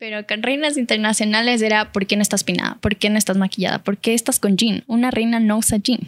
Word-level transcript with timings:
Pero 0.00 0.26
con 0.26 0.42
reinas 0.42 0.78
internacionales 0.78 1.60
era 1.60 1.92
¿por 1.92 2.06
qué 2.06 2.16
no 2.16 2.22
estás 2.22 2.42
pinada? 2.42 2.78
¿Por 2.80 2.96
qué 2.96 3.10
no 3.10 3.18
estás 3.18 3.36
maquillada? 3.36 3.80
¿Por 3.80 3.98
qué 3.98 4.14
estás 4.14 4.40
con 4.40 4.56
jean? 4.56 4.82
Una 4.86 5.10
reina 5.10 5.40
no 5.40 5.58
usa 5.58 5.76
jean. 5.76 6.00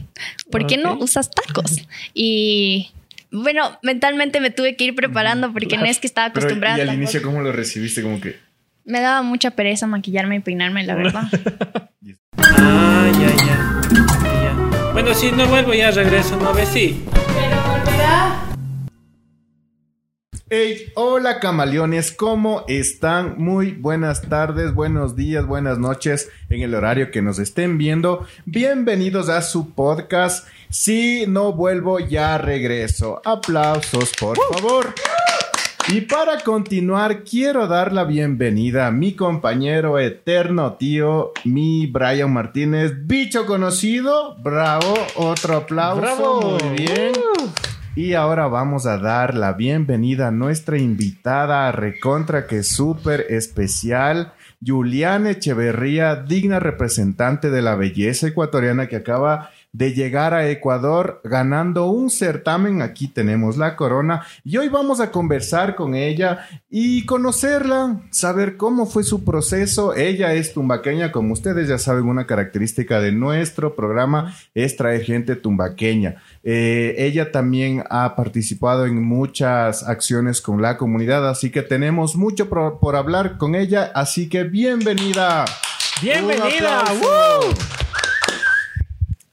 ¿Por 0.50 0.66
qué 0.66 0.78
no 0.78 0.94
usas 0.94 1.30
tacos? 1.30 1.76
Y 2.14 2.90
bueno, 3.30 3.78
mentalmente 3.82 4.40
me 4.40 4.48
tuve 4.50 4.76
que 4.76 4.84
ir 4.84 4.94
preparando 4.94 5.52
porque 5.52 5.76
no 5.76 5.84
es 5.84 5.98
que 5.98 6.06
estaba 6.06 6.32
Pero, 6.32 6.46
acostumbrada. 6.46 6.78
¿y 6.78 6.80
al 6.80 6.94
inicio 6.94 7.20
cómo 7.20 7.42
lo 7.42 7.52
recibiste? 7.52 8.00
Como 8.02 8.18
que... 8.18 8.38
Me 8.86 9.02
daba 9.02 9.20
mucha 9.20 9.50
pereza 9.50 9.86
maquillarme 9.86 10.36
y 10.36 10.40
peinarme, 10.40 10.84
la 10.84 10.94
verdad. 10.94 11.24
Ah, 12.38 13.12
ya, 13.20 13.28
ya. 13.28 13.80
Ya, 14.24 14.42
ya. 14.42 14.92
Bueno, 14.92 15.14
si 15.14 15.30
no 15.32 15.46
vuelvo 15.46 15.74
ya 15.74 15.90
regreso, 15.90 16.36
¿no 16.38 16.54
ves? 16.54 16.68
Sí. 16.70 17.02
Hey, 20.54 20.92
hola 20.96 21.40
camaleones, 21.40 22.12
¿cómo 22.12 22.66
están? 22.68 23.36
Muy 23.38 23.70
buenas 23.70 24.20
tardes, 24.20 24.74
buenos 24.74 25.16
días, 25.16 25.46
buenas 25.46 25.78
noches 25.78 26.28
en 26.50 26.60
el 26.60 26.74
horario 26.74 27.10
que 27.10 27.22
nos 27.22 27.38
estén 27.38 27.78
viendo. 27.78 28.26
Bienvenidos 28.44 29.30
a 29.30 29.40
su 29.40 29.70
podcast. 29.70 30.46
Si 30.68 31.24
no 31.26 31.54
vuelvo, 31.54 32.00
ya 32.00 32.36
regreso. 32.36 33.22
Aplausos, 33.24 34.12
por 34.20 34.36
favor. 34.52 34.92
Y 35.88 36.02
para 36.02 36.40
continuar, 36.40 37.24
quiero 37.24 37.66
dar 37.66 37.94
la 37.94 38.04
bienvenida 38.04 38.88
a 38.88 38.90
mi 38.90 39.14
compañero 39.14 39.98
eterno 39.98 40.74
tío, 40.74 41.32
mi 41.44 41.86
Brian 41.86 42.30
Martínez, 42.30 42.92
bicho 43.06 43.46
conocido. 43.46 44.36
Bravo, 44.42 44.96
otro 45.14 45.56
aplauso. 45.56 46.02
Bravo. 46.02 46.58
Muy 46.62 46.76
bien. 46.76 47.12
Y 47.94 48.14
ahora 48.14 48.46
vamos 48.46 48.86
a 48.86 48.96
dar 48.96 49.34
la 49.34 49.52
bienvenida 49.52 50.28
a 50.28 50.30
nuestra 50.30 50.78
invitada 50.78 51.70
recontra 51.72 52.46
que 52.46 52.58
es 52.58 52.68
súper 52.68 53.26
especial, 53.28 54.32
Juliana 54.64 55.32
Echeverría, 55.32 56.16
digna 56.16 56.58
representante 56.58 57.50
de 57.50 57.60
la 57.60 57.74
belleza 57.74 58.28
ecuatoriana 58.28 58.86
que 58.86 58.96
acaba 58.96 59.50
de 59.72 59.94
llegar 59.94 60.34
a 60.34 60.48
Ecuador 60.48 61.20
ganando 61.24 61.86
un 61.86 62.10
certamen. 62.10 62.82
Aquí 62.82 63.08
tenemos 63.08 63.56
la 63.56 63.74
corona 63.74 64.22
y 64.44 64.58
hoy 64.58 64.68
vamos 64.68 65.00
a 65.00 65.10
conversar 65.10 65.74
con 65.74 65.94
ella 65.94 66.46
y 66.68 67.06
conocerla, 67.06 68.02
saber 68.10 68.58
cómo 68.58 68.86
fue 68.86 69.02
su 69.02 69.24
proceso. 69.24 69.94
Ella 69.94 70.34
es 70.34 70.52
tumbaqueña, 70.52 71.10
como 71.10 71.32
ustedes 71.32 71.68
ya 71.68 71.78
saben, 71.78 72.04
una 72.04 72.26
característica 72.26 73.00
de 73.00 73.12
nuestro 73.12 73.74
programa 73.74 74.34
es 74.54 74.76
traer 74.76 75.02
gente 75.02 75.36
tumbaqueña. 75.36 76.22
Eh, 76.44 76.94
ella 76.98 77.32
también 77.32 77.84
ha 77.88 78.14
participado 78.14 78.84
en 78.84 79.02
muchas 79.02 79.82
acciones 79.88 80.42
con 80.42 80.60
la 80.60 80.76
comunidad, 80.76 81.28
así 81.28 81.50
que 81.50 81.62
tenemos 81.62 82.16
mucho 82.16 82.48
por, 82.48 82.78
por 82.78 82.94
hablar 82.94 83.38
con 83.38 83.54
ella, 83.54 83.90
así 83.94 84.28
que 84.28 84.44
bienvenida. 84.44 85.46
Bienvenida. 86.02 86.84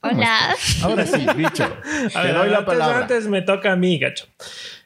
Hola. 0.02 0.54
Ahora 0.82 1.06
sí, 1.06 1.26
bicho. 1.36 1.64
A 1.64 2.22
Te 2.22 2.26
ver, 2.28 2.34
doy 2.34 2.48
la 2.50 2.58
antes, 2.58 2.64
palabra. 2.64 2.98
Antes 3.00 3.28
me 3.28 3.42
toca 3.42 3.72
a 3.72 3.76
mí, 3.76 3.98
gacho. 3.98 4.26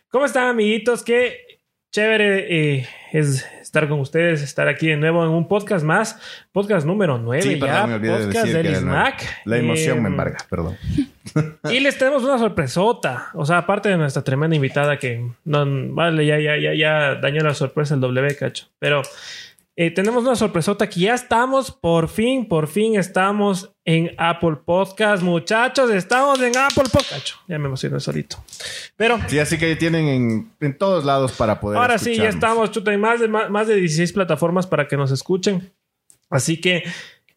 ¿Cómo 0.08 0.24
están, 0.24 0.46
amiguitos? 0.48 1.02
Qué 1.02 1.60
chévere 1.92 2.46
eh, 2.78 2.88
es 3.12 3.46
estar 3.60 3.88
con 3.88 4.00
ustedes, 4.00 4.42
estar 4.42 4.66
aquí 4.68 4.88
de 4.88 4.96
nuevo 4.96 5.22
en 5.24 5.30
un 5.30 5.46
podcast 5.46 5.84
más. 5.84 6.18
Podcast 6.52 6.86
número 6.86 7.18
9 7.18 7.42
Sí, 7.42 7.58
ya. 7.58 7.66
perdón, 7.66 7.88
me 7.90 7.94
olvidé 7.96 8.12
de 8.18 8.24
podcast 8.26 8.46
decir 8.46 8.62
que 8.62 8.68
del. 8.68 8.76
SMAC. 8.80 9.22
La 9.44 9.56
emoción 9.58 9.98
Eh, 9.98 10.00
me 10.00 10.08
embarga, 10.08 10.38
perdón. 10.50 10.76
Y 11.70 11.80
les 11.80 11.98
tenemos 11.98 12.22
una 12.22 12.38
sorpresota. 12.38 13.30
O 13.34 13.44
sea, 13.44 13.58
aparte 13.58 13.88
de 13.88 13.96
nuestra 13.96 14.22
tremenda 14.22 14.54
invitada 14.54 14.98
que 14.98 15.26
no 15.44 15.64
vale, 15.94 16.24
ya, 16.26 16.38
ya, 16.38 16.56
ya, 16.56 16.74
ya 16.74 17.14
dañó 17.16 17.42
la 17.42 17.54
sorpresa 17.54 17.94
el 17.94 18.00
W, 18.00 18.36
cacho. 18.36 18.66
Pero 18.78 19.02
eh, 19.76 19.90
tenemos 19.90 20.22
una 20.22 20.36
sorpresota 20.36 20.88
que 20.88 21.00
ya 21.00 21.14
estamos, 21.14 21.72
por 21.72 22.08
fin, 22.08 22.46
por 22.46 22.68
fin 22.68 22.96
estamos 22.96 23.72
en 23.84 24.12
Apple 24.18 24.58
Podcast. 24.64 25.22
Muchachos, 25.22 25.90
estamos 25.90 26.40
en 26.40 26.56
Apple 26.56 26.84
Podcast. 26.92 27.30
Ya 27.48 27.58
me 27.58 27.66
emocioné 27.66 27.98
solito. 27.98 28.36
Pero 28.96 29.18
Sí, 29.26 29.38
así 29.40 29.58
que 29.58 29.74
tienen 29.74 30.06
en, 30.06 30.52
en 30.60 30.78
todos 30.78 31.04
lados 31.04 31.32
para 31.32 31.58
poder 31.58 31.78
ahora 31.80 31.98
sí, 31.98 32.14
ya 32.16 32.28
estamos, 32.28 32.70
chuta, 32.70 32.92
hay 32.92 32.98
más 32.98 33.18
de, 33.18 33.26
más, 33.26 33.50
más 33.50 33.66
de 33.66 33.74
16 33.74 34.12
plataformas 34.12 34.66
para 34.66 34.86
que 34.86 34.96
nos 34.96 35.10
escuchen. 35.10 35.72
Así 36.30 36.60
que 36.60 36.84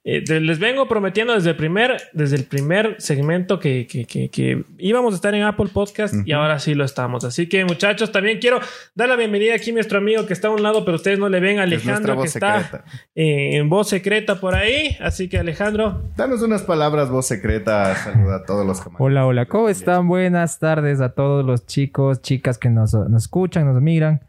eh, 0.09 0.23
les 0.39 0.57
vengo 0.57 0.87
prometiendo 0.87 1.33
desde 1.33 1.49
el 1.49 1.57
primer, 1.57 1.97
desde 2.13 2.37
el 2.37 2.45
primer 2.45 2.95
segmento 2.99 3.59
que, 3.59 3.85
que- 3.87 4.05
que- 4.05 4.29
que 4.29 4.63
íbamos 4.77 5.13
a 5.13 5.15
estar 5.17 5.35
en 5.35 5.43
Apple 5.43 5.67
Podcast 5.73 6.13
y 6.25 6.31
ahora 6.31 6.59
sí 6.59 6.75
lo 6.75 6.85
estamos. 6.85 7.25
Así 7.25 7.49
que 7.49 7.65
muchachos, 7.65 8.13
también 8.13 8.39
quiero 8.39 8.61
dar 8.95 9.09
la 9.09 9.17
bienvenida 9.17 9.53
aquí 9.55 9.71
a 9.71 9.73
nuestro 9.73 9.97
amigo 9.97 10.25
que 10.25 10.31
está 10.31 10.47
a 10.47 10.51
un 10.51 10.63
lado, 10.63 10.85
pero 10.85 10.95
ustedes 10.95 11.19
no 11.19 11.27
le 11.27 11.41
ven, 11.41 11.57
Es 11.57 11.63
Alejandro, 11.63 12.21
que 12.21 12.27
está 12.27 12.85
eh, 13.15 13.57
en 13.57 13.67
voz 13.69 13.89
secreta 13.89 14.39
por 14.39 14.55
ahí. 14.55 14.95
Así 15.01 15.27
que 15.27 15.39
Alejandro, 15.39 16.03
Danos 16.15 16.41
unas 16.41 16.61
palabras, 16.63 17.09
voz 17.09 17.27
secreta. 17.27 17.93
Saluda 17.95 18.37
a 18.37 18.43
todos 18.45 18.65
los 18.65 18.77
camaradas. 18.77 19.01
Hola, 19.01 19.25
hola, 19.25 19.45
¿cómo 19.45 19.67
están? 19.67 20.07
Buenas 20.07 20.57
tardes 20.59 21.01
a 21.01 21.09
todos 21.09 21.45
los 21.45 21.65
chicos, 21.65 22.21
chicas 22.21 22.57
que 22.57 22.69
nos, 22.69 22.93
nos 22.93 23.23
escuchan, 23.23 23.65
nos 23.65 23.81
miran 23.81 24.21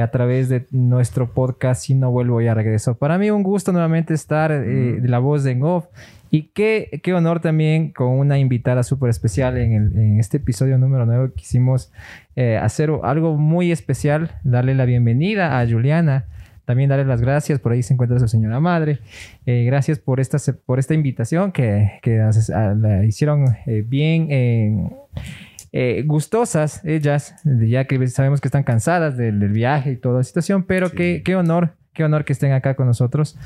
a 0.00 0.10
través 0.10 0.48
de 0.48 0.66
nuestro 0.70 1.32
podcast 1.32 1.82
Si 1.84 1.94
no 1.94 2.10
vuelvo 2.10 2.40
ya 2.40 2.54
regreso. 2.54 2.96
Para 2.98 3.18
mí 3.18 3.30
un 3.30 3.42
gusto 3.42 3.72
nuevamente 3.72 4.14
estar 4.14 4.50
eh, 4.52 4.98
de 5.00 5.08
la 5.08 5.18
voz 5.18 5.44
de 5.44 5.58
Off 5.62 5.86
y 6.30 6.50
qué, 6.54 7.00
qué 7.02 7.14
honor 7.14 7.40
también 7.40 7.90
con 7.92 8.08
una 8.08 8.38
invitada 8.38 8.82
súper 8.82 9.08
especial 9.10 9.56
en, 9.56 9.72
el- 9.72 9.98
en 9.98 10.20
este 10.20 10.36
episodio 10.36 10.76
número 10.78 11.06
9 11.06 11.30
quisimos 11.36 11.90
eh, 12.36 12.58
hacer 12.58 12.90
algo 13.02 13.36
muy 13.36 13.72
especial, 13.72 14.30
darle 14.44 14.74
la 14.74 14.84
bienvenida 14.84 15.58
a 15.60 15.66
Juliana. 15.66 16.26
También 16.66 16.90
darle 16.90 17.06
las 17.06 17.22
gracias, 17.22 17.60
por 17.60 17.72
ahí 17.72 17.82
se 17.82 17.94
encuentra 17.94 18.18
su 18.18 18.28
señora 18.28 18.60
madre. 18.60 18.98
Eh, 19.46 19.64
gracias 19.64 19.98
por 19.98 20.20
esta, 20.20 20.36
por 20.66 20.78
esta 20.78 20.92
invitación 20.92 21.50
que, 21.50 21.92
que 22.02 22.18
la 22.18 23.04
hicieron 23.06 23.46
bien 23.86 24.90
eh, 25.72 26.02
gustosas 26.06 26.82
ellas, 26.84 27.34
ya 27.44 27.84
que 27.84 28.06
sabemos 28.08 28.40
que 28.40 28.48
están 28.48 28.62
cansadas 28.64 29.16
del, 29.16 29.38
del 29.40 29.52
viaje 29.52 29.92
y 29.92 29.96
toda 29.96 30.18
la 30.18 30.24
situación, 30.24 30.64
pero 30.64 30.88
Sí. 30.88 30.96
qué, 30.96 31.22
qué 31.24 31.36
honor, 31.36 31.74
qué 31.92 32.04
honor 32.04 32.24
que 32.24 32.32
estén 32.32 32.52
acá 32.52 32.74
con 32.74 32.86
nosotros. 32.86 33.36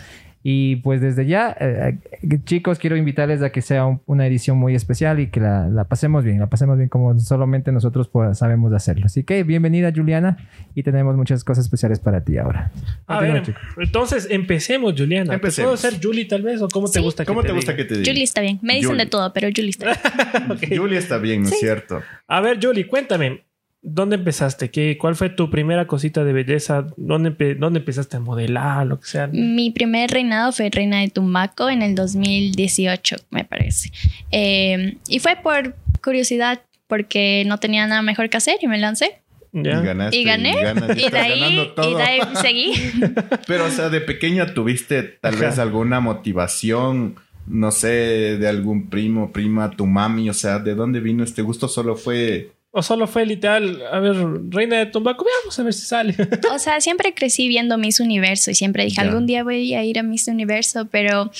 Y 0.44 0.76
pues 0.76 1.00
desde 1.00 1.24
ya, 1.26 1.56
eh, 1.60 1.98
eh, 2.22 2.38
chicos, 2.44 2.78
quiero 2.80 2.96
invitarles 2.96 3.42
a 3.42 3.50
que 3.50 3.62
sea 3.62 3.86
un- 3.86 4.00
una 4.06 4.26
edición 4.26 4.58
muy 4.58 4.74
especial 4.74 5.20
y 5.20 5.28
que 5.28 5.38
la, 5.38 5.68
la 5.68 5.84
pasemos 5.84 6.24
bien, 6.24 6.40
la 6.40 6.48
pasemos 6.48 6.76
bien 6.76 6.88
como 6.88 7.16
solamente 7.20 7.70
nosotros 7.70 8.08
pues, 8.08 8.38
sabemos 8.38 8.72
hacerlo. 8.72 9.06
Así 9.06 9.22
que 9.22 9.44
bienvenida 9.44 9.92
Juliana 9.94 10.38
y 10.74 10.82
tenemos 10.82 11.16
muchas 11.16 11.44
cosas 11.44 11.64
especiales 11.64 12.00
para 12.00 12.24
ti 12.24 12.38
ahora. 12.38 12.72
a 13.06 13.14
Continúa, 13.18 13.34
ver, 13.34 13.42
chico. 13.44 13.58
entonces 13.78 14.26
empecemos, 14.30 14.94
Juliana. 14.98 15.28
¿Te 15.30 15.34
Empecemos. 15.34 15.80
¿Puedo 15.80 15.90
ser 15.92 16.00
Julie 16.02 16.24
tal 16.24 16.42
vez 16.42 16.60
o 16.60 16.68
cómo 16.68 16.90
te 16.90 16.98
gusta 17.00 17.22
que 17.24 17.28
¿Cómo 17.28 17.42
te 17.42 17.46
diga? 17.48 17.56
gusta 17.56 17.76
que 17.76 17.84
te 17.84 17.94
diga? 17.98 18.10
Julie 18.10 18.24
está 18.24 18.40
bien. 18.40 18.58
Me 18.62 18.74
dicen 18.74 18.90
Julie. 18.90 19.04
de 19.04 19.10
todo, 19.10 19.32
pero 19.32 19.48
Julie 19.54 19.70
está 19.70 19.86
bien. 20.60 20.76
Julia 20.80 20.98
está 20.98 21.18
bien, 21.18 21.42
¿no 21.42 21.48
es 21.48 21.54
Sí. 21.54 21.60
cierto? 21.60 22.00
A 22.26 22.40
ver, 22.40 22.58
Julie, 22.60 22.88
cuéntame, 22.88 23.42
¿dónde 23.82 24.16
empezaste? 24.16 24.70
¿Qué, 24.70 24.96
¿Cuál 24.98 25.16
fue 25.16 25.28
tu 25.28 25.50
primera 25.50 25.86
cosita 25.86 26.24
de 26.24 26.32
belleza? 26.32 26.86
¿Dónde, 26.96 27.36
empe- 27.36 27.56
dónde 27.58 27.80
empezaste 27.80 28.16
a 28.16 28.20
modelar, 28.20 28.86
lo 28.86 28.98
que 29.00 29.06
sea? 29.06 29.26
Mi 29.26 29.70
primer 29.70 30.10
reinado 30.10 30.52
fue 30.52 30.70
reina 30.70 31.00
de 31.00 31.08
Tumbaco 31.08 31.68
en 31.68 31.82
el 31.82 31.94
2018, 31.94 33.16
me 33.30 33.44
parece. 33.44 33.90
Eh, 34.30 34.96
y 35.08 35.18
fue 35.18 35.36
por 35.42 35.74
curiosidad, 36.02 36.62
porque 36.86 37.44
no 37.46 37.58
tenía 37.58 37.86
nada 37.86 38.02
mejor 38.02 38.28
que 38.30 38.36
hacer 38.36 38.56
y 38.60 38.66
me 38.68 38.78
lancé. 38.78 39.18
¿Ya? 39.54 39.80
Y 39.80 39.84
ganaste. 39.84 40.16
Y 40.16 40.24
gané. 40.24 40.62
ganas, 40.62 40.96
Y 40.98 41.10
de 41.10 41.18
ahí, 41.18 41.72
y 41.82 41.94
de 41.94 42.02
ahí 42.02 42.20
seguí. 42.40 42.72
Pero, 43.46 43.66
o 43.66 43.70
sea, 43.70 43.88
de 43.90 44.00
pequeña 44.00 44.54
tuviste 44.54 45.02
tal 45.02 45.36
vez 45.36 45.58
alguna 45.58 46.00
motivación, 46.00 47.16
no 47.46 47.70
sé, 47.70 48.38
de 48.38 48.48
algún 48.48 48.88
primo, 48.88 49.32
prima, 49.32 49.70
tu 49.70 49.86
mami, 49.86 50.30
o 50.30 50.34
sea, 50.34 50.58
¿de 50.58 50.74
dónde 50.74 51.00
vino 51.00 51.22
este 51.24 51.42
gusto? 51.42 51.68
Solo 51.68 51.96
fue... 51.96 52.52
¿O 52.74 52.82
solo 52.82 53.06
fue 53.06 53.26
literal, 53.26 53.82
a 53.92 54.00
ver, 54.00 54.16
reina 54.48 54.78
de 54.78 54.86
Tumbaco, 54.86 55.26
veamos 55.26 55.58
a 55.58 55.62
ver 55.62 55.74
si 55.74 55.84
sale? 55.84 56.16
O 56.54 56.58
sea, 56.58 56.80
siempre 56.80 57.12
crecí 57.12 57.46
viendo 57.46 57.76
Miss 57.76 58.00
Universo 58.00 58.50
y 58.50 58.54
siempre 58.54 58.84
dije, 58.84 58.98
algún 59.02 59.26
día 59.26 59.44
voy 59.44 59.74
a 59.74 59.84
ir 59.84 59.98
a 59.98 60.02
Miss 60.02 60.26
Universo, 60.26 60.86
pero 60.90 61.30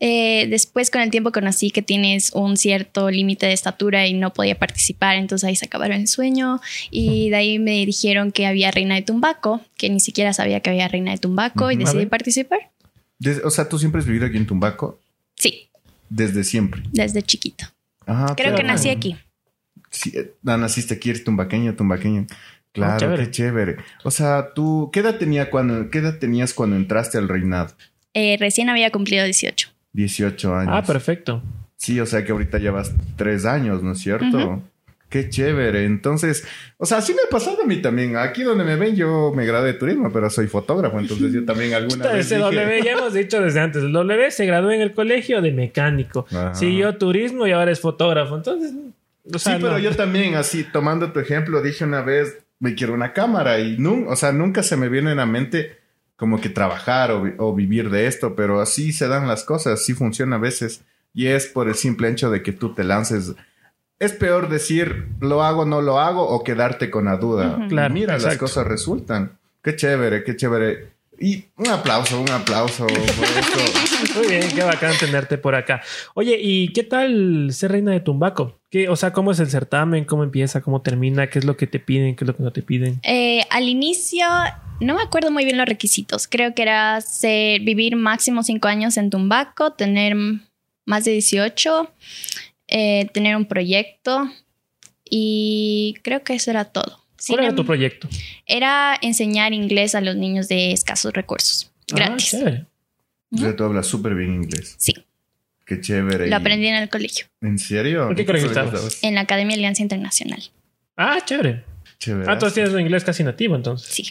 eh, 0.00 0.48
después 0.50 0.90
con 0.90 1.00
el 1.00 1.12
tiempo 1.12 1.30
conocí 1.30 1.70
que 1.70 1.80
tienes 1.80 2.32
un 2.32 2.56
cierto 2.56 3.08
límite 3.08 3.46
de 3.46 3.52
estatura 3.52 4.08
y 4.08 4.14
no 4.14 4.32
podía 4.32 4.58
participar, 4.58 5.14
entonces 5.14 5.46
ahí 5.48 5.54
se 5.54 5.66
acabaron 5.66 6.00
el 6.00 6.08
sueño 6.08 6.60
y 6.90 7.30
de 7.30 7.36
ahí 7.36 7.58
me 7.60 7.86
dijeron 7.86 8.32
que 8.32 8.44
había 8.46 8.72
Reina 8.72 8.96
de 8.96 9.02
Tumbaco, 9.02 9.60
que 9.76 9.88
ni 9.90 10.00
siquiera 10.00 10.32
sabía 10.32 10.58
que 10.58 10.70
había 10.70 10.88
Reina 10.88 11.12
de 11.12 11.18
Tumbaco 11.18 11.70
y 11.70 11.76
decidí 11.76 12.06
participar. 12.06 12.70
o 13.44 13.50
sea, 13.50 13.68
tú 13.68 13.78
siempre 13.78 14.00
has 14.00 14.06
vivido 14.08 14.26
aquí 14.26 14.38
en 14.38 14.46
Tumbaco, 14.46 14.98
Sí, 15.36 15.68
desde 16.08 16.42
siempre. 16.42 16.82
desde 16.90 17.22
chiquito. 17.22 17.66
Ajá, 18.06 18.34
Creo 18.34 18.56
que 18.56 18.64
nací 18.64 18.88
aquí. 18.88 19.16
Sí, 19.94 20.12
eh, 20.14 20.34
ah, 20.46 20.56
naciste 20.56 20.94
aquí, 20.94 21.10
eres 21.10 21.24
tumbaqueño, 21.24 21.74
tumbaqueño. 21.74 22.26
Claro, 22.72 22.98
chévere. 22.98 23.24
qué 23.24 23.30
chévere. 23.30 23.76
O 24.02 24.10
sea, 24.10 24.52
tú, 24.52 24.90
¿qué 24.92 25.00
edad, 25.00 25.16
tenía 25.16 25.48
cuando, 25.48 25.90
¿qué 25.90 25.98
edad 25.98 26.18
tenías 26.18 26.52
cuando 26.52 26.74
entraste 26.74 27.18
al 27.18 27.28
reinado? 27.28 27.72
Eh, 28.12 28.36
recién 28.38 28.68
había 28.68 28.90
cumplido 28.90 29.24
18. 29.24 29.68
18 29.92 30.54
años. 30.56 30.72
ah, 30.74 30.82
perfecto. 30.82 31.40
Sí, 31.76 32.00
o 32.00 32.06
sea 32.06 32.24
que 32.24 32.32
ahorita 32.32 32.58
llevas 32.58 32.92
tres 33.16 33.44
años, 33.44 33.82
¿no 33.82 33.92
es 33.92 33.98
cierto? 34.00 34.62
Qué 35.10 35.22
Qué 35.22 35.28
chévere. 35.30 35.84
Entonces, 35.84 36.44
o 36.76 36.86
sea, 36.86 37.00
sí 37.00 37.14
me 37.14 37.20
ha 37.22 37.30
pasado 37.30 37.62
a 37.62 37.66
mí 37.66 37.76
también. 37.76 38.16
Aquí 38.16 38.42
donde 38.42 38.64
me 38.64 38.74
ven, 38.74 38.96
yo 38.96 39.32
me 39.32 39.46
gradué 39.46 39.68
de 39.68 39.78
turismo, 39.78 40.10
pero 40.12 40.28
soy 40.28 40.48
fotógrafo, 40.48 40.98
entonces 40.98 41.32
yo 41.32 41.44
también 41.44 41.74
alguna 41.74 42.08
vez 42.08 42.26
ese 42.26 42.38
dije- 42.38 42.50
W 42.56 42.82
ya 42.82 42.92
hemos 42.92 43.14
dicho 43.14 43.40
desde 43.40 43.60
antes. 43.60 43.84
El 43.84 43.92
W 43.92 44.30
se 44.32 44.46
graduó 44.46 44.72
en 44.72 44.80
el 44.80 44.92
colegio 44.92 45.40
de 45.40 45.52
mecánico. 45.52 46.26
Ajá. 46.30 46.54
Siguió 46.56 46.96
turismo 46.96 47.46
y 47.46 47.52
ahora 47.52 47.70
es 47.70 47.78
fotógrafo. 47.78 48.34
Entonces, 48.36 48.72
o 49.32 49.38
sea, 49.38 49.54
sí, 49.56 49.58
pero 49.62 49.74
no. 49.74 49.78
yo 49.78 49.94
también, 49.96 50.34
así, 50.34 50.64
tomando 50.64 51.12
tu 51.12 51.20
ejemplo, 51.20 51.62
dije 51.62 51.84
una 51.84 52.02
vez, 52.02 52.38
me 52.60 52.74
quiero 52.74 52.92
una 52.94 53.12
cámara 53.12 53.58
y 53.60 53.76
nun- 53.78 54.06
o 54.08 54.16
sea, 54.16 54.32
nunca 54.32 54.62
se 54.62 54.76
me 54.76 54.88
viene 54.88 55.10
en 55.12 55.16
la 55.18 55.26
mente 55.26 55.78
como 56.16 56.40
que 56.40 56.48
trabajar 56.48 57.10
o, 57.10 57.22
vi- 57.22 57.32
o 57.38 57.54
vivir 57.54 57.90
de 57.90 58.06
esto, 58.06 58.34
pero 58.36 58.60
así 58.60 58.92
se 58.92 59.08
dan 59.08 59.26
las 59.26 59.44
cosas, 59.44 59.80
así 59.80 59.94
funciona 59.94 60.36
a 60.36 60.38
veces 60.38 60.82
y 61.12 61.26
es 61.26 61.46
por 61.46 61.68
el 61.68 61.74
simple 61.74 62.08
hecho 62.08 62.30
de 62.30 62.42
que 62.42 62.52
tú 62.52 62.74
te 62.74 62.84
lances. 62.84 63.34
Es 63.98 64.12
peor 64.12 64.48
decir 64.48 65.08
lo 65.20 65.42
hago, 65.42 65.64
no 65.64 65.80
lo 65.80 65.98
hago 66.00 66.28
o 66.28 66.42
quedarte 66.44 66.90
con 66.90 67.06
la 67.06 67.16
duda. 67.16 67.58
Y 67.64 67.68
Claro, 67.68 67.94
mira, 67.94 68.18
las 68.18 68.36
cosas 68.38 68.66
resultan. 68.66 69.38
Qué 69.62 69.76
chévere, 69.76 70.24
qué 70.24 70.36
chévere. 70.36 70.92
Y 71.18 71.44
un 71.56 71.68
aplauso, 71.68 72.20
un 72.20 72.28
aplauso 72.30 72.86
por 72.86 72.98
esto. 72.98 74.18
Muy 74.18 74.26
bien, 74.28 74.48
qué 74.52 74.62
bacán 74.64 74.92
tenerte 74.98 75.38
por 75.38 75.54
acá. 75.54 75.80
Oye, 76.14 76.36
¿y 76.40 76.72
qué 76.72 76.82
tal 76.82 77.48
ser 77.52 77.70
reina 77.72 77.92
de 77.92 78.00
Tumbaco? 78.00 78.60
¿Qué, 78.74 78.88
o 78.88 78.96
sea, 78.96 79.12
¿cómo 79.12 79.30
es 79.30 79.38
el 79.38 79.48
certamen? 79.48 80.04
¿Cómo 80.04 80.24
empieza? 80.24 80.60
¿Cómo 80.60 80.82
termina? 80.82 81.28
¿Qué 81.30 81.38
es 81.38 81.44
lo 81.44 81.56
que 81.56 81.68
te 81.68 81.78
piden? 81.78 82.16
¿Qué 82.16 82.24
es 82.24 82.26
lo 82.26 82.34
que 82.34 82.42
no 82.42 82.50
te 82.50 82.60
piden? 82.60 82.98
Eh, 83.04 83.42
al 83.50 83.68
inicio, 83.68 84.26
no 84.80 84.96
me 84.96 85.02
acuerdo 85.02 85.30
muy 85.30 85.44
bien 85.44 85.56
los 85.58 85.66
requisitos. 85.68 86.26
Creo 86.26 86.56
que 86.56 86.62
era 86.62 87.00
ser, 87.00 87.60
vivir 87.60 87.94
máximo 87.94 88.42
cinco 88.42 88.66
años 88.66 88.96
en 88.96 89.10
Tumbaco, 89.10 89.74
tener 89.74 90.16
más 90.86 91.04
de 91.04 91.12
18, 91.12 91.88
eh, 92.66 93.08
tener 93.14 93.36
un 93.36 93.44
proyecto 93.44 94.28
y 95.08 95.94
creo 96.02 96.24
que 96.24 96.34
eso 96.34 96.50
era 96.50 96.64
todo. 96.64 96.98
Sin 97.16 97.36
¿Cuál 97.36 97.44
era 97.44 97.50
em- 97.50 97.56
tu 97.56 97.64
proyecto? 97.64 98.08
era 98.44 98.98
enseñar 99.00 99.52
inglés 99.52 99.94
a 99.94 100.00
los 100.00 100.16
niños 100.16 100.48
de 100.48 100.72
escasos 100.72 101.12
recursos. 101.12 101.70
Ah, 101.92 101.94
Gratis. 101.94 102.34
O 102.34 103.36
sea, 103.38 103.54
tú 103.54 103.62
hablas 103.62 103.86
súper 103.86 104.16
bien 104.16 104.34
inglés. 104.34 104.74
sí, 104.78 104.94
Qué 105.66 105.80
chévere. 105.80 106.28
lo 106.28 106.36
aprendí 106.36 106.66
en 106.66 106.76
el 106.76 106.88
colegio, 106.88 107.26
¿En 107.40 107.58
serio? 107.58 108.10
¿En 108.10 108.16
qué 108.16 108.24
colegio 108.26 108.48
estabas? 108.48 109.02
en 109.02 109.14
la 109.14 109.22
Academia 109.22 109.54
Alianza 109.56 109.82
Internacional. 109.82 110.42
Ah, 110.96 111.18
chévere. 111.24 111.64
Chévere. 111.98 112.26
Ah, 112.28 112.34
entonces 112.34 112.54
tienes 112.54 112.72
un 112.72 112.80
inglés 112.80 113.02
casi 113.04 113.24
nativo, 113.24 113.56
entonces. 113.56 113.88
Sí. 113.88 114.02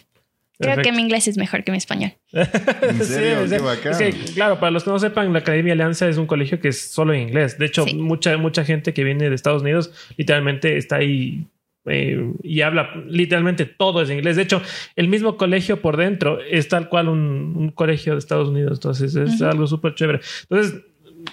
Creo 0.60 0.76
Perfecto. 0.76 0.90
que 0.92 0.96
mi 0.96 1.02
inglés 1.02 1.28
es 1.28 1.38
mejor 1.38 1.64
que 1.64 1.72
mi 1.72 1.78
español. 1.78 2.14
¿En 2.32 3.04
serio? 3.04 3.44
Sí, 3.46 3.50
Qué 3.50 3.58
sí. 3.60 3.64
bacán. 3.66 3.92
Es 3.92 3.98
que, 3.98 4.34
claro, 4.34 4.60
para 4.60 4.72
los 4.72 4.84
que 4.84 4.90
no 4.92 5.00
sepan, 5.00 5.34
la 5.34 5.40
Academia 5.40 5.74
Alianza 5.74 6.08
es 6.08 6.18
un 6.18 6.28
colegio 6.28 6.60
que 6.60 6.68
es 6.70 6.80
solo 6.92 7.14
en 7.14 7.22
inglés. 7.28 7.58
De 7.58 7.66
hecho, 7.66 7.86
Sí. 7.86 7.96
mucha, 7.96 8.38
mucha 8.38 8.64
gente 8.64 8.94
que 8.94 9.04
viene 9.04 9.30
de 9.30 9.36
Estados 9.36 9.62
Unidos 9.64 9.92
literalmente 10.16 10.78
está 10.78 10.98
ahí 10.98 11.48
eh, 11.86 12.32
y 12.44 12.62
habla 12.62 12.92
literalmente 13.08 13.66
todo 13.66 14.02
es 14.04 14.10
inglés. 14.10 14.36
De 14.38 14.44
hecho, 14.44 14.62
el 14.96 15.08
mismo 15.10 15.36
colegio 15.38 15.82
por 15.82 15.98
dentro 15.98 16.40
es 16.42 16.68
tal 16.70 16.88
cual 16.88 17.10
un, 17.10 17.20
un 17.58 17.72
colegio 17.72 18.14
de 18.14 18.20
Estados 18.20 18.48
Unidos. 18.50 18.78
Entonces, 18.78 19.16
es 19.16 19.42
algo 19.42 19.68
súper 19.68 19.96
chévere. 19.96 20.22
Entonces, 20.50 20.82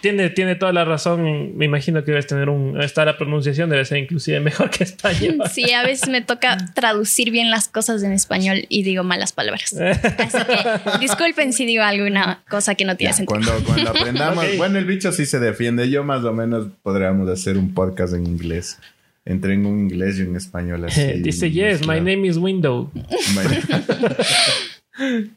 tiene, 0.00 0.30
tiene 0.30 0.54
toda 0.54 0.72
la 0.72 0.84
razón. 0.84 1.56
Me 1.56 1.64
imagino 1.64 2.04
que 2.04 2.10
debes 2.12 2.26
tener 2.26 2.48
un. 2.48 2.80
Esta 2.80 3.04
la 3.04 3.16
pronunciación 3.18 3.68
debe 3.70 3.84
ser 3.84 3.98
inclusive 3.98 4.40
mejor 4.50 4.70
que 4.70 4.84
español. 4.84 5.38
Sí, 5.52 5.72
a 5.72 5.82
veces 5.82 6.08
me 6.08 6.22
toca 6.22 6.56
traducir 6.74 7.30
bien 7.30 7.50
las 7.50 7.68
cosas 7.68 8.02
en 8.02 8.12
español 8.12 8.64
y 8.68 8.82
digo 8.82 9.02
malas 9.04 9.32
palabras. 9.32 9.74
Así 9.74 10.38
que 10.46 10.98
disculpen 11.00 11.52
si 11.52 11.66
digo 11.66 11.82
alguna 11.82 12.42
cosa 12.48 12.74
que 12.74 12.84
no 12.84 12.96
tiene 12.96 13.12
Ya, 13.12 13.16
sentido. 13.16 13.40
cuando, 13.40 13.64
cuando 13.64 13.90
aprendamos, 13.90 14.44
Ok. 14.44 14.50
bueno, 14.56 14.78
el 14.78 14.84
bicho 14.84 15.12
sí 15.12 15.26
se 15.26 15.38
defiende. 15.40 15.90
Yo 15.90 16.04
más 16.04 16.24
o 16.24 16.32
menos 16.32 16.68
podríamos 16.82 17.28
hacer 17.28 17.58
un 17.58 17.74
podcast 17.74 18.14
en 18.14 18.26
inglés. 18.26 18.78
Entre 19.26 19.52
en 19.52 19.66
un 19.66 19.78
inglés 19.80 20.18
y 20.18 20.22
un 20.22 20.34
español 20.34 20.86
así. 20.86 21.04
Dice, 21.20 21.50
yes, 21.50 21.82
my 21.86 21.96
name 22.00 22.26
is 22.26 22.38
Window. 22.38 22.90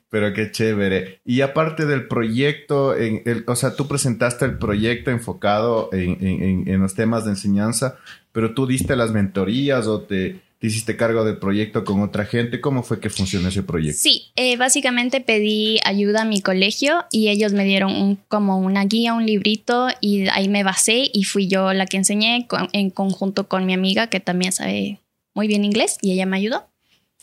Pero 0.10 0.33
qué 0.33 0.51
chévere. 0.51 1.19
Y 1.25 1.42
aparte 1.42 1.86
del 1.86 2.07
proyecto, 2.07 2.95
en 2.95 3.21
el, 3.25 3.44
o 3.48 3.56
sea, 3.56 3.75
tú 3.75 3.88
presentaste 3.88 4.45
el 4.45 4.57
proyecto 4.57 5.12
enfocado 5.12 5.89
en, 5.94 6.18
en- 6.25 6.68
en- 6.68 6.81
los 6.81 6.94
temas 6.95 7.25
de 7.25 7.31
enseñanza, 7.31 7.98
pero 8.31 8.54
tú 8.54 8.68
diste 8.68 8.95
las 8.95 9.12
mentorías 9.12 9.88
o 9.88 10.01
te, 10.01 10.39
te 10.60 10.68
hiciste 10.68 10.95
cargo 10.98 11.24
del 11.24 11.38
proyecto 11.38 11.83
con 11.83 12.01
otra 12.01 12.25
gente. 12.25 12.60
¿Cómo 12.62 12.83
fue 12.83 13.00
que 13.00 13.10
funcionó 13.10 13.48
ese 13.50 13.63
proyecto? 13.63 14.00
Sí, 14.01 14.31
eh, 14.36 14.57
básicamente 14.57 15.21
pedí 15.21 15.80
ayuda 15.86 16.21
a 16.24 16.25
mi 16.25 16.42
colegio 16.42 17.06
y 17.12 17.30
ellos 17.30 17.54
me 17.54 17.63
dieron 17.65 17.95
un- 17.95 18.19
como 18.27 18.57
una 18.60 18.86
guía, 18.86 19.13
un 19.13 19.25
librito 19.25 19.88
y 20.01 20.27
ahí 20.30 20.50
me 20.50 20.63
basé 20.63 21.10
y 21.13 21.24
fui 21.24 21.48
yo 21.48 21.74
la 21.74 21.86
que 21.86 21.98
enseñé 21.98 22.45
con- 22.48 22.69
en 22.74 22.89
conjunto 22.89 23.48
con 23.48 23.65
mi 23.65 23.74
amiga 23.74 24.07
que 24.07 24.19
también 24.19 24.51
sabe 24.51 25.00
muy 25.36 25.48
bien 25.48 25.63
inglés 25.65 25.98
y 26.01 26.12
ella 26.12 26.25
me 26.25 26.38
ayudó. 26.38 26.68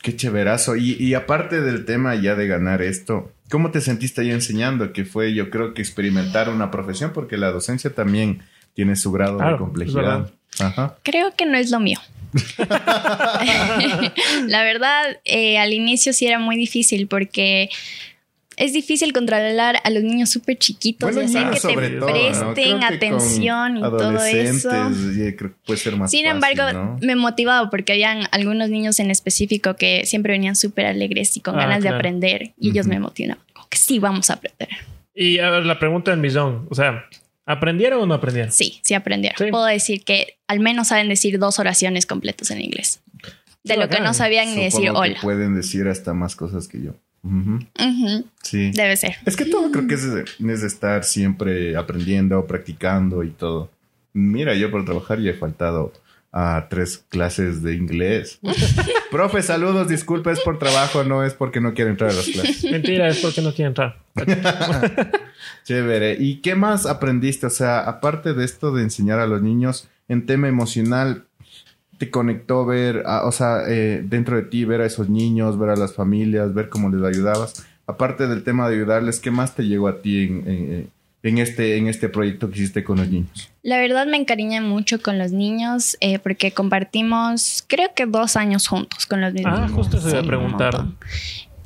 Qué 0.03 0.17
chéverazo. 0.17 0.77
Y, 0.77 0.93
y 0.99 1.15
aparte 1.15 1.61
del 1.61 1.85
tema 1.85 2.15
ya 2.15 2.35
de 2.35 2.47
ganar 2.47 2.83
esto, 2.83 3.33
¿cómo 3.51 3.71
te 3.71 3.81
sentiste 3.81 4.23
ahí 4.23 4.31
enseñando? 4.31 4.93
Que 4.93 5.05
fue, 5.05 5.35
yo 5.35 5.51
creo 5.51 5.75
que 5.75 5.83
experimentar 5.83 6.49
una 6.49 6.71
profesión, 6.71 7.13
porque 7.13 7.37
la 7.37 7.51
docencia 7.51 7.91
también 7.95 8.43
tiene 8.75 8.97
su 8.97 9.13
grado 9.13 9.37
Claro, 9.39 9.53
de 9.53 9.59
complejidad. 9.59 10.31
Ajá. 10.59 10.97
Creo 11.03 11.35
que 11.37 11.47
no 11.47 11.59
es 11.59 11.71
lo 11.71 11.81
mío. 11.81 11.99
la 14.47 14.63
verdad, 14.63 15.19
eh, 15.25 15.59
al 15.59 15.73
inicio 15.73 16.13
sí 16.13 16.27
era 16.27 16.39
muy 16.39 16.57
difícil 16.57 17.07
porque 17.07 17.69
es 18.61 18.73
difícil 18.73 19.13
controlar 19.13 19.77
a 19.83 19.91
los 19.91 20.03
niños 20.03 20.31
súper 20.31 20.57
chiquitos 20.59 21.13
Bueno, 21.15 21.23
y 21.23 21.37
hacer 21.37 21.51
que 21.51 21.89
te 21.91 21.91
todo, 21.99 22.07
¿no? 22.09 22.13
presten 22.55 22.79
que 22.79 22.85
atención 22.85 23.77
y 23.79 23.81
todo 23.81 24.25
eso. 24.25 24.69
creo 24.71 25.37
que 25.37 25.49
puede 25.67 25.79
ser 25.79 25.97
más 25.97 26.11
Sin 26.11 26.27
fácil, 26.27 26.51
embargo, 26.61 26.73
¿no? 26.73 26.99
me 27.01 27.17
motivaba 27.17 27.71
porque 27.71 27.93
habían 27.93 28.21
algunos 28.33 28.69
niños 28.71 29.01
en 29.01 29.11
específico 29.11 29.75
que 29.75 30.07
siempre 30.07 30.33
venían 30.33 30.57
súper 30.57 30.87
alegres 30.87 31.37
y 31.37 31.41
con 31.41 31.55
Ah, 31.57 31.63
ganas 31.63 31.81
claro. 31.81 31.95
de 31.95 31.99
aprender 31.99 32.53
y 32.59 32.71
ellos 32.71 32.87
Ujú. 32.87 32.95
me 32.95 33.01
motivaban. 33.01 33.43
Como 33.53 33.67
que 33.69 33.79
sí, 33.79 33.99
vamos 33.99 34.31
a 34.31 34.35
aprender. 34.35 34.69
Y 35.15 35.39
a 35.39 35.51
ver, 35.51 35.67
la 35.67 35.79
pregunta 35.79 36.11
del 36.13 36.21
millón. 36.21 36.67
O 36.71 36.75
sea, 36.75 37.05
¿aprendieron 37.47 38.01
o 38.03 38.07
no 38.07 38.15
aprendieron? 38.15 38.53
Sí, 38.53 38.79
sí 38.83 38.95
aprendieron. 38.95 39.37
Sí. 39.39 39.51
Puedo 39.51 39.65
decir 39.65 40.05
que 40.05 40.37
al 40.47 40.61
menos 40.61 40.89
saben 40.89 41.09
decir 41.09 41.39
dos 41.39 41.59
oraciones 41.59 42.07
completas 42.07 42.51
en 42.51 42.61
inglés. 42.61 43.01
De 43.63 43.75
Qué 43.75 43.81
lo 43.81 43.89
que 43.89 43.97
bacán. 43.97 44.05
no 44.05 44.15
sabían 44.15 44.49
ni 44.55 44.65
decir 44.65 44.87
Supongo 44.87 45.03
que 45.03 45.11
hola. 45.11 45.21
pueden 45.21 45.55
decir 45.55 45.87
hasta 45.89 46.15
más 46.15 46.37
cosas 46.37 46.69
que 46.69 46.81
yo. 46.83 46.93
Ujú, 47.23 47.59
Sí. 48.43 48.71
Debe 48.73 48.97
ser. 48.97 49.17
Es 49.27 49.37
que 49.37 49.45
todo 49.45 49.71
creo 49.71 49.87
que 49.87 49.95
es, 49.95 50.05
es 50.05 50.63
estar 50.63 51.05
siempre 51.05 51.77
aprendiendo, 51.77 52.47
practicando 52.47 53.23
y 53.23 53.31
todo. 53.31 53.71
Mira, 54.13 54.55
yo 54.55 54.71
por 54.71 54.85
trabajar 54.85 55.21
ya 55.21 55.31
he 55.31 55.35
faltado 55.35 55.93
a 56.33 56.67
tres 56.71 57.05
clases 57.09 57.63
de 57.63 57.75
inglés. 57.75 58.39
Profe, 59.11 59.43
saludos, 59.43 59.89
disculpa, 59.89 60.31
es 60.33 60.41
por 60.41 60.59
trabajo, 60.59 61.05
no 61.05 61.25
es 61.25 61.35
porque 61.35 61.61
no 61.61 61.75
quiero 61.75 61.91
entrar 61.91 62.11
a 62.11 62.15
las 62.15 62.27
clases. 62.27 62.65
Mentira, 62.71 63.09
es 63.09 63.19
porque 63.19 63.43
no 63.43 63.53
quieren 63.53 63.71
entrar. 63.73 63.99
Chévere. 65.65 66.17
¿Y 66.19 66.37
qué 66.37 66.55
más 66.55 66.87
aprendiste? 66.87 67.47
O 67.47 67.51
sea, 67.51 67.81
aparte 67.81 68.35
de 68.35 68.45
esto 68.45 68.73
de 68.73 68.83
enseñar 68.83 69.19
a 69.19 69.27
los 69.27 69.43
niños 69.43 69.89
en 70.09 70.27
tema 70.27 70.49
emocional, 70.49 71.25
te 72.01 72.09
conectó 72.11 72.65
ver, 72.65 73.03
a- 73.05 73.27
o 73.27 73.31
sea, 73.31 73.59
eh, 73.69 74.01
dentro 74.03 74.35
de 74.37 74.43
ti, 74.43 74.65
ver 74.65 74.81
a 74.81 74.87
esos 74.87 75.11
niños, 75.11 75.59
ver 75.59 75.69
a 75.69 75.77
las 75.77 75.93
familias, 75.93 76.55
ver 76.55 76.71
cómo 76.71 76.89
les 76.89 77.03
ayudabas. 77.05 77.67
Aparte 77.87 78.27
del 78.27 78.43
tema 78.43 78.67
de 78.71 78.77
ayudarles, 78.77 79.21
¿qué 79.21 79.31
más 79.31 79.55
te 79.55 79.65
llegó 79.67 79.87
a 79.87 80.01
ti 80.01 80.23
en, 80.25 80.49
en- 80.49 80.91
en 81.23 81.37
este, 81.37 81.77
en 81.77 81.87
este 81.89 82.09
proyecto 82.09 82.49
que 82.49 82.57
hiciste 82.61 82.83
con 82.83 82.97
los 82.97 83.09
niños? 83.11 83.51
La 83.63 83.77
verdad 83.77 84.07
me 84.07 84.17
encariñé 84.17 84.63
mucho 84.63 85.03
con 85.03 85.19
los 85.19 85.33
niños 85.33 85.99
eh, 86.01 86.19
porque 86.19 86.53
compartimos, 86.53 87.63
creo 87.69 87.91
que 87.95 88.07
dos 88.07 88.37
años 88.37 88.67
juntos 88.67 89.05
con 89.05 89.21
los 89.21 89.35
niños. 89.35 89.53
Ah, 89.55 89.69
justo 89.69 89.99
eso 89.99 90.09
iba 90.09 90.21
a 90.21 90.23
preguntar. 90.23 90.87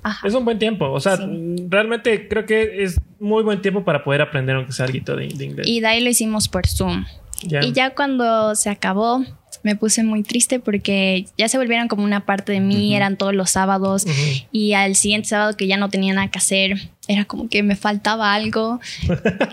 Ajá. 0.03 0.27
Es 0.27 0.35
un 0.35 0.45
buen 0.45 0.59
tiempo. 0.59 0.91
O 0.91 0.99
sea, 0.99 1.17
Sí. 1.17 1.67
realmente 1.69 2.27
creo 2.27 2.45
que 2.45 2.83
es 2.83 3.01
muy 3.21 3.45
buen 3.45 3.63
tiempo 3.63 3.85
para 3.85 4.03
poder 4.03 4.21
aprender 4.23 4.57
aunque 4.57 4.73
sea 4.73 4.87
algo 4.87 5.15
de, 5.17 5.29
de 5.29 5.45
inglés. 5.45 5.67
Y 5.69 5.79
de 5.81 5.87
ahí 5.87 6.03
lo 6.03 6.11
hicimos 6.11 6.49
por 6.49 6.67
Zoom. 6.67 7.05
Ya. 7.45 7.63
Y 7.65 7.73
ya 7.73 7.95
cuando 7.95 8.55
se 8.57 8.71
acabó, 8.71 9.25
me 9.65 9.75
puse 9.75 10.05
muy 10.05 10.23
triste 10.23 10.61
porque 10.61 11.27
ya 11.37 11.49
se 11.49 11.59
volvieron 11.59 11.89
como 11.89 12.05
una 12.05 12.25
parte 12.27 12.53
de 12.53 12.61
mí, 12.61 12.95
eran 12.95 13.17
todos 13.17 13.35
los 13.35 13.51
sábados. 13.51 14.07
Y 14.53 14.75
al 14.75 14.95
siguiente 14.95 15.29
sábado 15.31 15.57
que 15.57 15.67
ya 15.67 15.77
no 15.77 15.89
tenía 15.89 16.15
nada 16.15 16.31
que 16.31 16.39
hacer, 16.39 16.91
era 17.09 17.25
como 17.25 17.49
que 17.49 17.63
me 17.65 17.75
faltaba 17.75 18.33
algo 18.35 18.79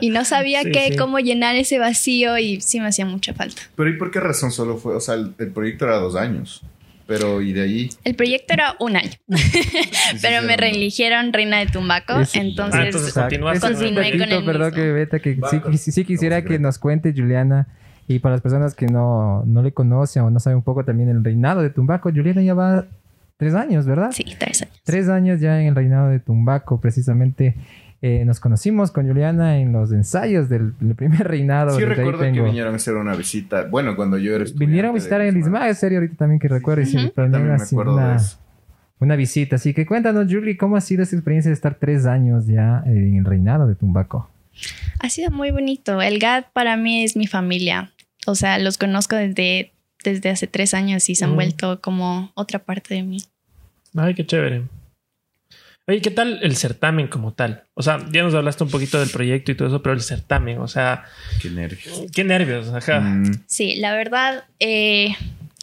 y 0.01 0.09
no 0.09 0.23
sabía 0.25 0.61
Sí, 0.63 0.71
qué, 0.71 0.89
sí. 0.91 0.95
cómo 0.97 1.17
llenar 1.19 1.55
ese 1.55 1.79
vacío 1.79 2.37
y 2.37 2.61
sí 2.61 2.79
me 2.79 2.87
hacía 2.87 3.05
mucha 3.05 3.33
falta. 3.33 3.61
Pero 3.75 3.89
¿y 3.89 3.97
por 3.97 4.11
qué 4.11 4.19
razón 4.19 4.51
solo 4.51 4.77
fue? 4.77 4.95
O 4.95 4.99
sea, 4.99 5.15
el, 5.15 5.33
el 5.39 5.51
proyecto 5.51 5.85
era 5.85 5.95
dos 5.95 6.15
años. 6.15 6.61
Pero 7.07 7.41
¿y 7.41 7.51
de 7.51 7.61
ahí? 7.63 7.89
El 8.05 8.15
proyecto 8.15 8.53
era 8.53 8.75
un 8.79 8.95
año, 8.95 9.11
pero 10.21 10.41
me 10.43 10.55
reeligieron 10.55 10.57
reeligieron 10.57 11.33
reina 11.33 11.59
de 11.59 11.65
Tumbaco, 11.67 12.19
Es- 12.19 12.35
entonces, 12.35 12.79
Ah, 12.79 12.85
entonces 12.85 13.13
Continué 13.59 14.17
con 14.17 14.31
el 14.31 14.43
perdón 14.45 14.73
que 14.73 14.91
Beta, 14.91 15.19
que 15.19 15.33
sí, 15.33 15.39
Vamos, 15.39 15.81
sí- 15.81 15.91
sí 15.91 16.05
quisiera 16.05 16.43
que 16.43 16.59
nos 16.59 16.79
cuente 16.79 17.13
Juliana. 17.15 17.67
Y 18.13 18.19
para 18.19 18.35
las 18.35 18.41
personas 18.41 18.75
que 18.75 18.87
no, 18.87 19.43
no 19.45 19.61
le 19.63 19.71
conocen 19.71 20.23
o 20.23 20.29
no 20.29 20.39
saben 20.39 20.57
un 20.57 20.63
poco 20.63 20.83
también 20.85 21.09
el 21.09 21.23
reinado 21.23 21.61
de 21.61 21.69
Tumbaco, 21.69 22.09
Juliana 22.09 22.41
ya 22.41 22.53
va 22.53 22.85
tres 23.37 23.53
años, 23.55 23.85
¿verdad? 23.85 24.11
Sí, 24.11 24.25
tres 24.37 24.61
años. 24.61 24.81
Tres 24.83 25.09
años 25.09 25.39
ya 25.39 25.61
en 25.61 25.67
el 25.67 25.75
reinado 25.75 26.09
de 26.09 26.19
Tumbaco, 26.19 26.79
precisamente. 26.79 27.55
eh, 28.03 28.25
nos 28.25 28.39
conocimos 28.39 28.89
con 28.91 29.07
Juliana 29.07 29.59
en 29.59 29.71
los 29.73 29.91
ensayos 29.91 30.49
del, 30.49 30.73
del 30.79 30.95
primer 30.95 31.27
reinado. 31.27 31.77
Sí 31.77 31.85
recuerdo 31.85 32.19
que 32.21 32.41
vinieron 32.41 32.73
a 32.73 32.77
hacer 32.77 32.95
una 32.95 33.15
visita. 33.15 33.65
Bueno, 33.69 33.95
cuando 33.95 34.17
yo 34.17 34.33
era 34.35 34.43
estudiante 34.43 34.65
Vinieron 34.65 34.91
a 34.91 34.93
visitar 34.95 35.21
Lismar. 35.21 35.35
Lismar, 35.43 35.69
es 35.69 35.77
serio, 35.77 35.99
ahorita 35.99 36.15
también 36.15 36.39
que 36.39 36.47
recuerdo. 36.47 36.81
y 36.81 36.85
sí, 36.87 36.97
Ujú. 36.97 37.13
planearon 37.13 37.31
También 37.47 37.57
me 37.57 37.63
acuerdo 37.63 37.93
una, 37.95 38.09
de 38.11 38.15
eso. 38.17 38.37
una 38.99 39.15
visita. 39.15 39.55
Así 39.57 39.73
que 39.75 39.85
cuéntanos, 39.85 40.25
Julie, 40.27 40.57
¿cómo 40.57 40.75
ha 40.77 40.81
sido 40.81 41.03
esa 41.03 41.15
experiencia 41.15 41.49
de 41.49 41.53
estar 41.53 41.75
tres 41.75 42.07
años 42.07 42.47
ya 42.47 42.83
eh, 42.87 42.89
en 42.89 43.17
el 43.17 43.25
reinado 43.25 43.67
de 43.67 43.75
Tumbaco? 43.75 44.27
Ha 44.99 45.09
sido 45.09 45.29
muy 45.31 45.51
bonito. 45.51 46.01
El 46.01 46.17
GAT 46.19 46.47
para 46.53 46.77
mí 46.77 47.03
es 47.03 47.15
mi 47.15 47.27
familia. 47.27 47.90
O 48.27 48.35
sea, 48.35 48.59
los 48.59 48.77
conozco 48.77 49.15
desde, 49.15 49.71
desde 50.03 50.29
hace 50.29 50.47
tres 50.47 50.73
años 50.73 51.09
y 51.09 51.15
se 51.15 51.25
han 51.25 51.31
Mm. 51.31 51.35
vuelto 51.35 51.81
como 51.81 52.31
otra 52.35 52.59
parte 52.59 52.93
de 52.95 53.03
mí. 53.03 53.17
Ay, 53.95 54.13
qué 54.13 54.25
chévere. 54.25 54.63
Oye, 55.87 55.99
¿qué 56.01 56.11
tal 56.11 56.39
el 56.43 56.55
certamen 56.55 57.07
como 57.07 57.33
tal? 57.33 57.63
O 57.73 57.81
sea, 57.81 57.99
ya 58.11 58.21
nos 58.23 58.33
hablaste 58.35 58.63
un 58.63 58.69
poquito 58.69 58.99
del 58.99 59.09
proyecto 59.09 59.51
y 59.51 59.55
todo 59.55 59.67
eso, 59.67 59.81
pero 59.81 59.93
el 59.93 60.01
certamen, 60.01 60.59
o 60.59 60.67
sea, 60.67 61.05
Qué 61.41 61.49
nervios. 61.49 62.03
qué 62.13 62.23
nervios, 62.23 62.69
ajá. 62.69 62.99
Mm, 62.99 63.43
Sí, 63.47 63.75
la 63.77 63.93
verdad, 63.95 64.45
eh, 64.59 65.15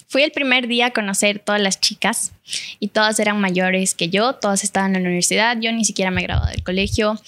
fui 0.08 0.22
el 0.22 0.32
primer 0.32 0.66
día 0.66 0.86
a 0.86 0.90
conocer 0.90 1.38
todas 1.38 1.60
las 1.60 1.80
chicas 1.80 2.32
y 2.80 2.88
todas 2.88 3.18
eran 3.20 3.40
mayores 3.40 3.94
que 3.94 4.08
yo, 4.08 4.34
todas 4.34 4.64
estaban 4.64 4.94
en 4.96 5.02
la 5.02 5.08
universidad, 5.08 5.56
yo 5.60 5.72
ni 5.72 5.84
siquiera 5.84 6.10
me 6.10 6.22
gradué 6.22 6.50
del 6.52 6.62
colegio 6.62 7.20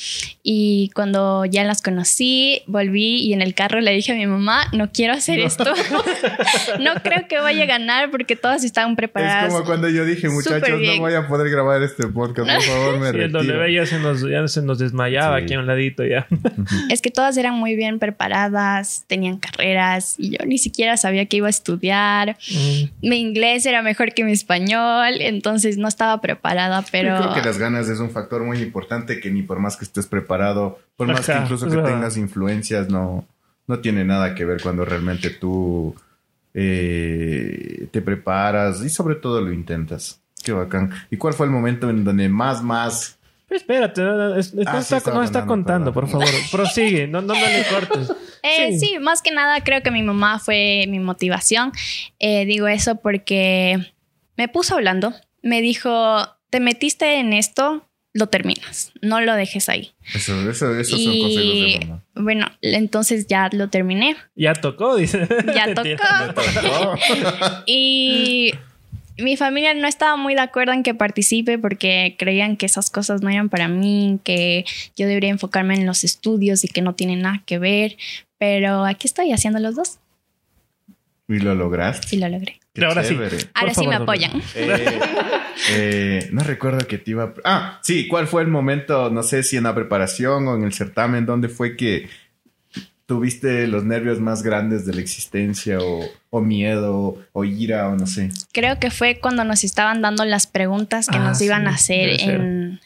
y 0.42 0.90
cuando 0.94 1.44
ya 1.44 1.64
las 1.64 1.82
conocí, 1.82 2.62
volví 2.66 3.16
y 3.22 3.32
en 3.32 3.42
el 3.42 3.54
carro 3.54 3.80
le 3.80 3.92
dije 3.92 4.12
a 4.12 4.14
mi 4.14 4.26
mamá, 4.26 4.64
no 4.72 4.90
quiero 4.92 5.12
hacer 5.14 5.38
esto, 5.40 5.64
no 6.80 6.94
creo 7.02 7.26
que 7.28 7.38
vaya 7.38 7.64
a 7.64 7.66
ganar 7.66 8.10
porque 8.10 8.36
todas 8.36 8.64
estaban 8.64 8.92
Es 8.92 8.96
preparadas. 8.96 9.52
como 9.52 9.64
cuando 9.64 9.88
yo 9.88 10.04
dije, 10.04 10.28
muchachos, 10.28 10.68
no 10.68 10.98
voy 10.98 11.14
a 11.14 11.26
poder 11.28 11.50
grabar 11.50 11.82
este 11.82 12.06
podcast, 12.08 12.50
por 12.50 12.62
favor, 12.62 12.98
me 12.98 13.06
Sí, 13.10 13.12
retiro. 13.12 13.86
Se 13.86 13.98
nos, 13.98 14.20
ya 14.28 14.46
se 14.48 14.62
nos 14.62 14.78
desmayaba 14.78 15.38
Sí. 15.38 15.44
aquí 15.44 15.54
a 15.54 15.58
un 15.60 15.66
ladito 15.66 16.04
ya. 16.04 16.26
Es 16.90 17.00
que 17.02 17.10
todas 17.10 17.36
eran 17.36 17.54
muy 17.54 17.76
bien 17.76 17.98
preparadas, 17.98 19.04
tenían 19.06 19.38
carreras 19.38 20.14
y 20.18 20.30
yo 20.30 20.38
ni 20.46 20.58
siquiera 20.58 20.96
sabía 20.96 21.26
que 21.26 21.38
iba 21.38 21.46
a 21.46 21.50
estudiar. 21.50 22.36
Mm. 22.50 23.08
Mi 23.08 23.16
inglés 23.20 23.66
era 23.66 23.82
mejor 23.82 24.12
que 24.14 24.24
mi 24.24 24.32
español, 24.32 25.09
entonces 25.20 25.76
no 25.78 25.88
estaba 25.88 26.20
preparada, 26.20 26.84
pero 26.92 27.16
Yo 27.16 27.22
creo 27.30 27.34
que 27.34 27.48
las 27.48 27.58
ganas 27.58 27.88
es 27.88 27.98
un 28.00 28.10
factor 28.10 28.42
muy 28.44 28.58
importante 28.58 29.20
que 29.20 29.30
ni 29.30 29.42
por 29.42 29.58
más 29.58 29.76
que 29.76 29.84
estés 29.84 30.06
preparado, 30.06 30.78
por 30.96 31.06
más 31.08 31.26
que 31.26 31.32
incluso 31.36 31.68
que 31.68 31.76
verdad. 31.76 31.90
tengas 31.90 32.16
influencias, 32.16 32.88
no, 32.88 33.26
no 33.66 33.78
tiene 33.80 34.04
nada 34.04 34.34
que 34.34 34.44
ver 34.44 34.60
cuando 34.62 34.84
realmente 34.84 35.30
tú 35.30 35.94
eh, 36.54 37.86
te 37.90 38.02
preparas 38.02 38.82
y 38.84 38.88
sobre 38.90 39.14
todo 39.16 39.40
lo 39.40 39.52
intentas. 39.52 40.20
Qué 40.42 40.52
bacán. 40.52 40.90
¿Y 41.10 41.16
cuál 41.16 41.34
fue 41.34 41.46
el 41.46 41.52
momento 41.52 41.90
en 41.90 42.04
donde 42.04 42.28
más, 42.28 42.62
más... 42.62 43.18
Pero 43.48 43.58
espérate, 43.58 44.00
no, 44.02 44.14
no, 44.16 44.36
es- 44.36 44.54
no 44.54 44.62
Ah, 44.64 44.74
sí, 44.74 44.78
está, 44.82 44.96
estaba 44.98 45.16
no 45.18 45.22
está 45.24 45.44
contando, 45.44 45.92
por 45.92 46.08
favor. 46.08 46.28
Prosigue, 46.52 47.06
no, 47.08 47.20
no, 47.20 47.34
no 47.34 47.40
le 47.40 47.64
cortes. 47.70 48.12
Eh, 48.42 48.78
Sí. 48.78 48.86
sí. 48.94 48.98
más 48.98 49.20
que 49.20 49.32
nada 49.32 49.62
creo 49.62 49.82
que 49.82 49.90
mi 49.90 50.02
mamá 50.02 50.38
fue 50.38 50.86
mi 50.88 50.98
motivación. 50.98 51.72
Eh, 52.18 52.46
digo 52.46 52.68
eso 52.68 52.94
porque 52.96 53.92
me 54.40 54.48
puso 54.48 54.74
hablando, 54.74 55.12
me 55.42 55.60
dijo, 55.60 56.26
te 56.48 56.60
metiste 56.60 57.16
en 57.20 57.34
esto, 57.34 57.86
lo 58.14 58.28
terminas, 58.28 58.90
no 59.02 59.20
lo 59.20 59.34
dejes 59.34 59.68
ahí. 59.68 59.92
Eso, 60.14 60.48
eso, 60.48 60.74
esos 60.78 60.98
son 61.02 61.12
Y- 61.12 61.20
consejos 61.20 61.80
de 61.82 61.86
mamá. 61.86 62.04
Bueno, 62.14 62.46
entonces 62.62 63.26
ya 63.26 63.50
lo 63.52 63.68
terminé, 63.68 64.16
Ya 64.34 64.54
tocó, 64.54 64.96
dice. 64.96 65.28
ya 65.54 65.74
tocó. 65.74 66.96
y 67.66 68.52
mi 69.18 69.36
familia 69.36 69.74
no 69.74 69.86
estaba 69.86 70.16
muy 70.16 70.34
de 70.34 70.40
acuerdo 70.40 70.72
en 70.72 70.82
que 70.82 70.94
participe 70.94 71.58
porque 71.58 72.16
creían 72.18 72.56
que 72.56 72.64
esas 72.64 72.88
cosas 72.88 73.20
no 73.20 73.28
eran 73.28 73.50
para 73.50 73.68
mí, 73.68 74.20
que 74.24 74.64
yo 74.96 75.06
debería 75.06 75.28
enfocarme 75.28 75.74
en 75.74 75.84
los 75.84 76.02
estudios 76.02 76.64
y 76.64 76.68
que 76.68 76.80
no 76.80 76.94
tienen 76.94 77.20
nada 77.20 77.42
que 77.44 77.58
ver. 77.58 77.98
Pero 78.38 78.86
aquí 78.86 79.06
estoy 79.06 79.32
haciendo 79.32 79.58
los 79.60 79.76
dos 79.76 79.98
y 81.36 81.40
lo 81.40 81.54
lograste. 81.54 82.14
y 82.14 82.18
lo 82.18 82.28
logré. 82.28 82.60
Qué 82.74 82.84
Ahora 82.84 83.02
sí. 83.04 83.16
Ahora 83.54 83.74
sí 83.74 83.86
me 83.86 83.94
apoyan. 83.94 84.32
Eh, 84.54 85.00
eh, 85.70 86.28
no 86.32 86.42
recuerdo 86.42 86.86
que 86.86 86.98
te 86.98 87.10
iba 87.12 87.24
a... 87.24 87.34
Ah, 87.44 87.78
sí, 87.82 88.06
¿cuál 88.08 88.26
fue 88.26 88.42
el 88.42 88.48
momento, 88.48 89.10
no 89.10 89.22
sé 89.22 89.42
si 89.42 89.56
en 89.56 89.64
la 89.64 89.74
preparación 89.74 90.46
o 90.48 90.56
en 90.56 90.64
el 90.64 90.72
certamen, 90.72 91.26
dónde 91.26 91.48
fue 91.48 91.76
que 91.76 92.08
tuviste 93.06 93.66
los 93.66 93.84
nervios 93.84 94.20
más 94.20 94.42
grandes 94.44 94.86
de 94.86 94.94
la 94.94 95.00
existencia 95.00 95.78
o, 95.80 96.04
o 96.30 96.40
miedo 96.40 97.18
o 97.32 97.44
ira 97.44 97.88
o 97.88 97.96
no 97.96 98.06
sé? 98.06 98.30
Creo 98.52 98.78
que 98.78 98.90
fue 98.92 99.18
cuando 99.18 99.42
nos 99.44 99.64
estaban 99.64 100.00
dando 100.00 100.24
las 100.24 100.46
preguntas 100.46 101.08
que 101.08 101.18
Ah, 101.18 101.24
nos 101.24 101.40
iban 101.40 101.66
a 101.66 101.76
sí, 101.76 101.92
hacer 101.94 102.20
en, 102.20 102.80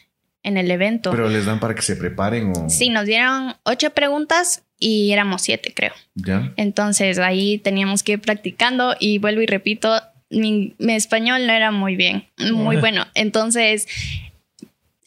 en 0.45 0.57
el 0.57 0.71
evento. 0.71 1.11
Pero 1.11 1.27
les 1.27 1.45
dan 1.45 1.59
para 1.59 1.75
que 1.75 1.81
se 1.81 1.95
preparen 1.97 2.53
o... 2.55 2.69
Sí, 2.69 2.89
nos 2.89 3.05
dieron 3.05 3.55
ocho 3.63 3.89
preguntas 3.89 4.63
y 4.79 5.11
éramos 5.11 5.41
siete, 5.41 5.73
creo. 5.75 5.91
¿Ya? 6.13 6.53
Entonces 6.55 7.19
ahí 7.19 7.57
teníamos 7.57 8.03
que 8.03 8.13
ir 8.13 8.21
practicando 8.21 8.95
y 8.99 9.17
vuelvo 9.17 9.41
y 9.41 9.47
repito, 9.47 9.99
mi, 10.29 10.75
mi 10.77 10.93
español 10.93 11.45
no 11.47 11.53
era 11.53 11.71
muy 11.71 11.95
bien, 11.95 12.25
muy 12.53 12.77
bueno. 12.77 13.05
Entonces 13.15 13.87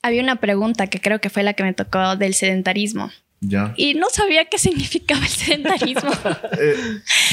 había 0.02 0.22
una 0.22 0.36
pregunta 0.36 0.86
que 0.88 1.00
creo 1.00 1.20
que 1.20 1.30
fue 1.30 1.42
la 1.42 1.52
que 1.54 1.62
me 1.62 1.72
tocó 1.72 2.16
del 2.16 2.34
sedentarismo 2.34 3.10
¿Ya? 3.40 3.74
y 3.76 3.94
no 3.94 4.08
sabía 4.10 4.44
qué 4.46 4.58
significaba 4.58 5.20
el 5.20 5.28
sedentarismo. 5.28 6.10
Eh, 6.60 6.74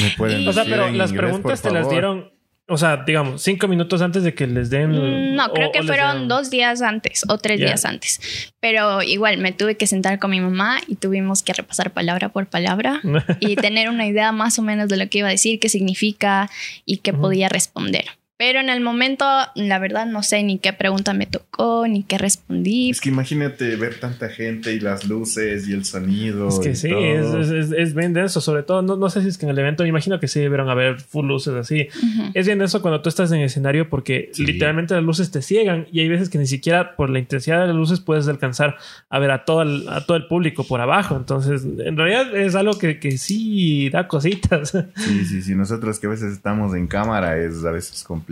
¿Me 0.02 0.10
pueden 0.18 0.48
O 0.48 0.50
O 0.50 0.54
sea, 0.54 0.64
decir 0.64 0.76
pero 0.76 0.88
en 0.88 0.98
las 0.98 1.10
inglés, 1.12 1.24
preguntas 1.26 1.62
te 1.62 1.70
las 1.72 1.82
favor? 1.84 1.92
dieron, 1.94 2.32
o 2.68 2.78
sea, 2.78 3.04
digamos, 3.06 3.42
cinco 3.44 3.68
minutos 3.68 4.02
antes 4.02 4.24
de 4.24 4.34
que 4.34 4.48
les 4.48 4.70
den. 4.70 4.92
Mm, 4.92 5.36
No, 5.36 5.52
creo 5.54 5.70
o- 5.70 5.72
que 5.72 5.80
o 5.82 5.84
fueron 5.84 6.20
den- 6.20 6.28
dos 6.28 6.50
días 6.50 6.82
antes 6.82 7.24
o 7.30 7.38
tres 7.38 7.60
días 7.60 7.86
antes. 7.86 8.20
Pero 8.60 9.04
igual 9.04 9.38
me 9.38 9.52
tuve 9.52 9.76
que 9.78 9.86
sentar 9.88 10.18
con 10.20 10.32
mi 10.32 10.40
mamá 10.40 10.80
y 10.88 10.96
tuvimos 10.96 11.44
que 11.44 11.54
repasar 11.54 11.92
palabra 11.92 12.30
por 12.30 12.48
palabra 12.48 13.02
y 13.40 13.56
tener 13.56 13.90
una 13.90 14.08
idea 14.08 14.32
más 14.32 14.58
o 14.58 14.62
menos 14.64 14.90
de 14.90 14.98
lo 14.98 15.08
que 15.10 15.20
iba 15.20 15.28
a 15.28 15.32
decir, 15.32 15.60
qué 15.60 15.70
significa 15.70 16.50
y 16.86 16.98
qué 16.98 17.14
podía 17.14 17.50
responder. 17.50 18.06
Pero 18.38 18.60
en 18.60 18.68
el 18.70 18.82
momento, 18.82 19.26
la 19.56 19.80
verdad, 19.80 20.06
no 20.06 20.22
sé 20.22 20.44
ni 20.44 20.60
qué 20.60 20.74
pregunta 20.74 21.14
me 21.14 21.26
tocó, 21.26 21.88
ni 21.88 22.04
qué 22.04 22.18
respondí. 22.18 22.90
Es 22.90 23.00
que 23.00 23.08
imagínate 23.08 23.78
ver 23.78 23.98
tanta 23.98 24.28
gente 24.28 24.74
y 24.74 24.82
las 24.82 25.08
luces 25.08 25.70
y 25.70 25.74
el 25.74 25.86
sonido. 25.86 26.50
Es 26.50 26.60
que 26.60 26.72
y 26.72 26.76
sí, 26.76 26.90
todo. 26.90 27.00
es, 27.42 27.50
es, 27.50 27.72
es- 27.72 27.72
es 27.72 27.94
bien 27.96 28.12
denso, 28.12 28.42
sobre 28.42 28.64
todo, 28.64 28.82
no, 28.82 28.98
no 28.98 29.10
sé 29.10 29.22
si 29.22 29.30
es 29.30 29.38
que 29.38 29.46
en 29.46 29.52
el 29.52 29.60
evento, 29.60 29.84
me 29.84 29.90
imagino 29.90 30.20
que 30.20 30.28
sí 30.28 30.42
debieron 30.42 30.68
haber 30.70 31.00
full 31.00 31.26
luces 31.28 31.54
así. 31.54 31.88
Ujú. 31.98 32.32
Es 32.34 32.46
bien 32.46 32.60
denso 32.60 32.82
cuando 32.82 33.02
tú 33.02 33.08
estás 33.08 33.32
en 33.32 33.40
escenario 33.40 33.90
porque 33.90 34.30
Sí. 34.34 34.46
literalmente 34.46 34.94
las 34.96 35.04
luces 35.04 35.32
te 35.32 35.42
ciegan 35.42 35.88
y 35.94 36.02
hay 36.02 36.10
veces 36.10 36.28
que 36.30 36.38
ni 36.38 36.46
siquiera 36.48 36.98
por 36.98 37.10
la 37.10 37.20
intensidad 37.20 37.62
de 37.62 37.68
las 37.68 37.76
luces 37.78 38.02
puedes 38.02 38.28
alcanzar 38.28 38.76
a 39.10 39.18
ver 39.20 39.32
a 39.32 39.46
todo 39.46 39.62
el, 39.62 39.88
a 39.88 40.06
todo 40.06 40.18
el 40.18 40.28
público 40.28 40.66
por 40.66 40.82
abajo. 40.82 41.16
Entonces, 41.16 41.64
en 41.64 41.96
realidad 41.96 42.36
es 42.36 42.54
algo 42.56 42.78
que, 42.78 43.00
que 43.00 43.18
sí 43.18 43.90
da 43.90 44.10
cositas. 44.10 44.72
Sí, 44.98 45.24
sí, 45.26 45.42
sí. 45.42 45.56
Nosotros 45.56 46.00
que 46.00 46.08
a 46.08 46.10
veces 46.10 46.34
estamos 46.34 46.76
en 46.76 46.88
cámara 46.88 47.38
es 47.38 47.64
a 47.64 47.72
veces 47.72 48.04
complicado, 48.04 48.25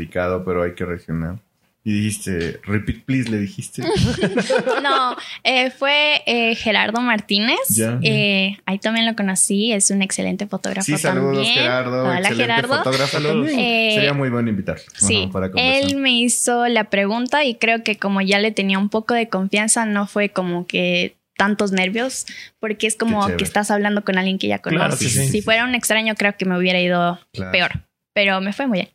pero 0.45 0.63
hay 0.63 0.73
que 0.73 0.85
reaccionar. 0.85 1.37
Y 1.85 1.91
dijiste, 1.95 2.61
repeat 2.63 3.03
please, 3.03 3.29
le 3.29 3.39
dijiste. 3.39 3.83
No, 4.81 5.17
eh, 5.43 5.69
fue 5.69 6.21
eh, 6.25 6.55
Gerardo 6.55 7.01
Martínez. 7.01 7.57
Ya. 7.69 7.99
Eh, 8.01 8.57
ahí 8.65 8.79
también 8.79 9.05
lo 9.05 9.15
conocí, 9.15 9.73
es 9.73 9.91
un 9.91 10.01
excelente 10.01 10.47
fotógrafo 10.47 10.85
Sí, 10.85 10.97
saludos 10.97 11.33
también. 11.45 11.53
Gerardo. 11.55 12.03
Hola 12.03 12.19
excelente 12.19 12.43
Gerardo. 12.43 12.77
fotógrafo 12.77 13.17
también. 13.19 13.59
Eh, 13.59 13.91
Sería 13.95 14.13
muy 14.13 14.29
bueno 14.29 14.49
invitarlo. 14.49 14.83
Sí, 14.95 15.29
para 15.31 15.51
conversar. 15.51 15.89
él 15.91 15.97
me 15.97 16.11
hizo 16.21 16.67
la 16.69 16.85
pregunta 16.85 17.43
y 17.43 17.55
creo 17.55 17.83
que 17.83 17.97
como 17.97 18.21
ya 18.21 18.39
le 18.39 18.51
tenía 18.51 18.79
un 18.79 18.87
poco 18.89 19.13
de 19.13 19.27
confianza, 19.27 19.85
no 19.85 20.07
fue 20.07 20.29
como 20.29 20.65
que 20.65 21.17
tantos 21.35 21.71
nervios, 21.73 22.25
porque 22.61 22.87
es 22.87 22.95
como 22.95 23.27
que 23.35 23.43
estás 23.43 23.71
hablando 23.71 24.05
con 24.05 24.17
alguien 24.17 24.37
que 24.39 24.47
ya 24.47 24.59
Claro, 24.59 24.77
conoces. 24.85 25.11
sí, 25.11 25.19
sí. 25.25 25.27
Si 25.29 25.41
fuera 25.41 25.65
un 25.65 25.75
extraño, 25.75 26.15
creo 26.15 26.37
que 26.37 26.45
me 26.45 26.57
hubiera 26.57 26.79
ido 26.79 27.19
Claro. 27.33 27.51
peor, 27.51 27.71
pero 28.13 28.39
me 28.39 28.53
fue 28.53 28.67
muy 28.67 28.77
bien. 28.77 28.89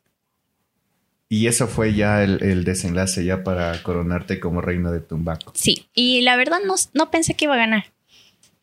Y 1.30 1.46
eso 1.46 1.66
fue 1.68 1.92
ya 1.94 2.24
el, 2.24 2.42
el 2.42 2.64
desenlace 2.64 3.24
ya 3.24 3.44
para 3.44 3.82
coronarte 3.82 4.40
como 4.40 4.60
reina 4.62 4.90
de 4.90 5.00
Tumbaco. 5.00 5.52
Sí, 5.54 5.86
y 5.94 6.22
la 6.22 6.36
verdad 6.36 6.58
no, 6.66 6.74
no 6.94 7.10
pensé 7.10 7.34
que 7.34 7.44
iba 7.44 7.54
a 7.54 7.58
ganar. 7.58 7.84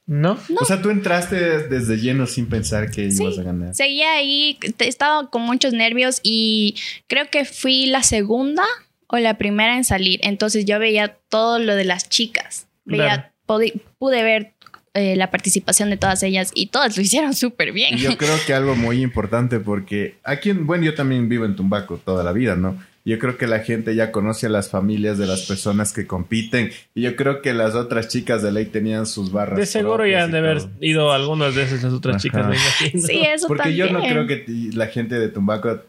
¿No? 0.08 0.38
O 0.60 0.66
sea, 0.66 0.82
tú 0.82 0.90
entraste 0.92 1.36
desde 1.68 1.98
lleno 1.98 2.28
sin 2.28 2.48
pensar 2.48 2.92
que 2.92 3.10
Sí. 3.12 3.24
ibas 3.24 3.40
a 3.40 3.44
ganar. 3.44 3.74
Seguía 3.76 4.14
ahí, 4.14 4.58
estaba 4.80 5.30
con 5.32 5.42
muchos 5.44 5.74
nervios 5.74 6.20
y 6.24 6.76
creo 7.08 7.30
que 7.32 7.46
fui 7.46 7.86
la 7.88 8.04
segunda 8.04 8.64
o 9.08 9.18
la 9.18 9.38
primera 9.38 9.78
en 9.78 9.84
salir. 9.84 10.20
Entonces 10.24 10.66
yo 10.66 10.80
veía 10.80 11.18
todo 11.30 11.58
lo 11.60 11.76
de 11.76 11.86
las 11.86 12.08
chicas. 12.10 12.68
Veía, 12.84 13.32
podi- 13.48 13.82
pude 14.00 14.22
ver 14.24 14.54
eh, 14.96 15.16
la 15.16 15.30
participación 15.30 15.90
de 15.92 15.98
todas 15.98 16.24
ellas 16.24 16.52
y 16.56 16.68
todas 16.68 16.98
lo 16.98 17.04
hicieron 17.04 17.34
súper 17.36 17.72
bien. 17.72 17.98
Yo 17.98 18.18
creo 18.18 18.38
que 18.48 18.54
algo 18.54 18.76
muy 18.76 19.02
importante 19.04 19.60
porque 19.60 20.16
aquí, 20.24 20.50
en- 20.50 20.66
bueno, 20.66 20.84
yo 20.86 20.96
también 20.96 21.30
vivo 21.30 21.46
en 21.46 21.56
Tumbaco 21.56 22.00
toda 22.04 22.24
la 22.24 22.32
vida, 22.32 22.56
¿no? 22.56 22.82
Yo 23.08 23.20
creo 23.20 23.38
que 23.38 23.46
la 23.46 23.60
gente 23.60 23.94
ya 23.94 24.12
conoce 24.12 24.48
a 24.48 24.50
las 24.50 24.70
familias 24.72 25.20
de 25.20 25.28
las 25.28 25.44
personas 25.44 25.94
que 25.94 26.08
compiten 26.08 26.72
y 26.96 27.04
yo 27.04 27.16
creo 27.16 27.44
que 27.44 27.54
las 27.54 27.76
otras 27.76 28.08
chicas 28.08 28.42
de 28.42 28.52
ley 28.52 28.66
tenían 28.66 29.06
sus 29.06 29.32
barras. 29.32 29.60
De 29.60 29.68
seguro 29.68 30.08
ya 30.08 30.24
han 30.24 30.32
de 30.32 30.40
haber 30.40 30.58
todo. 30.64 30.72
ido 30.82 31.12
algunas 31.14 31.54
veces 31.54 31.84
las 31.84 31.94
otras 31.94 32.16
Ajá. 32.16 32.22
chicas, 32.24 32.48
me 32.48 32.56
imagino. 32.56 33.04
Sí, 33.08 33.22
eso 33.32 33.48
Porque 33.48 33.76
yo 33.76 33.92
no 33.92 34.00
creo 34.02 34.26
que 34.26 34.46
la 34.74 34.88
gente 34.88 35.20
de 35.20 35.30
Tumbaco 35.30 35.82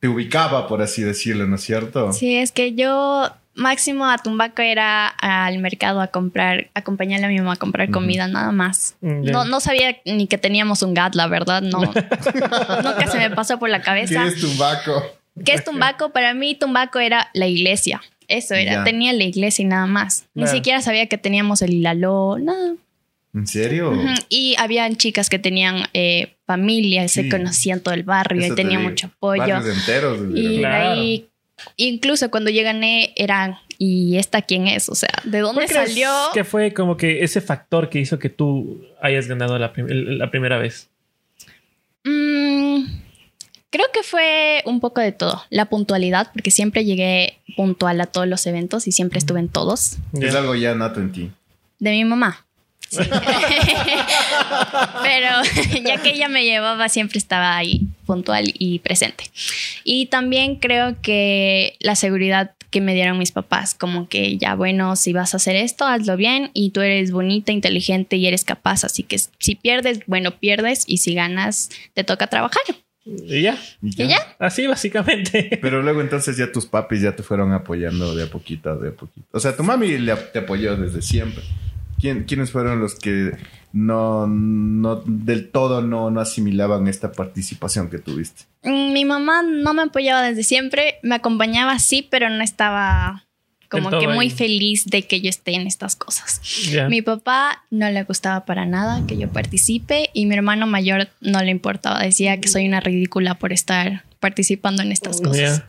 te 0.00 0.08
ubicaba, 0.08 0.66
por 0.66 0.82
así 0.82 1.02
decirlo, 1.02 1.46
¿no 1.46 1.54
es 1.54 1.60
cierto? 1.60 2.12
Sí, 2.12 2.34
es 2.36 2.50
que 2.50 2.74
yo 2.74 3.30
máximo 3.54 4.06
a 4.06 4.18
Tumbaco 4.18 4.62
era 4.62 5.08
al 5.08 5.58
mercado 5.58 6.00
a 6.00 6.06
comprar, 6.08 6.70
acompañarle 6.74 7.26
a 7.26 7.28
mi 7.28 7.38
mamá 7.38 7.54
a 7.54 7.56
comprar 7.56 7.90
comida, 7.90 8.26
nada 8.28 8.52
más. 8.52 8.96
Mm. 9.00 9.24
No, 9.30 9.44
no 9.44 9.60
sabía 9.60 9.96
ni 10.04 10.26
que 10.26 10.38
teníamos 10.38 10.82
un 10.82 10.94
GAT, 10.94 11.14
la 11.14 11.26
verdad, 11.26 11.62
no. 11.62 11.80
Nunca 11.82 13.06
se 13.06 13.18
me 13.18 13.30
pasó 13.30 13.58
por 13.58 13.68
la 13.68 13.78
¿Qué 13.80 13.84
cabeza. 13.84 14.26
es 14.26 14.40
Tumbaco? 14.40 15.02
¿Qué 15.44 15.52
es 15.54 15.64
Tumbaco? 15.64 16.10
Para 16.10 16.34
mí 16.34 16.54
Tumbaco 16.54 16.98
era 16.98 17.28
la 17.34 17.46
iglesia. 17.46 18.00
Eso 18.28 18.54
era, 18.54 18.84
tenía 18.84 19.12
la 19.12 19.24
iglesia 19.24 19.62
y 19.64 19.66
nada 19.66 19.86
más. 19.86 20.26
Ni 20.34 20.46
siquiera 20.46 20.80
sabía 20.80 21.06
que 21.06 21.18
teníamos 21.18 21.62
el 21.62 21.72
Hilaló, 21.74 22.38
nada. 22.38 22.74
¿En 23.34 23.46
serio? 23.46 23.92
Y 24.28 24.54
habían 24.58 24.96
chicas 24.96 25.28
que 25.28 25.38
tenían 25.38 25.84
eh, 25.94 26.34
familia, 26.46 27.06
se 27.08 27.24
Sí. 27.24 27.28
conocían 27.28 27.80
todo 27.80 27.94
el 27.94 28.02
barrio 28.02 28.40
Eso 28.42 28.52
y 28.52 28.56
te 28.56 28.62
tenía 28.62 28.78
digo. 28.78 28.90
mucho 28.90 29.06
apoyo. 29.08 29.40
Barrios 29.54 29.78
enteros. 29.78 30.18
Y 30.34 30.58
Claro. 30.58 30.90
ahí, 30.92 31.28
incluso 31.76 32.30
cuando 32.30 32.50
yo 32.50 32.62
gané, 32.62 33.12
eran, 33.16 33.56
¿y 33.78 34.16
esta 34.16 34.42
quién 34.42 34.66
es? 34.68 34.88
O 34.88 34.94
sea, 34.94 35.10
¿de 35.24 35.38
dónde 35.40 35.62
¿Cuál 35.64 35.68
crees 35.68 35.88
salió? 35.90 36.10
que 36.34 36.44
fue 36.44 36.72
como 36.74 36.96
que 36.96 37.22
ese 37.24 37.40
factor 37.40 37.88
que 37.90 37.98
hizo 38.00 38.18
que 38.18 38.28
tú 38.30 38.84
hayas 39.00 39.26
ganado 39.26 39.58
la, 39.58 39.72
prim- 39.72 39.86
la 39.88 40.30
primera 40.30 40.58
vez? 40.58 40.88
Mm, 42.04 42.84
creo 43.70 43.86
que 43.92 44.02
fue 44.02 44.62
un 44.64 44.80
poco 44.80 45.00
de 45.00 45.12
todo. 45.12 45.42
La 45.50 45.66
puntualidad, 45.66 46.30
porque 46.32 46.50
siempre 46.50 46.84
llegué 46.84 47.38
puntual 47.56 48.00
a 48.00 48.06
todos 48.06 48.26
los 48.26 48.46
eventos 48.46 48.86
y 48.88 48.92
siempre 48.92 49.18
estuve 49.18 49.40
en 49.40 49.48
todos. 49.48 49.96
Es 50.20 50.34
algo 50.34 50.54
ya 50.54 50.74
nato 50.74 51.00
en 51.00 51.12
ti. 51.12 51.30
De 51.78 51.90
mi 51.90 52.04
mamá. 52.04 52.46
Sí. 52.88 52.98
Pero 55.02 55.28
ya 55.84 56.02
que 56.02 56.10
ella 56.10 56.28
me 56.28 56.44
llevaba, 56.44 56.88
siempre 56.88 57.18
estaba 57.18 57.56
ahí, 57.56 57.86
puntual 58.06 58.52
y 58.58 58.80
presente. 58.80 59.24
Y 59.84 60.06
también 60.06 60.56
creo 60.56 60.96
que 61.00 61.76
la 61.80 61.94
seguridad 61.94 62.52
que 62.70 62.80
me 62.80 62.94
dieron 62.94 63.18
mis 63.18 63.32
papás, 63.32 63.74
como 63.74 64.08
que 64.08 64.38
ya 64.38 64.54
bueno, 64.54 64.96
si 64.96 65.12
vas 65.12 65.34
a 65.34 65.38
hacer 65.38 65.56
esto, 65.56 65.84
hazlo 65.86 66.16
bien 66.16 66.50
y 66.54 66.70
tú 66.70 66.80
eres 66.80 67.10
bonita, 67.10 67.52
inteligente 67.52 68.16
y 68.16 68.26
eres 68.26 68.44
capaz. 68.44 68.84
Así 68.84 69.02
que 69.02 69.18
si 69.18 69.54
pierdes, 69.56 70.00
bueno, 70.06 70.38
pierdes 70.38 70.84
y 70.86 70.98
si 70.98 71.14
ganas, 71.14 71.70
te 71.94 72.04
toca 72.04 72.28
trabajar. 72.28 72.62
Y 73.04 73.42
ya. 73.42 73.58
¿Y 73.82 74.02
¿Y 74.02 74.08
ya? 74.08 74.36
Así 74.38 74.66
básicamente. 74.66 75.58
Pero 75.60 75.82
luego 75.82 76.00
entonces 76.00 76.36
ya 76.36 76.52
tus 76.52 76.66
papis 76.66 77.02
ya 77.02 77.16
te 77.16 77.22
fueron 77.22 77.52
apoyando 77.52 78.14
de 78.14 78.24
a 78.24 78.26
poquito, 78.26 78.76
de 78.76 78.90
a 78.90 78.92
poquito. 78.92 79.26
O 79.32 79.40
sea, 79.40 79.56
tu 79.56 79.64
mami 79.64 79.98
le, 79.98 80.14
te 80.14 80.40
apoyó 80.40 80.76
desde 80.76 81.02
siempre. 81.02 81.42
¿Quién, 82.00 82.24
¿Quiénes 82.24 82.50
fueron 82.50 82.80
los 82.80 82.94
que 82.94 83.32
no, 83.72 84.26
no 84.26 84.96
del 85.06 85.50
todo 85.50 85.82
no, 85.82 86.10
no 86.10 86.20
asimilaban 86.20 86.88
esta 86.88 87.12
participación 87.12 87.90
que 87.90 87.98
tuviste? 87.98 88.44
Mm, 88.62 88.92
Mi 88.92 89.04
mamá 89.04 89.42
no 89.42 89.74
me 89.74 89.82
apoyaba 89.82 90.22
desde 90.22 90.42
siempre, 90.42 90.96
me 91.02 91.14
acompañaba 91.14 91.78
sí, 91.78 92.06
pero 92.08 92.30
no 92.30 92.42
estaba 92.42 93.26
como 93.68 93.90
que 93.90 94.08
muy 94.08 94.26
ahí. 94.26 94.30
feliz 94.30 94.86
de 94.86 95.02
que 95.02 95.20
yo 95.20 95.30
esté 95.30 95.54
en 95.54 95.66
estas 95.66 95.94
cosas. 95.94 96.40
Ya. 96.70 96.88
Mi 96.88 97.02
papá 97.02 97.64
no 97.70 97.88
le 97.88 98.02
gustaba 98.02 98.44
para 98.44 98.66
nada 98.66 99.06
que 99.06 99.16
yo 99.16 99.28
participe 99.30 100.10
y 100.12 100.26
mi 100.26 100.34
hermano 100.34 100.66
mayor 100.66 101.08
no 101.20 101.40
le 101.42 101.50
importaba, 101.52 102.00
decía 102.00 102.40
que 102.40 102.48
soy 102.48 102.66
una 102.66 102.80
ridícula 102.80 103.36
por 103.38 103.52
estar 103.52 104.04
participando 104.18 104.82
en 104.82 104.90
estas 104.92 105.20
cosas. 105.20 105.62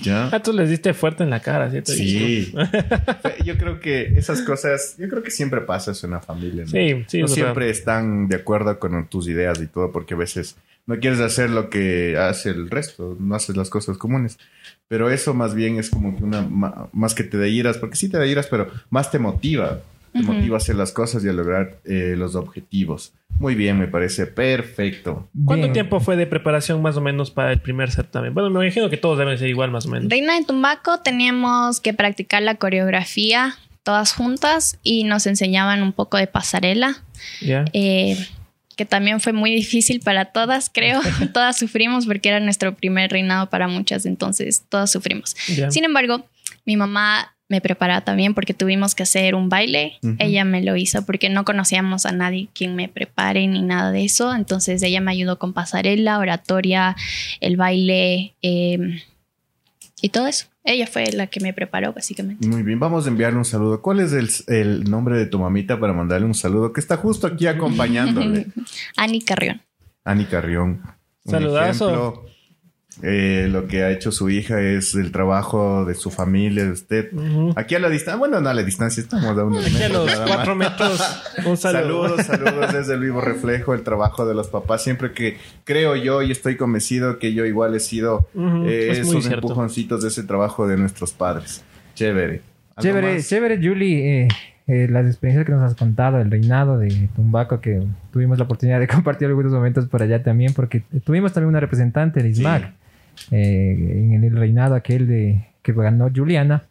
¿Ya? 0.00 0.30
Ah, 0.32 0.42
tú 0.42 0.52
les 0.52 0.70
diste 0.70 0.94
fuerte 0.94 1.22
en 1.22 1.30
la 1.30 1.40
cara, 1.40 1.70
¿cierto? 1.70 1.92
Sí. 1.92 2.52
yo 3.44 3.58
creo 3.58 3.78
que 3.80 4.14
esas 4.16 4.42
cosas, 4.42 4.96
yo 4.98 5.08
creo 5.08 5.22
que 5.22 5.30
siempre 5.30 5.60
pasa 5.60 5.90
eso 5.90 6.06
en 6.06 6.12
la 6.12 6.20
familia. 6.20 6.62
¿no? 6.62 6.70
Sí, 6.70 7.04
sí, 7.08 7.18
No 7.20 7.26
es 7.26 7.32
siempre 7.32 7.68
están 7.68 8.28
de 8.28 8.36
acuerdo 8.36 8.78
con 8.78 9.06
tus 9.08 9.28
ideas 9.28 9.60
y 9.60 9.66
todo, 9.66 9.92
porque 9.92 10.14
a 10.14 10.16
veces 10.16 10.56
no 10.86 10.98
quieres 10.98 11.20
hacer 11.20 11.50
lo 11.50 11.70
que 11.70 12.16
hace 12.16 12.50
el 12.50 12.70
resto, 12.70 13.16
no 13.20 13.34
haces 13.34 13.56
las 13.56 13.70
cosas 13.70 13.98
comunes. 13.98 14.38
Pero 14.88 15.10
eso 15.10 15.34
más 15.34 15.54
bien 15.54 15.78
es 15.78 15.90
como 15.90 16.16
que 16.16 16.24
una, 16.24 16.42
más 16.92 17.14
que 17.14 17.24
te 17.24 17.38
da 17.38 17.46
iras, 17.46 17.78
porque 17.78 17.96
sí 17.96 18.08
te 18.08 18.18
da 18.18 18.26
iras, 18.26 18.46
pero 18.46 18.68
más 18.90 19.10
te 19.10 19.18
motiva. 19.18 19.80
Te 20.12 20.20
Ujú. 20.20 20.32
motiva 20.32 20.56
a 20.56 20.58
hacer 20.58 20.76
las 20.76 20.92
cosas 20.92 21.24
y 21.24 21.28
a 21.28 21.32
lograr 21.32 21.80
eh, 21.84 22.14
los 22.16 22.34
objetivos. 22.34 23.14
Muy 23.38 23.54
bien, 23.54 23.78
me 23.78 23.88
parece 23.88 24.26
perfecto. 24.26 25.28
¿Cuánto 25.44 25.62
Bien. 25.64 25.72
tiempo 25.72 26.00
fue 26.00 26.16
de 26.16 26.26
preparación 26.26 26.82
más 26.82 26.96
o 26.96 27.00
menos 27.00 27.30
para 27.30 27.50
el 27.52 27.60
primer 27.60 27.90
certamen? 27.90 28.34
Bueno, 28.34 28.50
me 28.50 28.64
imagino 28.66 28.90
que 28.90 28.98
todos 28.98 29.18
deben 29.18 29.38
ser 29.38 29.48
igual 29.48 29.70
más 29.70 29.86
o 29.86 29.88
menos. 29.88 30.10
Reina 30.10 30.38
de 30.38 30.44
Tumbaco 30.44 31.00
teníamos 31.00 31.80
que 31.80 31.94
practicar 31.94 32.42
la 32.42 32.56
coreografía 32.56 33.56
todas 33.82 34.12
juntas 34.12 34.78
y 34.82 35.04
nos 35.04 35.26
enseñaban 35.26 35.82
un 35.82 35.92
poco 35.92 36.16
de 36.16 36.26
pasarela. 36.26 37.02
Ya. 37.40 37.64
eh, 37.72 38.16
que 38.76 38.86
también 38.86 39.20
fue 39.20 39.32
muy 39.32 39.54
difícil 39.54 40.00
para 40.00 40.26
todas, 40.26 40.70
creo. 40.72 41.00
todas 41.32 41.58
sufrimos 41.58 42.06
porque 42.06 42.28
era 42.28 42.40
nuestro 42.40 42.74
primer 42.74 43.10
reinado 43.10 43.48
para 43.50 43.68
muchas, 43.68 44.06
entonces 44.06 44.64
todas 44.68 44.90
sufrimos. 44.90 45.34
Ya. 45.48 45.70
Sin 45.70 45.84
embargo, 45.84 46.24
mi 46.64 46.76
mamá 46.76 47.34
me 47.52 47.60
preparaba 47.60 48.00
también 48.00 48.32
porque 48.32 48.54
tuvimos 48.54 48.94
que 48.94 49.02
hacer 49.02 49.34
un 49.34 49.50
baile. 49.50 49.98
Ella 50.18 50.42
me 50.46 50.62
lo 50.62 50.74
hizo 50.74 51.04
porque 51.04 51.28
no 51.28 51.44
conocíamos 51.44 52.06
a 52.06 52.12
nadie 52.12 52.48
quien 52.54 52.74
me 52.74 52.88
prepare 52.88 53.46
ni 53.46 53.60
nada 53.60 53.92
de 53.92 54.06
eso. 54.06 54.34
Entonces 54.34 54.82
ella 54.82 55.02
me 55.02 55.10
ayudó 55.10 55.38
con 55.38 55.52
pasarela, 55.52 56.18
oratoria, 56.18 56.96
el 57.40 57.58
baile 57.58 58.34
eh, 58.40 59.02
y 60.00 60.08
todo 60.08 60.28
eso. 60.28 60.46
Ella 60.64 60.86
fue 60.86 61.12
la 61.12 61.26
que 61.26 61.40
me 61.40 61.52
preparó 61.52 61.92
básicamente. 61.92 62.48
Muy 62.48 62.62
bien, 62.62 62.80
vamos 62.80 63.04
a 63.04 63.10
enviarle 63.10 63.36
un 63.36 63.44
saludo. 63.44 63.82
¿Cuál 63.82 64.00
es 64.00 64.14
el, 64.14 64.30
el 64.46 64.84
nombre 64.90 65.18
de 65.18 65.26
tu 65.26 65.38
mamita 65.38 65.78
para 65.78 65.92
mandarle 65.92 66.26
un 66.26 66.34
saludo? 66.34 66.72
Que 66.72 66.80
está 66.80 66.96
justo 66.96 67.26
aquí 67.26 67.46
acompañándole. 67.46 68.46
Ani 68.96 69.20
Carrión. 69.20 69.60
Ani 70.04 70.24
Carrión. 70.24 70.80
Un 71.24 71.30
Saludazo. 71.30 71.88
ejemplo. 71.90 72.26
Eh, 73.02 73.48
lo 73.50 73.66
que 73.68 73.82
ha 73.84 73.90
hecho 73.90 74.12
su 74.12 74.28
hija 74.28 74.60
es 74.60 74.94
el 74.94 75.12
trabajo 75.12 75.84
de 75.84 75.94
su 75.94 76.10
familia, 76.10 76.64
de 76.64 76.72
usted. 76.72 77.10
Aquí 77.56 77.74
a 77.74 77.78
la 77.78 77.88
distancia, 77.88 78.16
bueno, 78.18 78.40
no 78.40 78.48
a 78.48 78.54
la 78.54 78.62
distancia, 78.62 79.02
estamos 79.02 79.38
a 79.38 79.44
unos 79.44 79.64
Aquí 79.66 79.82
a 79.82 79.88
los 79.88 80.14
cuatro 80.26 80.54
más. 80.54 80.70
metros, 80.70 81.22
un 81.46 81.56
saludo. 81.56 82.16
Saludos, 82.18 82.26
saludos 82.26 82.72
desde 82.72 82.94
el 82.94 83.00
vivo 83.00 83.20
reflejo, 83.20 83.74
el 83.74 83.82
trabajo 83.82 84.26
de 84.26 84.34
los 84.34 84.48
papás. 84.48 84.82
Siempre 84.84 85.12
que 85.12 85.38
creo 85.64 85.96
yo 85.96 86.22
y 86.22 86.30
estoy 86.30 86.56
convencido 86.56 87.18
que 87.18 87.32
yo 87.32 87.46
igual 87.46 87.74
he 87.74 87.80
sido 87.80 88.28
Ujú, 88.34 88.66
eh, 88.66 88.90
es 88.90 89.06
muy 89.06 89.18
esos 89.18 89.32
empujoncitos 89.32 90.02
de 90.02 90.08
ese 90.08 90.22
trabajo 90.24 90.66
de 90.68 90.76
nuestros 90.76 91.12
padres. 91.12 91.62
Chévere. 91.94 92.42
¿Algo 92.76 92.82
Chévere, 92.82 93.14
más? 93.14 93.28
chévere, 93.28 93.56
Julie. 93.56 94.22
eh, 94.24 94.28
eh, 94.68 94.86
las 94.88 95.06
experiencias 95.06 95.44
que 95.44 95.52
nos 95.52 95.62
has 95.62 95.74
contado, 95.76 96.20
el 96.20 96.30
reinado 96.30 96.78
de 96.78 97.08
Tumbaco, 97.16 97.60
que 97.60 97.82
tuvimos 98.12 98.38
la 98.38 98.44
oportunidad 98.44 98.78
de 98.80 98.86
compartir 98.88 99.28
algunos 99.28 99.52
momentos 99.52 99.86
por 99.88 100.02
allá 100.02 100.22
también, 100.22 100.54
porque 100.54 100.82
tuvimos 101.04 101.32
también 101.32 101.48
una 101.48 101.60
representante 101.60 102.22
de 102.22 102.28
ISMAC 102.30 102.72
eh, 103.30 104.10
en 104.14 104.24
el 104.24 104.36
reinado 104.36 104.74
aquel 104.74 105.06
de 105.06 105.46
que 105.62 105.72
ganó 105.72 106.08
Juliana. 106.14 106.64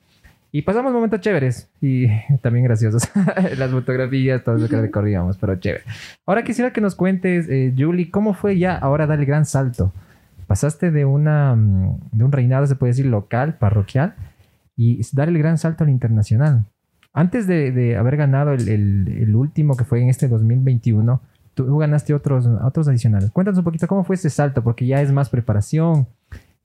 Y 0.54 0.64
pasamos 0.64 0.92
momentos 0.92 1.22
chéveres 1.22 1.70
y 1.80 2.08
también 2.42 2.66
graciosos. 2.66 3.04
Las 3.58 3.72
fotografías, 3.72 4.44
todo 4.44 4.58
lo 4.58 4.68
que 4.68 4.80
recorríamos, 4.82 5.38
pero 5.38 5.56
chévere. 5.56 5.84
Ahora 6.26 6.44
quisiera 6.44 6.74
que 6.74 6.82
nos 6.82 6.96
cuentes, 6.96 7.48
eh, 7.50 7.74
Julie, 7.78 8.12
¿cómo 8.12 8.34
fue 8.34 8.58
ya 8.58 8.78
ahora 8.78 9.08
dar 9.08 9.20
el 9.20 9.26
gran 9.26 9.46
salto? 9.46 9.94
Pasaste 10.48 10.92
de, 10.92 11.06
una, 11.06 11.56
mm, 11.56 12.00
de 12.12 12.24
un 12.26 12.32
reinado, 12.34 12.68
se 12.68 12.76
puede 12.76 12.92
decir, 12.92 13.06
local, 13.06 13.56
parroquial, 13.58 14.16
y 14.76 15.00
dar 15.14 15.30
el 15.30 15.38
gran 15.38 15.58
salto 15.58 15.86
al 15.86 15.90
internacional. 15.90 16.66
Antes 17.14 17.48
de, 17.48 17.72
de 17.72 17.96
haber 17.96 18.18
ganado 18.18 18.52
el, 18.52 18.68
el- 18.68 19.08
el 19.22 19.36
último 19.36 19.78
que 19.78 19.86
fue 19.86 20.02
en 20.02 20.10
este 20.10 20.28
2021, 20.28 21.22
tú 21.54 21.78
ganaste 21.78 22.14
otros, 22.14 22.46
otros 22.48 22.88
adicionales. 22.90 23.32
Cuéntanos 23.32 23.60
un 23.60 23.64
poquito 23.64 23.88
cómo 23.88 24.04
fue 24.04 24.16
ese 24.16 24.30
salto, 24.30 24.64
porque 24.64 24.86
ya 24.86 25.02
es 25.02 25.12
más 25.14 25.30
preparación, 25.30 26.08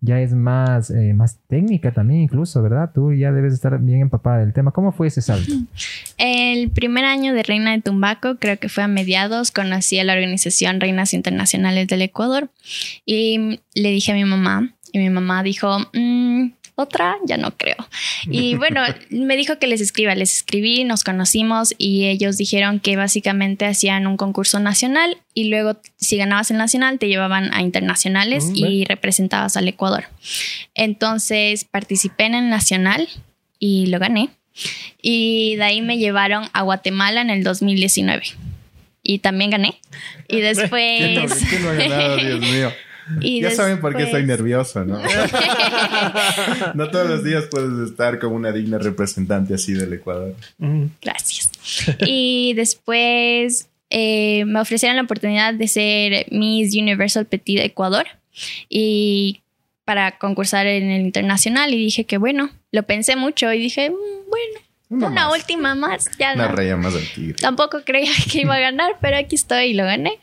ya 0.00 0.20
es 0.20 0.34
más, 0.34 0.90
eh, 0.90 1.14
más 1.14 1.38
técnica 1.48 1.92
también 1.92 2.20
incluso, 2.20 2.62
¿verdad? 2.62 2.90
Tú 2.94 3.12
ya 3.12 3.32
debes 3.32 3.54
estar 3.54 3.78
bien 3.80 4.02
empapada 4.02 4.38
del 4.38 4.52
tema. 4.52 4.70
¿Cómo 4.70 4.92
fue 4.92 5.08
ese 5.08 5.22
salto? 5.22 5.52
El 6.18 6.70
primer 6.70 7.04
año 7.04 7.34
de 7.34 7.42
Reina 7.42 7.72
de 7.72 7.82
Tumbaco, 7.82 8.36
creo 8.36 8.58
que 8.58 8.68
fue 8.68 8.84
a 8.84 8.88
mediados, 8.88 9.50
conocí 9.50 9.98
a 9.98 10.04
la 10.04 10.14
organización 10.14 10.80
Reinas 10.80 11.14
Internacionales 11.14 11.88
del 11.88 12.02
Ecuador 12.02 12.50
y 13.04 13.60
le 13.74 13.90
dije 13.90 14.12
a 14.12 14.14
mi 14.14 14.24
mamá 14.24 14.72
y 14.92 14.98
mi 14.98 15.10
mamá 15.10 15.42
dijo, 15.42 15.78
"Mm, 15.92 16.50
otra, 16.76 17.16
ya 17.24 17.36
no 17.36 17.56
creo. 17.56 17.76
Y 18.30 18.54
bueno, 18.56 18.82
me 19.10 19.36
dijo 19.36 19.58
que 19.58 19.66
les 19.66 19.80
escriba, 19.80 20.14
les 20.14 20.36
escribí, 20.36 20.84
nos 20.84 21.04
conocimos 21.04 21.74
y 21.76 22.06
ellos 22.06 22.36
dijeron 22.36 22.80
que 22.80 22.96
básicamente 22.96 23.66
hacían 23.66 24.06
un 24.06 24.16
concurso 24.16 24.60
nacional 24.60 25.18
y 25.34 25.48
luego 25.48 25.78
si 25.96 26.16
ganabas 26.16 26.50
el 26.50 26.58
nacional 26.58 26.98
te 26.98 27.08
llevaban 27.08 27.52
a 27.52 27.62
internacionales 27.62 28.36
Mm, 28.44 28.56
y 28.56 28.84
representabas 28.84 29.56
al 29.56 29.68
Ecuador. 29.68 30.04
Entonces 30.74 31.64
participé 31.64 32.24
en 32.24 32.34
el 32.34 32.50
nacional 32.50 33.08
y 33.58 33.86
lo 33.86 33.98
gané. 33.98 34.30
Y 35.02 35.56
de 35.56 35.64
ahí 35.64 35.82
me 35.82 35.98
llevaron 35.98 36.48
a 36.52 36.62
Guatemala 36.62 37.20
en 37.20 37.30
el 37.30 37.42
2019. 37.42 38.24
Y 39.02 39.18
también 39.18 39.50
gané. 39.50 39.80
Y 40.28 40.40
¿Quién 40.40 40.42
no, 40.42 40.48
después... 40.48 41.44
quién 41.48 41.62
no 41.62 41.70
ha 41.70 41.74
ganado, 41.74 42.16
Dios 42.16 42.40
mío? 42.40 42.72
y 43.20 43.40
ya 43.40 43.50
saben 43.50 43.80
por 43.80 43.96
qué 43.96 44.04
estoy 44.04 44.22
después- 44.22 44.38
nervioso, 44.38 44.84
¿no? 44.84 44.98
no 46.74 46.90
todos 46.90 47.08
los 47.08 47.24
días 47.24 47.44
puedes 47.50 47.90
estar 47.90 48.18
como 48.18 48.36
una 48.36 48.52
digna 48.52 48.78
representante 48.78 49.54
así 49.54 49.72
del 49.74 49.92
Ecuador. 49.92 50.34
Gracias. 51.02 51.50
Y 52.00 52.54
después 52.54 53.68
eh, 53.90 54.44
me 54.46 54.60
ofrecieron 54.60 54.96
la 54.96 55.02
oportunidad 55.02 55.54
de 55.54 55.68
ser 55.68 56.26
Miss 56.30 56.74
Universal 56.74 57.26
Petit 57.26 57.58
de 57.58 57.64
Ecuador. 57.66 58.06
Y 58.68 59.40
para 59.84 60.18
concursar 60.18 60.66
en 60.66 60.90
el 60.90 61.02
internacional 61.02 61.72
y 61.72 61.76
dije 61.78 62.04
que 62.04 62.18
bueno, 62.18 62.50
lo 62.72 62.82
pensé 62.82 63.14
mucho 63.16 63.52
y 63.52 63.58
dije, 63.60 63.90
"Mm, 63.90 63.94
bueno, 64.28 64.60
una, 64.88 65.10
más. 65.28 65.32
última 65.38 65.74
más, 65.74 66.10
ya 66.18 66.34
Una 66.34 66.48
no. 66.48 66.54
raya 66.56 66.76
más 66.76 66.94
del 66.94 67.08
tigre. 67.12 67.34
Tampoco 67.34 67.82
creía 67.84 68.10
que 68.32 68.40
iba 68.42 68.54
a 68.56 68.60
ganar, 68.60 68.96
pero 69.00 69.16
aquí 69.16 69.36
estoy 69.36 69.66
y 69.66 69.74
lo 69.74 69.84
gané. 69.84 70.18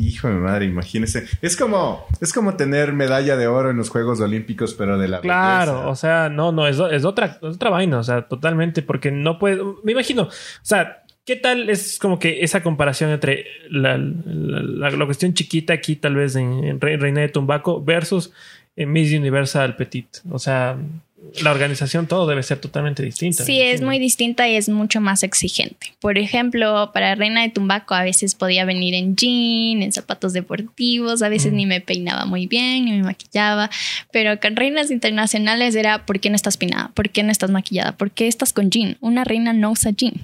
Hijo 0.00 0.28
de 0.28 0.34
madre, 0.34 0.64
imagínese. 0.66 1.26
Es 1.42 1.56
como, 1.56 2.06
es 2.20 2.32
como 2.32 2.54
tener 2.56 2.92
medalla 2.92 3.36
de 3.36 3.48
oro 3.48 3.70
en 3.70 3.76
los 3.76 3.90
Juegos 3.90 4.20
Olímpicos, 4.20 4.74
pero 4.74 4.96
de 4.96 5.08
la 5.08 5.20
Claro, 5.20 5.90
o 5.90 5.96
sea, 5.96 6.28
no, 6.28 6.52
no, 6.52 6.68
es, 6.68 6.78
es 6.78 7.04
otra, 7.04 7.38
es 7.42 7.56
otra 7.56 7.70
vaina, 7.70 7.98
o 7.98 8.04
sea, 8.04 8.22
totalmente, 8.22 8.82
porque 8.82 9.10
no 9.10 9.38
puede, 9.40 9.60
me 9.82 9.92
imagino, 9.92 10.22
o 10.22 10.30
sea, 10.62 11.02
¿qué 11.24 11.34
tal 11.34 11.68
es 11.68 11.98
como 11.98 12.18
que 12.20 12.42
esa 12.42 12.62
comparación 12.62 13.10
entre 13.10 13.44
la, 13.70 13.98
la- 13.98 15.04
cuestión 15.06 15.34
chiquita 15.34 15.72
aquí, 15.72 15.96
tal 15.96 16.14
vez 16.14 16.36
en, 16.36 16.62
en 16.64 16.80
Re- 16.80 16.96
Reina 16.96 17.20
de 17.22 17.28
Tumbaco, 17.30 17.82
versus 17.82 18.32
en 18.76 18.92
Miss 18.92 19.12
Universal 19.12 19.74
Petit? 19.74 20.06
O 20.30 20.38
sea, 20.38 20.76
la 21.42 21.50
organización, 21.50 22.06
todo 22.06 22.26
debe 22.26 22.42
ser 22.42 22.58
totalmente 22.58 23.02
distinto. 23.02 23.44
Sí, 23.44 23.60
es 23.60 23.82
muy 23.82 23.98
distinta 23.98 24.48
y 24.48 24.56
es 24.56 24.68
mucho 24.68 25.00
más 25.00 25.22
exigente. 25.22 25.92
Por 26.00 26.16
ejemplo, 26.16 26.90
para 26.94 27.14
Reina 27.16 27.42
de 27.42 27.48
Tumbaco 27.48 27.94
a 27.94 28.02
veces 28.02 28.34
podía 28.34 28.64
venir 28.64 28.94
en 28.94 29.16
jean, 29.16 29.82
en 29.82 29.92
zapatos 29.92 30.32
deportivos, 30.32 31.22
a 31.22 31.28
veces 31.28 31.52
Mm. 31.52 31.56
ni 31.56 31.66
me 31.66 31.80
peinaba 31.80 32.24
muy 32.24 32.46
bien, 32.46 32.84
ni 32.84 32.92
me 32.92 33.02
maquillaba, 33.02 33.68
pero 34.12 34.38
con 34.40 34.56
reinas 34.56 34.90
internacionales 34.90 35.74
era 35.74 36.06
¿por 36.06 36.20
qué 36.20 36.30
no 36.30 36.36
estás 36.36 36.56
peinada? 36.56 36.92
¿Por 36.94 37.10
qué 37.10 37.22
no 37.22 37.32
estás 37.32 37.50
maquillada? 37.50 37.96
¿Por 37.96 38.10
qué 38.10 38.28
estás 38.28 38.52
con 38.52 38.70
jean? 38.70 38.96
Una 39.00 39.24
reina 39.24 39.52
no 39.52 39.72
usa 39.72 39.90
jean. 39.90 40.14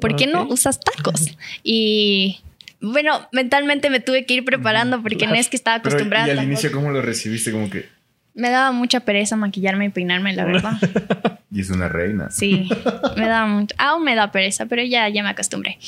¿Por 0.00 0.16
qué 0.16 0.26
no 0.26 0.46
usas 0.48 0.80
tacos? 0.80 1.36
Y 1.64 2.38
bueno, 2.80 3.26
mentalmente 3.32 3.90
me 3.90 4.00
tuve 4.00 4.26
que 4.26 4.34
ir 4.34 4.44
preparando 4.44 5.02
porque 5.02 5.26
no 5.26 5.34
es 5.34 5.48
que 5.48 5.56
estaba 5.56 5.82
Pero, 5.82 5.94
acostumbrada. 5.96 6.28
¿Y 6.28 6.30
al 6.30 6.44
inicio 6.44 6.70
cómo 6.70 6.90
lo 6.90 7.02
recibiste? 7.02 7.50
Como 7.50 7.68
que... 7.68 7.95
Me 8.36 8.50
daba 8.50 8.70
mucha 8.70 9.00
pereza 9.00 9.34
maquillarme 9.34 9.86
y 9.86 9.88
peinarme, 9.88 10.32
la 10.32 10.44
verdad. 10.44 10.72
Y 11.48 11.60
es 11.60 11.70
una 11.70 11.88
reina. 11.88 12.28
Sí, 12.30 12.68
me 13.16 13.26
da 13.28 13.46
mucho. 13.46 13.74
Aún 13.78 14.04
me 14.04 14.14
da 14.14 14.30
pereza, 14.30 14.66
pero 14.66 14.82
ya, 14.82 15.08
ya 15.08 15.22
me 15.22 15.30
acostumbré. 15.30 15.78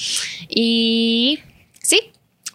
Y 0.49 1.41
sí, 1.83 2.01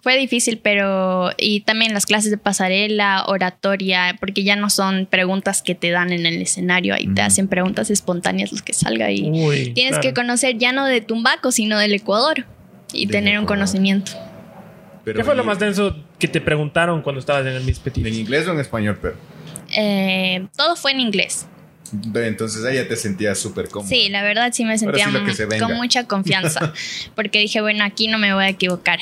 fue 0.01 0.17
difícil, 0.17 0.57
pero. 0.57 1.29
Y 1.37 1.59
también 1.59 1.93
las 1.93 2.05
clases 2.07 2.31
de 2.31 2.37
pasarela, 2.37 3.23
oratoria, 3.27 4.15
porque 4.19 4.43
ya 4.43 4.55
no 4.55 4.71
son 4.71 5.05
preguntas 5.05 5.61
que 5.61 5.75
te 5.75 5.91
dan 5.91 6.11
en 6.11 6.25
el 6.25 6.41
escenario, 6.41 6.95
ahí 6.95 7.07
te 7.07 7.21
hacen 7.21 7.47
preguntas 7.47 7.91
espontáneas, 7.91 8.51
los 8.51 8.63
que 8.63 8.73
salga 8.73 9.11
y. 9.11 9.29
Uy, 9.29 9.73
Tienes 9.73 9.91
claro. 9.91 10.01
que 10.01 10.13
conocer 10.13 10.57
ya 10.57 10.71
no 10.71 10.85
de 10.85 11.01
Tumbaco, 11.01 11.51
sino 11.51 11.77
del 11.77 11.93
Ecuador 11.93 12.45
y 12.93 13.07
tener 13.07 13.37
un 13.37 13.45
conocimiento. 13.45 14.13
Pero 15.03 15.17
¿Qué 15.17 15.23
fue 15.23 15.35
lo 15.35 15.43
más 15.43 15.59
denso 15.59 15.95
que 16.17 16.27
te 16.27 16.41
preguntaron 16.41 17.01
cuando 17.01 17.19
estabas 17.19 17.45
en 17.45 17.53
el 17.53 17.63
Miss 17.63 17.79
Petit? 17.79 18.05
¿En 18.05 18.15
inglés 18.15 18.47
o 18.47 18.53
en 18.53 18.59
español, 18.59 18.97
pero? 19.01 19.15
Eh, 19.75 20.47
todo 20.55 20.75
fue 20.75 20.91
en 20.91 20.99
inglés. 20.99 21.47
Entonces 22.15 22.65
ahí 22.65 22.75
ya 22.75 22.87
te 22.87 22.95
sentías 22.95 23.37
súper 23.37 23.69
cómodo. 23.69 23.87
Sí, 23.89 24.09
la 24.09 24.23
verdad 24.23 24.51
sí 24.51 24.65
me 24.65 24.77
sentía 24.77 25.05
sí 25.05 25.59
con 25.59 25.73
mucha 25.75 26.05
confianza, 26.07 26.73
porque 27.15 27.39
dije, 27.39 27.61
bueno, 27.61 27.83
aquí 27.83 28.07
no 28.07 28.17
me 28.17 28.33
voy 28.33 28.45
a 28.45 28.49
equivocar. 28.49 28.99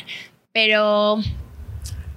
Pero 0.51 1.19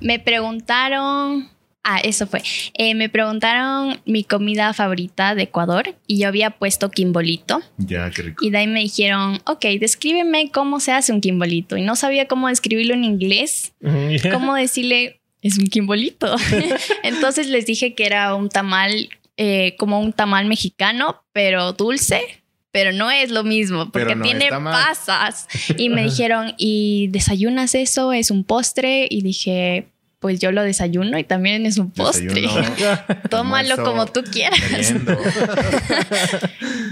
me 0.01 0.19
preguntaron, 0.19 1.49
ah, 1.85 2.01
eso 2.01 2.27
fue, 2.27 2.43
Eh, 2.75 2.95
me 2.97 3.09
preguntaron 3.09 4.01
mi 4.05 4.25
comida 4.25 4.73
favorita 4.73 5.37
de 5.37 5.45
Ecuador 5.45 5.95
y 6.09 6.19
yo 6.19 6.29
había 6.29 6.51
puesto 6.51 6.91
quimbolito 6.91 7.61
Ya, 7.79 8.11
qué 8.11 8.23
rico. 8.23 8.45
y 8.45 8.51
de 8.51 8.59
ahí 8.59 8.67
me 8.67 8.81
dijeron, 8.81 9.41
ok, 9.47 9.65
descríbeme 9.79 10.51
cómo 10.51 10.81
se 10.81 10.91
hace 10.91 11.13
un 11.13 11.21
quimbolito 11.21 11.77
y 11.77 11.83
no 11.83 11.95
sabía 11.95 12.27
cómo 12.27 12.49
describirlo 12.49 12.95
en 12.95 13.05
inglés, 13.05 13.75
cómo 14.33 14.55
decirle, 14.57 15.21
es 15.45 15.59
un 15.59 15.67
quimbolito. 15.67 16.35
Entonces 17.05 17.49
les 17.49 17.67
dije 17.67 17.95
que 17.95 18.07
era 18.07 18.35
un 18.35 18.49
tamal, 18.49 19.11
eh, 19.37 19.77
como 19.79 20.01
un 20.01 20.13
tamal 20.13 20.47
mexicano, 20.47 21.23
pero 21.33 21.75
dulce. 21.75 22.21
Pero 22.73 22.91
no 22.91 23.09
es 23.09 23.31
lo 23.31 23.45
mismo, 23.45 23.93
porque 23.93 24.17
no 24.17 24.25
tiene 24.25 24.49
pasas. 24.49 25.47
Y 25.77 25.91
me 25.91 26.03
dijeron, 26.05 26.55
¿y 26.59 27.07
desayunas 27.13 27.77
eso? 27.77 28.13
¿Es 28.13 28.33
un 28.33 28.43
postre? 28.43 29.07
Y 29.09 29.23
dije, 29.23 29.87
pues 30.19 30.41
yo 30.41 30.51
lo 30.51 30.63
desayuno 30.63 31.17
y 31.17 31.23
también 31.23 31.67
es 31.67 31.79
un 31.79 31.93
postre. 31.93 32.49
Tómalo 33.31 33.77
como 33.85 34.07
tú 34.07 34.25
quieras. 34.25 34.61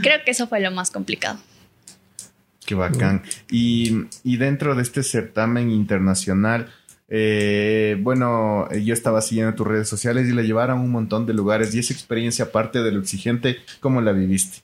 Creo 0.03 0.23
que 0.25 0.31
eso 0.31 0.47
fue 0.47 0.61
lo 0.61 0.71
más 0.71 0.93
complicado. 0.93 1.41
Qué 2.65 2.77
bacán. 2.77 3.23
Y, 3.51 3.93
y 4.23 4.37
dentro 4.37 4.77
de 4.77 4.83
este 4.83 5.03
certamen 5.03 5.71
internacional, 5.71 6.69
eh, 7.15 7.99
bueno, 8.01 8.71
yo 8.73 8.95
estaba 8.95 9.21
siguiendo 9.21 9.55
tus 9.55 9.67
redes 9.67 9.87
sociales 9.87 10.27
y 10.29 10.33
le 10.33 10.45
llevaron 10.45 10.79
a 10.79 10.81
un 10.81 10.91
montón 10.91 11.27
de 11.27 11.35
lugares. 11.35 11.75
Y 11.75 11.79
esa 11.79 11.93
experiencia, 11.93 12.47
aparte 12.47 12.83
de 12.83 12.91
lo 12.91 13.01
exigente, 13.01 13.59
¿cómo 13.81 14.01
la 14.01 14.13
viviste? 14.13 14.61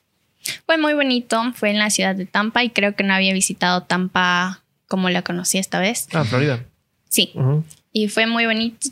Fue 0.65 0.79
muy 0.79 0.93
bonito, 0.93 1.39
fue 1.53 1.69
en 1.69 1.77
la 1.77 1.91
ciudad 1.91 2.15
de 2.15 2.25
Tampa 2.25 2.63
y 2.63 2.71
creo 2.71 2.95
que 2.95 3.03
no 3.03 3.13
había 3.13 3.33
visitado 3.33 3.83
Tampa 3.83 4.63
como 4.87 5.11
la 5.11 5.21
conocí 5.21 5.59
esta 5.59 5.79
vez. 5.79 6.07
Ah, 6.11 6.23
Florida. 6.23 6.65
Sí, 7.07 7.33
y 7.93 8.07
fue 8.07 8.25
muy 8.25 8.47
bonito. 8.47 8.89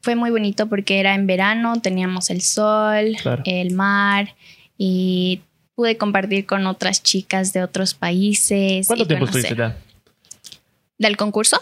Fue 0.00 0.14
muy 0.14 0.30
bonito 0.30 0.68
porque 0.68 1.00
era 1.00 1.14
en 1.16 1.26
verano, 1.26 1.80
teníamos 1.80 2.30
el 2.30 2.40
sol, 2.40 3.16
Claro. 3.20 3.42
el 3.46 3.72
mar 3.74 4.34
y 4.78 5.40
pude 5.74 5.96
compartir 5.96 6.46
con 6.46 6.66
otras 6.68 7.02
chicas 7.02 7.52
de 7.52 7.64
otros 7.64 7.94
países. 7.94 8.86
¿Cuánto 8.86 9.04
y 9.04 9.08
tiempo 9.08 9.26
conocer. 9.26 9.52
estuviste 9.52 9.76
ya? 9.76 10.58
¿Del 10.98 11.16
concurso? 11.16 11.60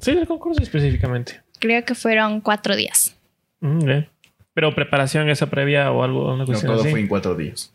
Sí, 0.00 0.14
del 0.14 0.26
concurso 0.26 0.62
específicamente. 0.62 1.40
Creo 1.58 1.84
que 1.84 1.94
fueron 1.94 2.40
cuatro 2.40 2.76
días. 2.76 3.16
Mm, 3.60 3.84
bien. 3.84 4.08
Pero 4.54 4.74
preparación 4.74 5.28
esa 5.30 5.46
previa 5.46 5.90
o 5.92 6.02
algo, 6.02 6.32
una 6.34 6.44
No, 6.44 6.60
todo 6.60 6.80
así. 6.80 6.90
fue 6.90 7.00
en 7.00 7.08
cuatro 7.08 7.34
días. 7.34 7.72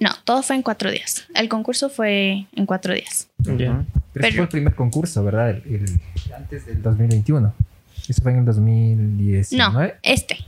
No, 0.00 0.10
todo 0.24 0.42
fue 0.42 0.56
en 0.56 0.62
cuatro 0.62 0.90
días. 0.90 1.26
El 1.34 1.48
concurso 1.48 1.88
fue 1.90 2.46
en 2.54 2.66
cuatro 2.66 2.94
días. 2.94 3.28
Ya. 3.38 3.54
Pero 3.54 3.72
ese 3.82 3.84
Pero- 4.14 4.32
fue 4.34 4.42
el 4.42 4.48
primer 4.48 4.74
concurso, 4.74 5.22
¿verdad? 5.24 5.50
El, 5.50 5.62
el- 5.66 6.00
antes 6.34 6.66
del 6.66 6.82
2021. 6.82 7.52
Eso 8.08 8.22
fue 8.22 8.32
en 8.32 8.38
el 8.38 8.44
2019. 8.44 9.72
No, 9.88 9.92
este. 10.02 10.38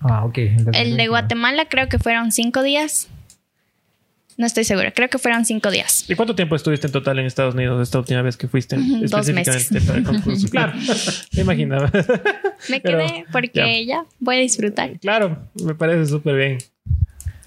Ah, 0.00 0.24
ok. 0.24 0.38
El, 0.38 0.44
El 0.48 0.56
de 0.56 0.64
2021. 0.64 1.10
Guatemala 1.10 1.64
creo 1.68 1.88
que 1.88 1.98
fueron 1.98 2.30
cinco 2.32 2.62
días. 2.62 3.08
No 4.36 4.44
estoy 4.46 4.64
segura, 4.64 4.92
creo 4.92 5.08
que 5.08 5.18
fueron 5.18 5.44
cinco 5.46 5.70
días. 5.70 6.04
¿Y 6.08 6.14
cuánto 6.14 6.34
tiempo 6.34 6.56
estuviste 6.56 6.86
en 6.88 6.92
total 6.92 7.18
en 7.18 7.26
Estados 7.26 7.54
Unidos 7.54 7.82
esta 7.82 7.98
última 7.98 8.20
vez 8.22 8.36
que 8.36 8.48
fuiste? 8.48 8.76
Ujú, 8.76 9.06
dos 9.08 9.28
específicamente 9.28 9.80
para 9.80 9.98
el 9.98 10.04
concurso? 10.04 10.48
Claro, 10.48 10.72
me 11.32 11.42
imaginaba. 11.42 11.90
Me 12.68 12.80
quedé 12.82 13.24
porque 13.32 13.86
ya 13.86 14.04
voy 14.18 14.36
a 14.36 14.40
disfrutar. 14.40 14.98
claro, 15.00 15.48
me 15.54 15.74
parece 15.74 16.06
súper 16.06 16.36
bien. 16.36 16.58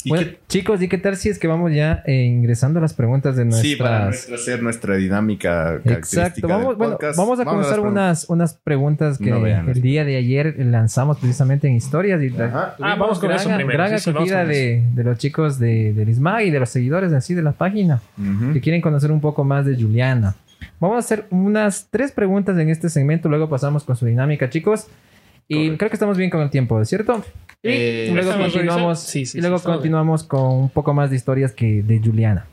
¿Y 0.03 0.09
Bueno, 0.09 0.27
qué- 0.27 0.39
chicos, 0.47 0.81
¿y 0.81 0.87
qué 0.87 0.97
tal 0.97 1.17
si 1.17 1.27
es 1.27 1.37
que 1.39 1.47
vamos 1.47 1.73
ya 1.73 2.03
eh, 2.05 2.23
ingresando 2.23 2.79
a 2.79 2.81
las 2.81 2.93
preguntas 2.93 3.35
de 3.35 3.43
nuestras... 3.43 3.67
Sí, 3.69 3.75
para 3.75 4.05
nuestra- 4.05 4.35
hacer 4.35 4.63
nuestra 4.63 4.95
dinámica 4.95 5.81
característica 5.83 6.21
Exacto. 6.27 6.47
Vamos, 6.47 6.67
del 6.69 6.75
bueno, 6.77 6.97
vamos 7.17 7.39
a 7.39 7.43
las 7.43 7.51
comenzar 7.53 7.73
preguntas. 7.73 7.91
unas, 7.91 8.29
unas 8.29 8.53
preguntas 8.53 9.17
que 9.17 9.29
No 9.29 9.41
vean 9.41 9.67
el 9.67 9.81
día 9.81 10.05
de 10.05 10.15
ayer 10.15 10.55
lanzamos 10.59 11.17
precisamente 11.19 11.67
en 11.67 11.75
historias. 11.75 12.21
Y 12.23 12.29
la- 12.29 12.75
Ah, 12.79 12.95
vamos 12.95 13.19
con 13.19 13.27
gran, 13.27 13.41
eso 13.41 13.49
primero. 13.49 13.77
Gran 13.77 13.89
Sí, 13.99 14.05
sí, 14.05 14.11
vamos 14.11 14.29
acogida 14.29 14.39
con 14.43 14.49
de, 14.53 14.83
de 14.95 15.03
los 15.03 15.17
chicos 15.17 15.59
de, 15.59 15.93
del 15.93 16.07
ISMAG 16.09 16.43
y 16.43 16.51
de 16.51 16.59
los 16.61 16.69
seguidores 16.69 17.11
así 17.11 17.33
de 17.33 17.41
la 17.41 17.51
página 17.51 18.01
Ujú. 18.17 18.53
que 18.53 18.61
quieren 18.61 18.79
conocer 18.81 19.11
un 19.11 19.19
poco 19.19 19.43
más 19.43 19.65
de 19.65 19.75
Juliana. 19.75 20.33
Vamos 20.79 20.95
a 20.95 20.99
hacer 20.99 21.25
unas 21.29 21.87
tres 21.91 22.13
preguntas 22.13 22.57
en 22.57 22.69
este 22.69 22.89
segmento, 22.89 23.27
luego 23.27 23.49
pasamos 23.49 23.83
con 23.83 23.97
su 23.97 24.05
dinámica, 24.05 24.49
chicos. 24.49 24.87
Y 25.49 25.55
Correcto. 25.55 25.77
creo 25.77 25.89
que 25.89 25.95
estamos 25.95 26.17
bien 26.17 26.29
con 26.29 26.41
el 26.41 26.49
tiempo, 26.49 26.83
¿cierto? 26.85 27.23
Y 27.61 27.67
Eh, 27.69 28.09
luego 28.13 28.29
¿estamos 28.29 28.51
continuamos, 28.53 28.81
revisando? 28.81 28.95
Sí, 28.95 29.25
sí, 29.25 29.37
y 29.37 29.41
luego 29.41 29.59
continuamos 29.59 30.23
con 30.23 30.51
un 30.53 30.69
poco 30.69 30.93
más 30.93 31.09
de 31.09 31.15
historias 31.17 31.51
que 31.51 31.83
de 31.83 31.99
Juliana. 31.99 32.45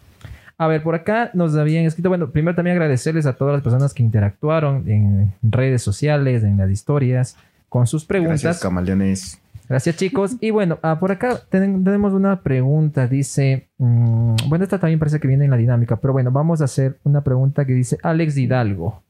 A 0.59 0.67
ver, 0.69 0.83
por 0.83 0.95
acá 0.95 1.31
nos 1.35 1.55
habían 1.55 1.85
escrito, 1.85 2.09
bueno, 2.09 2.31
primero 2.31 2.57
también 2.57 2.77
agradecerles 2.77 3.27
a 3.27 3.35
todas 3.35 3.53
las 3.55 3.63
personas 3.63 3.93
que 3.95 4.03
interactuaron 4.03 4.89
en 4.91 5.33
redes 5.43 5.83
sociales, 5.83 6.43
en 6.45 6.57
las 6.57 6.71
historias, 6.71 7.37
con 7.69 7.87
sus 7.87 8.05
preguntas. 8.05 8.43
Gracias, 8.43 8.63
camaleones. 8.63 9.41
Gracias, 9.69 9.97
chicos. 9.97 10.37
Y 10.41 10.51
bueno, 10.51 10.79
ah, 10.83 10.99
por 10.99 11.13
acá 11.13 11.41
ten- 11.51 11.85
tenemos 11.85 12.13
una 12.15 12.41
pregunta. 12.43 13.07
Dice, 13.07 13.69
mm, 13.79 14.37
bueno, 14.49 14.65
esta 14.65 14.79
también 14.79 14.99
parece 14.99 15.21
que 15.21 15.29
viene 15.29 15.45
en 15.45 15.51
la 15.51 15.57
dinámica, 15.57 15.97
pero 15.97 16.13
bueno, 16.15 16.31
vamos 16.31 16.61
a 16.63 16.65
hacer 16.65 16.99
una 17.05 17.23
pregunta 17.23 17.65
que 17.67 17.73
dice 17.75 17.99
Alex 18.03 18.37
Hidalgo. 18.39 19.03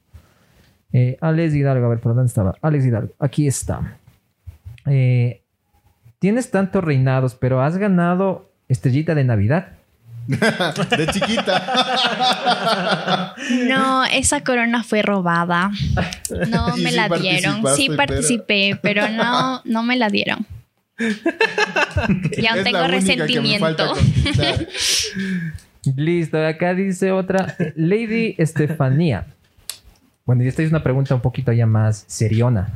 Eh, 0.93 1.17
Alex 1.21 1.55
Hidalgo, 1.55 1.87
a 1.87 1.89
ver, 1.91 2.01
¿por 2.01 2.15
dónde 2.15 2.29
estaba? 2.29 2.55
Alex 2.61 2.85
Hidalgo, 2.87 3.13
aquí 3.19 3.47
está. 3.47 3.99
Eh, 4.87 5.43
Tienes 6.18 6.50
tantos 6.50 6.83
reinados, 6.83 7.35
pero 7.35 7.62
has 7.62 7.76
ganado 7.76 8.50
estrellita 8.68 9.14
de 9.14 9.24
Navidad. 9.24 9.68
De 10.26 11.07
chiquita. 11.12 11.62
No, 13.68 14.05
esa 14.05 14.42
corona 14.42 14.83
fue 14.83 15.02
robada. 15.02 15.70
No 16.48 16.76
me 16.83 16.90
la 16.90 17.09
dieron. 17.09 17.62
Sí 17.76 17.90
participé, 17.90 18.79
pero 18.81 19.09
no, 19.09 19.61
no 19.64 19.83
me 19.83 19.96
la 19.96 20.09
dieron. 20.09 20.46
Y 20.98 22.46
aún 22.46 22.59
Es 22.59 22.64
tengo 22.64 22.87
resentimiento. 22.88 23.94
Listo, 25.96 26.44
acá 26.44 26.74
dice 26.74 27.12
otra. 27.12 27.55
Lady 27.76 28.35
Estefanía. 28.38 29.26
Bueno, 30.24 30.42
y 30.42 30.48
esta 30.48 30.62
es 30.62 30.70
una 30.70 30.83
pregunta 30.83 31.14
un 31.14 31.20
poquito 31.20 31.52
ya 31.52 31.66
más 31.66 32.05
seriona. 32.09 32.68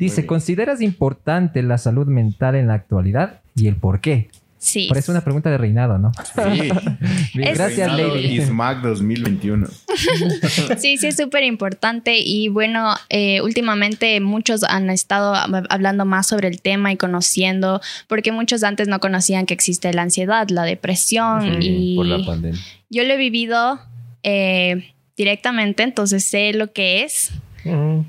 Dice. 0.00 0.26
¿consideras 0.26 0.80
importante 0.82 1.62
la 1.62 1.78
salud 1.78 2.06
mental 2.06 2.54
en 2.56 2.66
la 2.68 2.74
actualidad? 2.74 3.40
¿Y 3.54 3.66
el 3.68 3.76
por 3.76 4.00
qué? 4.00 4.28
Sí. 4.62 4.88
Parece 4.90 5.10
una 5.10 5.22
pregunta 5.22 5.48
de 5.50 5.56
reinado, 5.56 5.96
¿no? 5.96 6.12
Sí. 6.34 6.70
Bien, 7.34 7.48
Es- 7.48 7.56
Gracias, 7.58 7.96
Lady. 7.96 8.36
ISMAC 8.40 8.82
2021. 8.82 9.66
Sí, 10.78 10.96
sí, 10.98 11.06
es 11.08 11.16
súper 11.16 11.44
importante 11.44 12.18
y 12.18 12.48
bueno, 12.48 12.94
eh, 13.08 13.40
últimamente 13.42 14.20
muchos 14.20 14.62
han 14.64 14.90
estado 14.90 15.34
hab- 15.34 15.66
hablando 15.70 16.04
más 16.04 16.26
sobre 16.26 16.48
el 16.48 16.60
tema 16.60 16.92
y 16.92 16.96
conociendo, 16.96 17.80
porque 18.08 18.32
muchos 18.32 18.62
antes 18.62 18.88
no 18.88 19.00
conocían 19.00 19.46
que 19.46 19.54
existe 19.54 19.92
la 19.94 20.02
ansiedad, 20.02 20.48
la 20.50 20.64
depresión 20.64 21.62
y 21.62 21.96
Por 21.96 22.06
la 22.06 22.24
pandemia. 22.24 22.60
yo 22.90 23.04
lo 23.04 23.14
he 23.14 23.16
vivido 23.16 23.80
eh, 24.22 24.92
directamente, 25.16 25.82
entonces 25.82 26.24
sé 26.24 26.52
lo 26.52 26.72
que 26.72 27.04
es 27.04 27.30
Mm. 27.64 28.00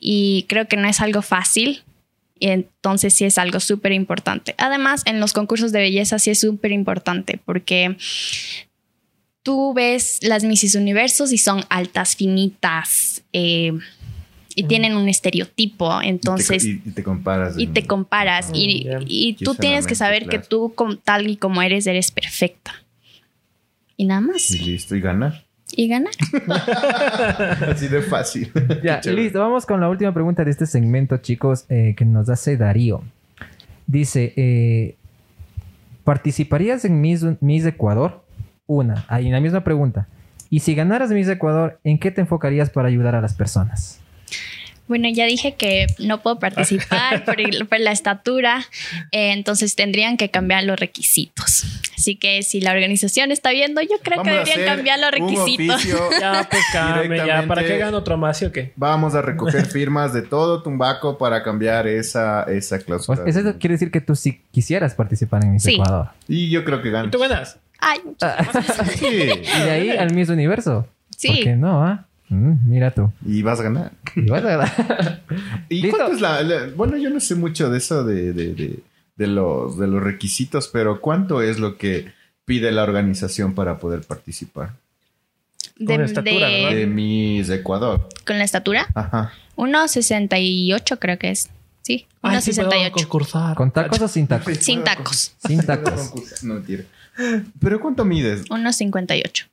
Y 0.00 0.44
creo 0.48 0.66
que 0.68 0.76
no 0.76 0.88
es 0.88 1.00
algo 1.00 1.22
fácil. 1.22 1.82
Y 2.40 2.48
entonces 2.48 3.14
sí 3.14 3.24
es 3.24 3.36
algo 3.36 3.58
súper 3.58 3.90
importante. 3.92 4.54
Además, 4.58 5.02
en 5.06 5.18
los 5.18 5.32
concursos 5.32 5.72
de 5.72 5.80
belleza 5.80 6.20
sí 6.20 6.30
es 6.30 6.38
súper 6.38 6.70
importante 6.70 7.40
porque 7.44 7.96
tú 9.42 9.72
ves 9.74 10.20
las 10.22 10.44
Misses 10.44 10.74
Universos 10.74 11.32
y 11.32 11.38
son 11.38 11.64
altas, 11.68 12.14
finitas 12.16 13.22
eh, 13.32 13.72
y 14.54 14.64
tienen 14.64 14.96
un 14.96 15.08
estereotipo. 15.08 16.00
Entonces, 16.02 16.64
y, 16.64 16.78
te, 16.78 16.88
y 16.90 16.92
te 16.92 17.02
comparas. 17.02 17.58
y 17.58 17.66
te 17.66 17.86
comparas 17.86 18.50
y, 18.54 18.84
Mm, 18.84 18.88
ya. 18.88 18.98
y 19.06 19.32
tú 19.34 19.54
tienes 19.54 19.86
que 19.86 19.94
saber 19.96 20.26
que 20.28 20.38
tú 20.38 20.72
como, 20.76 20.96
tal 20.96 21.28
y 21.28 21.36
como 21.36 21.60
eres 21.62 21.86
eres 21.88 22.10
perfecta 22.12 22.72
y 23.96 24.04
nada 24.06 24.20
más 24.20 24.50
Y 24.52 24.58
listo, 24.60 24.94
y 24.94 25.00
ganar. 25.00 25.44
Y 25.72 25.88
ganar 25.88 26.12
Así 27.70 27.88
de 27.88 28.02
fácil. 28.02 28.50
Ya, 28.82 29.00
listo. 29.00 29.40
Vamos 29.40 29.66
con 29.66 29.80
la 29.80 29.88
última 29.88 30.12
pregunta 30.12 30.44
de 30.44 30.50
este 30.50 30.66
segmento, 30.66 31.16
chicos, 31.18 31.64
eh, 31.68 31.94
que 31.96 32.04
nos 32.04 32.28
hace 32.28 32.56
Darío. 32.56 33.02
Dice, 33.86 34.32
eh, 34.36 34.96
¿participarías 36.04 36.84
en 36.84 37.00
Miss, 37.00 37.24
Miss 37.40 37.64
Ecuador? 37.66 38.22
Una, 38.66 39.04
ahí 39.08 39.30
la 39.30 39.40
misma 39.40 39.64
pregunta. 39.64 40.06
Y 40.50 40.60
si 40.60 40.74
ganaras 40.74 41.10
Miss 41.10 41.28
Ecuador, 41.28 41.78
¿en 41.84 41.98
qué 41.98 42.10
te 42.10 42.20
enfocarías 42.20 42.70
para 42.70 42.88
ayudar 42.88 43.14
a 43.14 43.20
las 43.20 43.34
personas? 43.34 44.00
Bueno, 44.88 45.08
ya 45.08 45.26
dije 45.26 45.54
que 45.54 45.86
no 45.98 46.20
puedo 46.22 46.38
participar 46.40 47.24
por, 47.24 47.40
el- 47.40 47.66
por 47.66 47.78
la 47.80 47.92
estatura, 47.92 48.64
eh, 49.12 49.32
entonces 49.32 49.76
tendrían 49.76 50.16
que 50.16 50.30
cambiar 50.30 50.64
los 50.64 50.78
requisitos. 50.80 51.64
Así 51.96 52.14
que 52.16 52.42
si 52.42 52.60
la 52.60 52.70
organización 52.72 53.32
está 53.32 53.50
viendo, 53.50 53.80
yo 53.82 53.96
creo 54.02 54.22
que 54.22 54.30
Vamos 54.30 54.48
deberían 54.48 54.76
cambiar 54.76 54.98
los 55.00 55.10
requisitos. 55.10 55.84
Ya, 56.20 56.46
pues 56.50 56.62
cambia, 56.72 57.26
ya. 57.26 57.46
¿Para 57.46 57.62
qué 57.64 57.76
gano 57.78 57.98
otro 57.98 58.16
más, 58.16 58.40
o 58.42 58.50
qué? 58.52 58.72
Vamos 58.76 59.14
a 59.14 59.22
recoger 59.22 59.66
firmas 59.70 60.12
de 60.12 60.22
todo 60.22 60.62
Tumbaco 60.62 61.18
para 61.18 61.42
cambiar 61.42 61.86
esa, 61.86 62.44
esa 62.44 62.76
O 62.76 62.80
cláusula. 62.80 63.22
Eso 63.26 63.40
quiere 63.58 63.74
decir 63.74 63.90
que 63.90 64.00
tú 64.00 64.14
sí 64.16 64.40
quisieras 64.52 64.94
participar 64.94 65.44
en 65.44 65.52
Miss 65.52 65.64
Sí. 65.64 65.74
Ecuador. 65.74 66.08
Y 66.28 66.50
yo 66.50 66.64
creo 66.64 66.80
que 66.82 66.88
¿Y 66.88 66.92
ganas. 66.92 67.10
tú 67.10 67.18
ganas? 67.18 67.58
Ay, 67.80 67.98
gracias. 68.20 68.90
Sí. 68.98 69.06
Y 69.06 69.60
de 69.64 69.70
ahí 69.70 69.90
al 69.90 70.12
Miss 70.14 70.28
Universo. 70.28 70.88
Sí. 71.16 71.28
¿Por 71.28 71.36
qué 71.44 71.56
no? 71.56 71.84
ah? 71.84 72.06
Mm, 72.30 72.68
mira 72.68 72.90
tú. 72.90 73.12
Y 73.26 73.42
vas 73.42 73.60
a 73.60 73.62
ganar. 73.64 73.92
Y 74.16 74.28
vas 74.28 74.44
a 74.44 74.48
ganar. 74.56 75.22
¿Y 75.68 75.82
Listo. 75.82 75.96
cuánto 75.96 76.14
es 76.16 76.20
la, 76.20 76.42
la- 76.42 76.66
Bueno, 76.76 76.96
yo 76.96 77.10
no 77.10 77.20
sé 77.20 77.34
mucho 77.34 77.70
de 77.70 77.78
eso 77.78 78.04
de, 78.04 78.32
de, 78.32 78.54
de, 78.54 78.80
de 79.16 79.26
los, 79.26 79.78
de 79.78 79.86
los 79.86 80.02
requisitos, 80.02 80.68
pero 80.68 81.00
¿cuánto 81.00 81.40
es 81.42 81.58
lo 81.58 81.76
que 81.78 82.12
pide 82.44 82.70
la 82.72 82.82
organización 82.82 83.54
para 83.54 83.78
poder 83.78 84.02
participar? 84.02 84.74
De- 85.76 85.86
Con 85.86 86.02
estatura, 86.04 86.48
de- 86.48 86.62
¿verdad? 86.64 86.76
De 86.76 86.86
Miss 86.86 87.48
Ecuador. 87.50 88.08
con 88.26 88.38
la 88.38 88.44
estatura, 88.44 88.86
Ajá. 88.94 89.32
1.68 89.56 90.98
creo 90.98 91.18
que 91.18 91.30
es. 91.30 91.50
Sí, 91.82 92.06
Ay, 92.20 92.40
sí 92.42 92.52
puedo 92.52 92.70
1.68. 92.70 92.90
concursar. 92.92 93.56
¿Con 93.56 93.70
tacos 93.70 94.00
o 94.02 94.08
sin 94.08 94.26
tacos? 94.26 94.56
Sin 94.58 94.84
tacos. 94.84 95.34
Sin 95.46 95.64
tacos. 95.64 96.12
No, 96.42 96.54
mentira. 96.54 96.84
¿Pero 97.58 97.80
cuánto 97.80 98.04
mides? 98.04 98.44
1.58. 98.48 99.46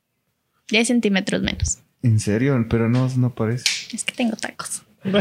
10 0.70 0.88
centímetros 0.88 1.42
menos. 1.42 1.78
¿En 2.06 2.20
serio? 2.20 2.64
Pero 2.70 2.88
no, 2.88 3.10
no 3.18 3.32
parece. 3.32 3.66
Es 3.92 4.04
que 4.04 4.14
tengo 4.14 4.36
tacos. 4.36 4.84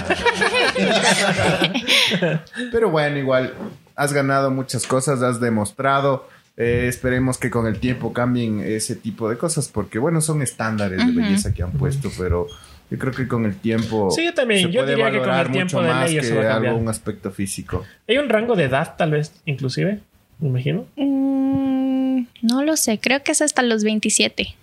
Pero 2.72 2.90
bueno, 2.90 3.16
igual 3.18 3.54
has 3.96 4.12
ganado 4.12 4.50
muchas 4.50 4.86
cosas, 4.86 5.22
has 5.22 5.40
demostrado. 5.40 6.28
Eh, 6.58 6.84
esperemos 6.86 7.38
que 7.38 7.48
con 7.48 7.66
el 7.66 7.80
tiempo 7.80 8.12
cambien 8.12 8.60
ese 8.60 8.96
tipo 8.96 9.30
de 9.30 9.38
cosas, 9.38 9.68
porque 9.68 9.98
bueno, 9.98 10.20
son 10.20 10.42
estándares 10.42 10.98
de 11.06 11.12
belleza 11.12 11.54
que 11.54 11.62
han 11.62 11.72
puesto, 11.72 12.10
pero 12.18 12.48
yo 12.90 12.98
creo 12.98 13.14
que 13.14 13.26
con 13.26 13.46
el 13.46 13.56
tiempo. 13.56 14.10
Sí, 14.10 14.26
yo 14.26 14.34
también. 14.34 14.66
se 14.66 14.70
Yo 14.70 14.82
puede 14.82 14.94
diría 14.94 15.10
que 15.10 15.20
con 15.20 15.30
el 15.30 15.50
tiempo 15.52 15.80
de 15.80 15.88
más 15.88 16.10
ley 16.10 16.18
eso 16.18 16.34
va 16.36 16.42
a 16.42 16.48
cambiar. 16.60 16.88
aspecto 16.88 17.30
físico. 17.30 17.82
Hay 18.06 18.18
un 18.18 18.28
rango 18.28 18.56
de 18.56 18.64
edad, 18.64 18.94
tal 18.98 19.12
vez, 19.12 19.32
inclusive. 19.46 20.00
Me 20.38 20.48
imagino. 20.48 20.84
Mm, 20.96 22.26
no 22.42 22.62
lo 22.62 22.76
sé, 22.76 23.00
creo 23.00 23.22
que 23.22 23.32
es 23.32 23.40
hasta 23.40 23.62
los 23.62 23.84
27. 23.84 24.54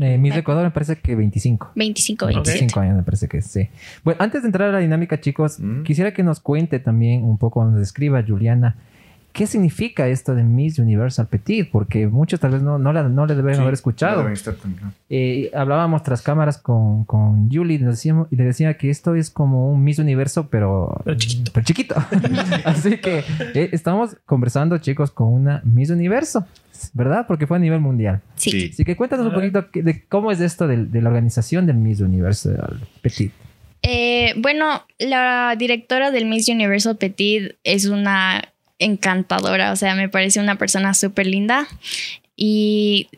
Eh, 0.00 0.16
Miss 0.18 0.36
Ecuador 0.36 0.62
me 0.64 0.70
parece 0.70 0.96
que 0.96 1.14
25. 1.16 1.72
25, 1.74 2.24
Ok. 2.26 2.28
27. 2.34 2.58
25 2.60 2.80
años 2.80 2.96
me 2.96 3.02
parece 3.02 3.26
que 3.28 3.42
sí. 3.42 3.68
Bueno, 4.04 4.20
antes 4.22 4.42
de 4.42 4.48
entrar 4.48 4.68
a 4.68 4.72
la 4.72 4.78
dinámica, 4.78 5.20
chicos, 5.20 5.58
Mm. 5.58 5.82
quisiera 5.82 6.12
que 6.12 6.22
nos 6.22 6.38
cuente 6.40 6.78
también 6.78 7.24
un 7.24 7.36
poco, 7.38 7.64
nos 7.64 7.78
describa 7.78 8.22
Juliana, 8.26 8.76
¿qué 9.38 9.46
significa 9.46 10.08
esto 10.08 10.34
de 10.34 10.42
Miss 10.42 10.78
Universal 10.80 11.28
Petit? 11.28 11.70
Porque 11.70 12.08
muchos 12.08 12.40
tal 12.40 12.50
vez 12.50 12.60
no, 12.62 12.76
no, 12.78 12.92
la, 12.92 13.04
no 13.04 13.24
le 13.24 13.36
deben 13.36 13.54
Sí, 13.54 13.60
haber 13.60 13.74
escuchado. 13.74 14.18
deben 14.18 14.32
estar 14.32 14.54
tan- 14.54 14.76
Eh, 15.08 15.50
hablábamos 15.54 16.02
tras 16.02 16.20
cámaras 16.22 16.58
con, 16.58 17.04
con 17.04 17.48
Julie 17.50 17.76
y, 17.76 17.78
nos 17.78 17.94
decíamos- 17.94 18.26
y 18.32 18.36
le 18.36 18.44
decía 18.44 18.76
que 18.76 18.90
esto 18.90 19.14
es 19.14 19.30
como 19.30 19.70
un 19.72 19.84
Miss 19.84 20.00
Universo, 20.00 20.48
pero, 20.50 21.00
Pero 21.04 21.16
chiquito. 21.16 21.50
pero 21.54 21.64
chiquito. 21.64 21.94
Así 22.64 22.98
que 22.98 23.24
eh, 23.54 23.68
estamos 23.72 24.16
conversando, 24.26 24.76
chicos, 24.78 25.12
con 25.12 25.32
una 25.32 25.62
Miss 25.64 25.90
Universo, 25.90 26.44
¿verdad? 26.92 27.26
Porque 27.28 27.46
fue 27.46 27.58
a 27.58 27.60
nivel 27.60 27.80
mundial. 27.80 28.20
Sí. 28.34 28.50
Sí. 28.50 28.70
Así 28.72 28.84
que 28.84 28.96
cuéntanos 28.96 29.26
un 29.26 29.34
poquito 29.34 29.66
de 29.72 30.04
cómo 30.08 30.32
es 30.32 30.40
esto 30.40 30.66
de, 30.66 30.88
la 31.00 31.08
organización 31.08 31.64
del 31.66 31.76
Miss 31.76 32.00
Universal 32.00 32.80
Petit. 33.02 33.32
Eh, 33.82 34.34
bueno, 34.38 34.82
la 34.98 35.54
directora 35.56 36.10
del 36.10 36.26
Miss 36.26 36.48
Universal 36.48 36.96
Petit 36.96 37.52
es 37.62 37.86
una 37.86 38.42
encantadora, 38.78 39.72
o 39.72 39.76
sea, 39.76 39.94
me 39.94 40.08
parece 40.08 40.40
una 40.40 40.56
persona 40.56 40.94
súper 40.94 41.26
linda 41.26 41.66
y 42.36 43.08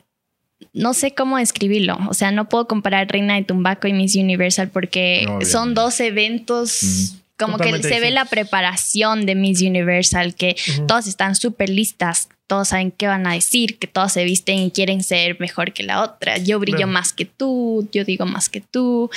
no 0.72 0.94
sé 0.94 1.12
cómo 1.14 1.38
describirlo, 1.38 1.98
o 2.08 2.14
sea, 2.14 2.32
no 2.32 2.48
puedo 2.48 2.66
comparar 2.68 3.08
Reina 3.08 3.34
de 3.34 3.42
Tumbaco 3.42 3.88
y 3.88 3.92
Miss 3.92 4.14
Universal 4.16 4.70
porque 4.70 5.24
No, 5.26 5.44
son 5.44 5.74
dos 5.74 6.00
eventos... 6.00 7.16
Como 7.38 7.56
que 7.56 7.82
se 7.82 8.00
ve 8.00 8.10
la 8.10 8.26
preparación 8.26 9.24
de 9.24 9.34
Miss 9.34 9.62
Universal, 9.62 10.34
que 10.34 10.56
Ujú. 10.76 10.86
todas 10.86 11.06
están 11.06 11.34
súper 11.34 11.70
listas, 11.70 12.28
todos 12.46 12.68
saben 12.68 12.90
qué 12.90 13.06
van 13.06 13.26
a 13.26 13.32
decir, 13.32 13.78
que 13.78 13.86
todas 13.86 14.12
se 14.12 14.24
visten 14.24 14.58
y 14.58 14.70
quieren 14.70 15.02
ser 15.02 15.40
mejor 15.40 15.72
que 15.72 15.82
la 15.82 16.02
otra. 16.02 16.36
Yo 16.36 16.58
brillo 16.58 16.86
más 16.86 17.14
que 17.14 17.24
tú, 17.24 17.88
yo 17.92 18.04
digo 18.04 18.26
más 18.26 18.50
que 18.50 18.60
tú. 18.60 19.08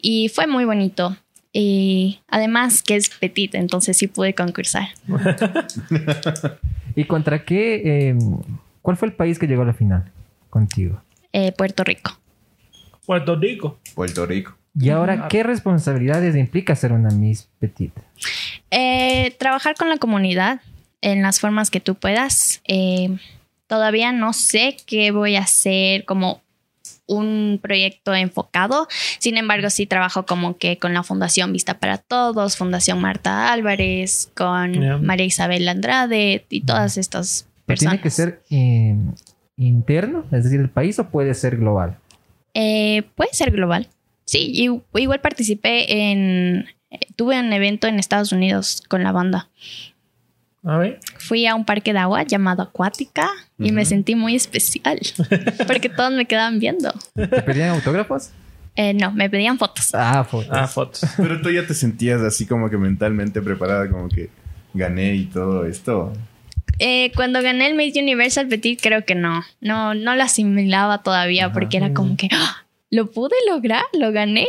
Y 0.00 0.28
fue 0.28 0.46
muy 0.46 0.64
bonito. 0.64 1.16
Y 1.52 2.20
además 2.28 2.82
que 2.82 2.96
es 2.96 3.10
petit, 3.10 3.54
entonces 3.54 3.96
sí 3.96 4.06
pude 4.06 4.34
concursar. 4.34 4.88
¿Y 6.96 7.04
contra 7.04 7.44
qué? 7.44 8.08
eh, 8.10 8.18
¿Cuál 8.82 8.96
fue 8.96 9.08
el 9.08 9.14
país 9.14 9.38
que 9.38 9.46
llegó 9.46 9.62
a 9.62 9.66
la 9.66 9.74
final 9.74 10.10
contigo? 10.50 11.00
Eh, 11.32 11.52
Puerto 11.52 11.84
Rico. 11.84 12.18
Puerto 13.06 13.36
Rico. 13.36 13.78
Puerto 13.94 14.26
Rico. 14.26 14.56
Y 14.78 14.88
ahora, 14.90 15.28
¿qué 15.28 15.42
responsabilidades 15.42 16.34
implica 16.34 16.74
ser 16.74 16.92
una 16.92 17.10
Miss 17.10 17.48
Petit? 17.58 17.92
Eh, 18.70 19.34
trabajar 19.38 19.74
con 19.76 19.88
la 19.88 19.98
comunidad 19.98 20.60
en 21.02 21.22
las 21.22 21.40
formas 21.40 21.70
que 21.70 21.80
tú 21.80 21.94
puedas. 21.94 22.62
Eh, 22.66 23.16
todavía 23.66 24.12
no 24.12 24.32
sé 24.32 24.76
qué 24.86 25.10
voy 25.10 25.36
a 25.36 25.40
hacer 25.40 26.04
como 26.04 26.40
un 27.06 27.58
proyecto 27.62 28.14
enfocado. 28.14 28.88
Sin 29.18 29.36
embargo, 29.36 29.70
sí 29.70 29.86
trabajo 29.86 30.24
como 30.24 30.56
que 30.56 30.78
con 30.78 30.94
la 30.94 31.02
Fundación 31.02 31.52
Vista 31.52 31.78
para 31.78 31.98
Todos, 31.98 32.56
Fundación 32.56 33.00
Marta 33.00 33.52
Álvarez, 33.52 34.30
con. 34.34 35.04
María 35.04 35.26
Isabel 35.26 35.68
Andrade 35.68 36.46
y 36.48 36.62
todas 36.62 36.96
estas 36.96 37.46
¿Pero 37.66 37.66
personas. 37.66 37.92
¿Tiene 37.92 38.02
que 38.02 38.10
ser 38.10 38.42
eh, 38.50 38.96
interno, 39.56 40.24
es 40.32 40.44
decir, 40.44 40.60
el 40.60 40.70
país, 40.70 40.98
o 40.98 41.08
puede 41.08 41.34
ser 41.34 41.56
global? 41.56 41.98
Eh, 42.54 43.02
puede 43.14 43.32
ser 43.32 43.50
global. 43.50 43.88
Sí, 44.24 44.68
igual 44.94 45.20
participé 45.20 46.10
en... 46.10 46.66
eh, 46.90 47.00
Tuve 47.16 47.38
un 47.40 47.52
evento 47.52 47.86
en 47.88 47.98
Estados 47.98 48.32
Unidos 48.32 48.82
con 48.88 49.02
la 49.02 49.12
banda. 49.12 49.48
A 50.64 50.78
ver. 50.78 51.00
Fui 51.18 51.46
a 51.46 51.54
un 51.54 51.64
parque 51.64 51.92
de 51.92 51.98
agua 51.98 52.22
llamado 52.22 52.62
Acuática 52.62 53.28
y 53.58 53.72
me 53.72 53.84
sentí 53.84 54.14
muy 54.14 54.36
especial 54.36 54.98
porque 55.66 55.88
todos 55.88 56.12
me 56.12 56.24
quedaban 56.26 56.58
viendo. 56.60 56.92
¿Te 57.14 57.26
pedían 57.42 57.70
autógrafos? 57.70 58.30
Eh, 58.76 58.94
no, 58.94 59.12
me 59.12 59.28
pedían 59.28 59.58
fotos. 59.58 59.90
Ah, 59.92 60.24
fotos. 60.24 60.48
Ah, 60.50 60.66
fotos. 60.66 61.04
Pero 61.16 61.40
tú 61.42 61.50
ya 61.50 61.66
te 61.66 61.74
sentías 61.74 62.20
así 62.22 62.46
como 62.46 62.70
que 62.70 62.76
mentalmente 62.78 63.42
preparada, 63.42 63.88
como 63.90 64.08
que 64.08 64.30
gané 64.72 65.14
y 65.14 65.24
todo 65.26 65.66
esto. 65.66 66.12
Eh, 66.78 67.12
cuando 67.14 67.42
gané 67.42 67.66
el 67.68 67.74
Miss 67.74 67.94
Universal 67.96 68.48
Petit, 68.48 68.80
creo 68.80 69.04
que 69.04 69.14
no. 69.14 69.42
No, 69.60 69.94
no 69.94 70.14
lo 70.14 70.22
asimilaba 70.22 71.02
todavía 71.02 71.46
Ajá. 71.46 71.54
porque 71.54 71.76
era 71.76 71.92
como 71.92 72.16
que 72.16 72.28
¡ah! 72.32 72.64
lo 72.90 73.10
pude 73.10 73.34
lograr, 73.50 73.82
lo 73.98 74.10
gané. 74.12 74.46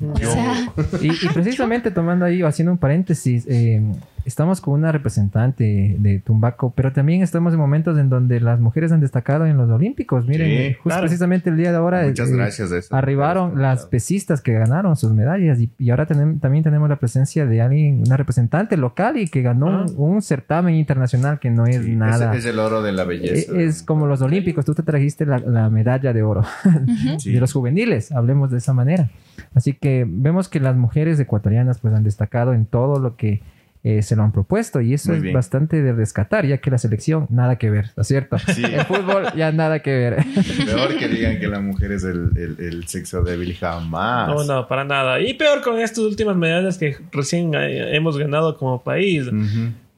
O 0.00 0.16
sea, 0.18 0.72
Y, 1.02 1.08
y 1.08 1.28
precisamente 1.34 1.90
tomando 1.90 2.24
ahí, 2.24 2.42
haciendo 2.42 2.72
un 2.72 2.78
paréntesis, 2.78 3.46
eh, 3.48 3.82
estamos 4.26 4.60
con 4.60 4.74
una 4.74 4.92
representante 4.92 5.96
de 5.98 6.18
Tumbaco, 6.18 6.72
pero 6.76 6.92
también 6.92 7.22
estamos 7.22 7.52
en 7.54 7.58
momentos 7.58 7.96
en 7.98 8.08
donde 8.10 8.40
las 8.40 8.60
mujeres 8.60 8.92
han 8.92 9.00
destacado 9.00 9.46
en 9.46 9.56
los 9.56 9.70
Olímpicos. 9.70 10.26
Miren, 10.26 10.46
Sí, 10.48 10.74
justo 10.74 10.82
claro. 10.88 11.02
precisamente 11.02 11.48
el 11.50 11.56
día 11.56 11.70
de 11.70 11.76
ahora 11.78 12.02
Muchas 12.04 12.30
eh, 12.30 12.36
gracias 12.36 12.70
de 12.70 12.78
eso. 12.80 12.94
arribaron 12.94 13.62
las 13.62 13.86
pesistas 13.86 14.40
que 14.42 14.52
ganaron 14.52 14.96
sus 14.96 15.12
medallas 15.12 15.60
y, 15.60 15.70
y 15.78 15.90
ahora 15.90 16.06
tenem- 16.06 16.40
también 16.40 16.62
tenemos 16.64 16.88
la 16.88 16.96
presencia 16.96 17.46
de 17.46 17.62
alguien, 17.62 18.02
una 18.06 18.16
representante 18.16 18.76
local 18.76 19.16
y 19.16 19.28
que 19.28 19.42
ganó 19.42 19.68
Ah. 19.68 19.86
un, 19.96 20.14
un 20.16 20.22
certamen 20.22 20.74
internacional 20.74 21.38
que 21.38 21.50
no 21.50 21.64
es 21.66 21.84
Sí, 21.84 21.94
nada. 21.96 22.32
Es, 22.34 22.40
es 22.44 22.46
el 22.52 22.58
oro 22.58 22.82
de 22.82 22.92
la 22.92 23.02
Eh, 23.02 23.06
belleza. 23.06 23.52
Es 23.58 23.82
como 23.82 24.06
los 24.06 24.20
olímpicos, 24.22 24.64
tú 24.64 24.74
te 24.74 24.82
trajiste 24.82 25.24
la, 25.24 25.38
la 25.38 25.70
medalla 25.70 26.12
de 26.12 26.22
oro 26.22 26.42
Sí. 27.18 27.32
de 27.32 27.40
los 27.40 27.52
juveniles, 27.52 28.12
hablemos 28.12 28.50
de 28.50 28.58
esa 28.58 28.72
manera. 28.72 29.08
Así 29.54 29.72
que 29.74 30.04
vemos 30.08 30.48
que 30.48 30.60
las 30.60 30.76
mujeres 30.76 31.18
ecuatorianas 31.20 31.78
pues 31.78 31.94
han 31.94 32.02
destacado 32.04 32.52
en 32.54 32.66
todo 32.66 32.98
lo 33.00 33.16
que 33.16 33.40
eh, 33.88 34.02
se 34.02 34.16
lo 34.16 34.24
han 34.24 34.32
propuesto 34.32 34.80
y 34.80 34.94
eso 34.94 35.10
Muy 35.10 35.18
es 35.18 35.22
bien. 35.22 35.34
bastante 35.34 35.80
de 35.80 35.92
rescatar, 35.92 36.44
ya 36.44 36.58
que 36.58 36.72
la 36.72 36.78
selección 36.78 37.26
nada 37.30 37.56
que 37.56 37.70
ver, 37.70 37.90
¿no 37.96 38.00
es 38.00 38.08
cierto? 38.08 38.36
Sí. 38.38 38.64
El 38.64 38.84
fútbol 38.84 39.26
ya 39.36 39.52
nada 39.52 39.78
que 39.78 39.90
ver. 39.96 40.16
Peor 40.66 40.96
que 40.98 41.06
digan 41.08 41.38
que 41.38 41.46
la 41.46 41.60
mujer 41.60 41.92
es 41.92 42.02
el, 42.02 42.30
el- 42.36 42.56
el 42.58 42.88
sexo 42.88 43.22
débil 43.22 43.54
jamás. 43.54 44.28
No, 44.28 44.44
no, 44.44 44.66
para 44.66 44.84
nada. 44.84 45.20
Y 45.20 45.34
peor 45.34 45.62
con 45.62 45.78
estas 45.78 45.98
últimas 46.00 46.34
medallas 46.36 46.78
que 46.78 46.96
recién 47.12 47.54
eh, 47.54 47.94
hemos 47.96 48.18
ganado 48.18 48.56
como 48.56 48.82
país. 48.82 49.26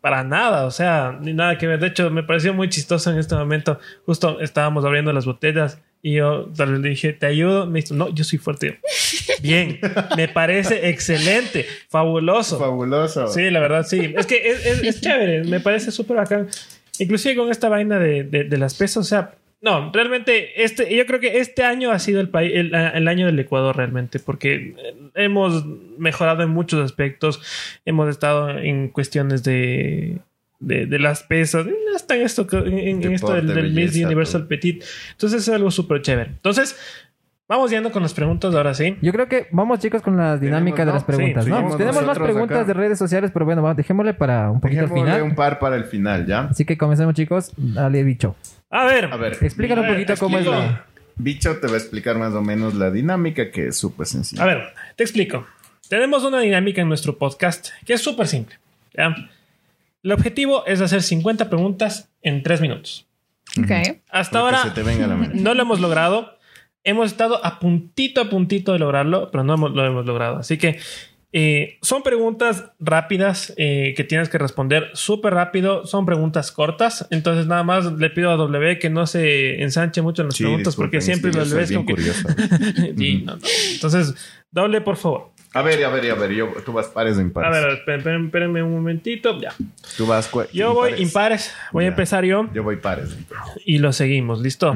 Para 0.00 0.22
nada, 0.22 0.64
o 0.66 0.70
sea, 0.70 1.18
ni 1.20 1.32
nada 1.32 1.58
que 1.58 1.66
ver. 1.66 1.80
De 1.80 1.88
hecho, 1.88 2.08
me 2.10 2.22
pareció 2.22 2.54
muy 2.54 2.68
chistoso 2.68 3.10
en 3.10 3.18
este 3.18 3.34
momento. 3.34 3.78
Justo 4.06 4.38
estábamos 4.40 4.84
abriendo 4.84 5.12
las 5.12 5.24
botellas 5.26 5.80
y 6.02 6.14
yo 6.14 6.48
tal 6.56 6.72
vez 6.72 6.80
le 6.80 6.88
dije, 6.90 7.12
¿te 7.12 7.26
ayudo? 7.26 7.66
Me 7.66 7.80
dijo, 7.82 7.94
no, 7.94 8.08
yo 8.14 8.24
soy 8.24 8.38
fuerte. 8.38 8.78
Bien, 9.42 9.78
me 10.16 10.28
parece 10.28 10.88
excelente, 10.88 11.66
fabuloso. 11.88 12.58
Fabuloso. 12.58 13.28
Sí, 13.28 13.50
la 13.50 13.60
verdad, 13.60 13.84
sí. 13.86 14.14
Es 14.16 14.26
que 14.26 14.50
es, 14.50 14.66
es- 14.66 14.82
es 14.82 15.00
chévere, 15.00 15.44
me 15.44 15.60
parece 15.60 15.90
súper 15.90 16.16
bacán. 16.18 16.48
Inclusive 16.98 17.36
con 17.36 17.50
esta 17.50 17.68
vaina 17.68 17.98
de, 17.98 18.24
de- 18.24 18.44
de 18.44 18.58
las 18.58 18.74
pesas, 18.74 18.98
o 18.98 19.04
sea, 19.08 19.34
no, 19.60 19.90
realmente, 19.92 20.62
este, 20.62 20.94
yo 20.94 21.04
creo 21.06 21.18
que 21.18 21.38
este 21.40 21.64
año 21.64 21.90
ha 21.90 21.98
sido 21.98 22.20
el, 22.20 22.28
país, 22.28 22.52
el, 22.54 22.72
el 22.74 23.08
año 23.08 23.26
del 23.26 23.38
Ecuador 23.40 23.76
realmente, 23.76 24.20
porque 24.20 24.74
hemos 25.16 25.64
mejorado 25.98 26.44
en 26.44 26.50
muchos 26.50 26.80
aspectos, 26.84 27.40
hemos 27.84 28.08
estado 28.08 28.50
en 28.56 28.86
cuestiones 28.88 29.42
de, 29.42 30.18
de, 30.60 30.86
de 30.86 30.98
las 30.98 31.22
pesas, 31.22 31.66
hasta 31.94 32.16
en 32.16 32.22
esto, 32.22 32.46
en, 32.66 33.02
en 33.02 33.12
esto 33.12 33.32
del, 33.34 33.46
del 33.54 33.72
Miss 33.72 33.94
Universal 33.96 34.42
todo. 34.42 34.48
Petit. 34.48 34.84
Entonces 35.12 35.42
es 35.42 35.48
algo 35.54 35.70
súper 35.70 36.02
chévere. 36.02 36.30
Entonces, 36.30 36.76
vamos 37.48 37.70
yendo 37.70 37.90
con 37.92 38.02
las 38.02 38.12
preguntas 38.14 38.54
ahora 38.54 38.74
sí. 38.74 38.96
Yo 39.00 39.12
creo 39.12 39.28
que 39.28 39.46
vamos 39.52 39.78
chicos 39.78 40.02
con 40.02 40.16
la 40.16 40.36
dinámica 40.36 40.82
de 40.84 40.86
¿no? 40.86 40.94
las 40.94 41.04
preguntas, 41.04 41.44
Sí, 41.44 41.50
¿no? 41.50 41.76
Tenemos 41.76 42.04
más 42.04 42.18
preguntas 42.18 42.58
acá. 42.58 42.66
de 42.66 42.74
redes 42.74 42.98
sociales, 42.98 43.30
pero 43.32 43.44
bueno, 43.44 43.62
vamos, 43.62 43.76
dejémosle 43.76 44.14
para 44.14 44.50
un 44.50 44.60
poquito 44.60 44.82
al 44.82 44.88
final. 44.88 45.22
un 45.22 45.34
par 45.34 45.58
para 45.58 45.76
el 45.76 45.84
final, 45.84 46.26
¿ya? 46.26 46.40
Así 46.50 46.64
que 46.64 46.76
comencemos 46.76 47.14
chicos, 47.14 47.52
dale 47.56 48.02
bicho. 48.02 48.34
A 48.70 48.84
ver, 48.84 49.06
A 49.06 49.16
ver. 49.16 49.36
Explícanos 49.40 49.84
A 49.84 49.88
un 49.88 49.94
poquito 49.94 50.14
cómo 50.18 50.38
es 50.38 50.46
la... 50.46 50.84
Bicho 51.20 51.56
te 51.58 51.66
va 51.66 51.74
a 51.74 51.78
explicar 51.78 52.16
más 52.18 52.32
o 52.34 52.42
menos 52.42 52.74
la 52.74 52.90
dinámica 52.92 53.50
que 53.50 53.68
es 53.68 53.76
súper 53.76 54.06
sencilla. 54.06 54.42
A 54.42 54.46
ver, 54.46 54.62
te 54.94 55.02
explico. 55.02 55.46
Tenemos 55.88 56.22
una 56.24 56.38
dinámica 56.40 56.80
en 56.82 56.88
nuestro 56.88 57.16
podcast 57.16 57.68
que 57.86 57.94
es 57.94 58.00
súper 58.02 58.26
simple. 58.28 58.56
¿ya? 58.94 59.14
El 60.08 60.12
objetivo 60.12 60.64
es 60.64 60.80
hacer 60.80 61.02
50 61.02 61.50
preguntas 61.50 62.08
en 62.22 62.42
3 62.42 62.62
minutos. 62.62 63.06
ok. 63.62 63.98
Hasta 64.10 64.38
ahora 64.38 64.62
se 64.62 64.70
te 64.70 64.82
venga 64.82 65.04
a 65.04 65.08
la 65.08 65.16
mente. 65.16 65.36
no 65.38 65.52
lo 65.52 65.60
hemos 65.62 65.80
logrado. 65.80 66.38
Hemos 66.82 67.08
estado 67.12 67.44
a 67.44 67.58
puntito, 67.60 68.22
a 68.22 68.30
puntito 68.30 68.72
de 68.72 68.78
lograrlo, 68.78 69.30
pero 69.30 69.44
no 69.44 69.52
hemos- 69.52 69.72
lo 69.72 69.84
hemos 69.84 70.06
logrado. 70.06 70.38
Así 70.38 70.56
que 70.56 70.78
eh, 71.34 71.76
son 71.82 72.02
preguntas 72.02 72.70
rápidas 72.80 73.52
eh, 73.58 73.92
que 73.94 74.02
tienes 74.04 74.30
que 74.30 74.38
responder 74.38 74.88
súper 74.94 75.34
rápido. 75.34 75.84
Son 75.84 76.06
preguntas 76.06 76.52
cortas. 76.52 77.06
Entonces, 77.10 77.46
nada 77.46 77.62
más 77.62 77.92
le 77.92 78.08
pido 78.08 78.30
a 78.30 78.36
W 78.36 78.78
que 78.78 78.88
no 78.88 79.06
se 79.06 79.62
ensanche 79.62 80.00
mucho 80.00 80.22
en 80.22 80.28
las 80.28 80.36
Sí, 80.38 80.44
preguntas 80.44 80.74
porque 80.74 81.02
siempre 81.02 81.30
W 81.32 81.62
es 81.64 81.72
como 81.72 81.84
que. 81.84 81.96
Sí, 82.96 83.22
no, 83.26 83.36
no. 83.36 83.42
Entonces, 83.74 84.14
doble, 84.50 84.80
por 84.80 84.96
favor. 84.96 85.32
A 85.54 85.62
ver, 85.62 85.82
a 85.84 85.88
ver, 85.88 86.10
a 86.10 86.14
ver. 86.14 86.32
Yo, 86.32 86.48
tú 86.64 86.72
vas 86.72 86.86
pares 86.88 87.16
o 87.16 87.20
impares. 87.20 87.48
A 87.56 87.60
ver, 87.66 87.78
espérenme 87.78 88.62
un 88.62 88.72
momentito. 88.72 89.40
Ya. 89.40 89.54
Tú 89.96 90.06
vas 90.06 90.30
Yo 90.52 90.74
voy 90.74 90.92
impares. 90.98 91.52
Voy 91.72 91.84
a 91.86 91.88
empezar 91.88 92.24
yo 92.24 92.48
Yo 92.52 92.62
voy 92.62 92.76
pares. 92.76 93.16
y 93.64 93.78
lo 93.78 93.92
seguimos. 93.92 94.40
¿Listo? 94.40 94.74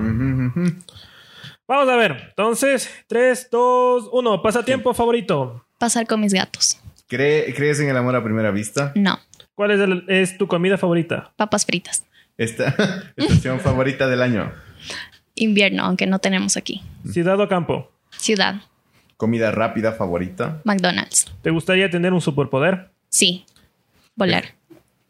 Vamos 1.68 1.88
a 1.88 1.96
ver. 1.96 2.26
Entonces, 2.30 2.90
3, 3.06 3.48
2, 3.50 4.08
1. 4.12 4.42
Pasatiempo 4.42 4.94
favorito. 4.94 5.64
Pasar 5.78 6.06
con 6.06 6.20
mis 6.20 6.32
gatos. 6.32 6.78
¿Cree- 7.08 7.52
¿Crees 7.54 7.80
en 7.80 7.88
el 7.90 7.96
amor 7.96 8.16
a 8.16 8.24
primera 8.24 8.50
vista? 8.50 8.92
No. 8.94 9.18
¿Cuál 9.54 9.72
es, 9.72 9.80
el- 9.80 10.04
es 10.08 10.38
tu 10.38 10.46
comida 10.48 10.78
favorita? 10.78 11.32
Papas 11.36 11.66
fritas. 11.66 12.04
Esta 12.38 12.74
estación 13.16 13.60
favorita 13.60 14.08
del 14.08 14.22
año. 14.22 14.52
Invierno, 15.34 15.84
aunque 15.84 16.06
no 16.06 16.18
tenemos 16.18 16.56
aquí. 16.56 16.82
Ciudad 17.10 17.38
o 17.40 17.48
campo. 17.48 17.90
Ciudad. 18.16 18.56
Comida 19.22 19.52
rápida 19.52 19.92
favorita. 19.92 20.60
McDonald's. 20.64 21.26
¿Te 21.42 21.50
gustaría 21.50 21.88
tener 21.88 22.12
un 22.12 22.20
superpoder? 22.20 22.88
Sí. 23.08 23.44
Volar. 24.16 24.46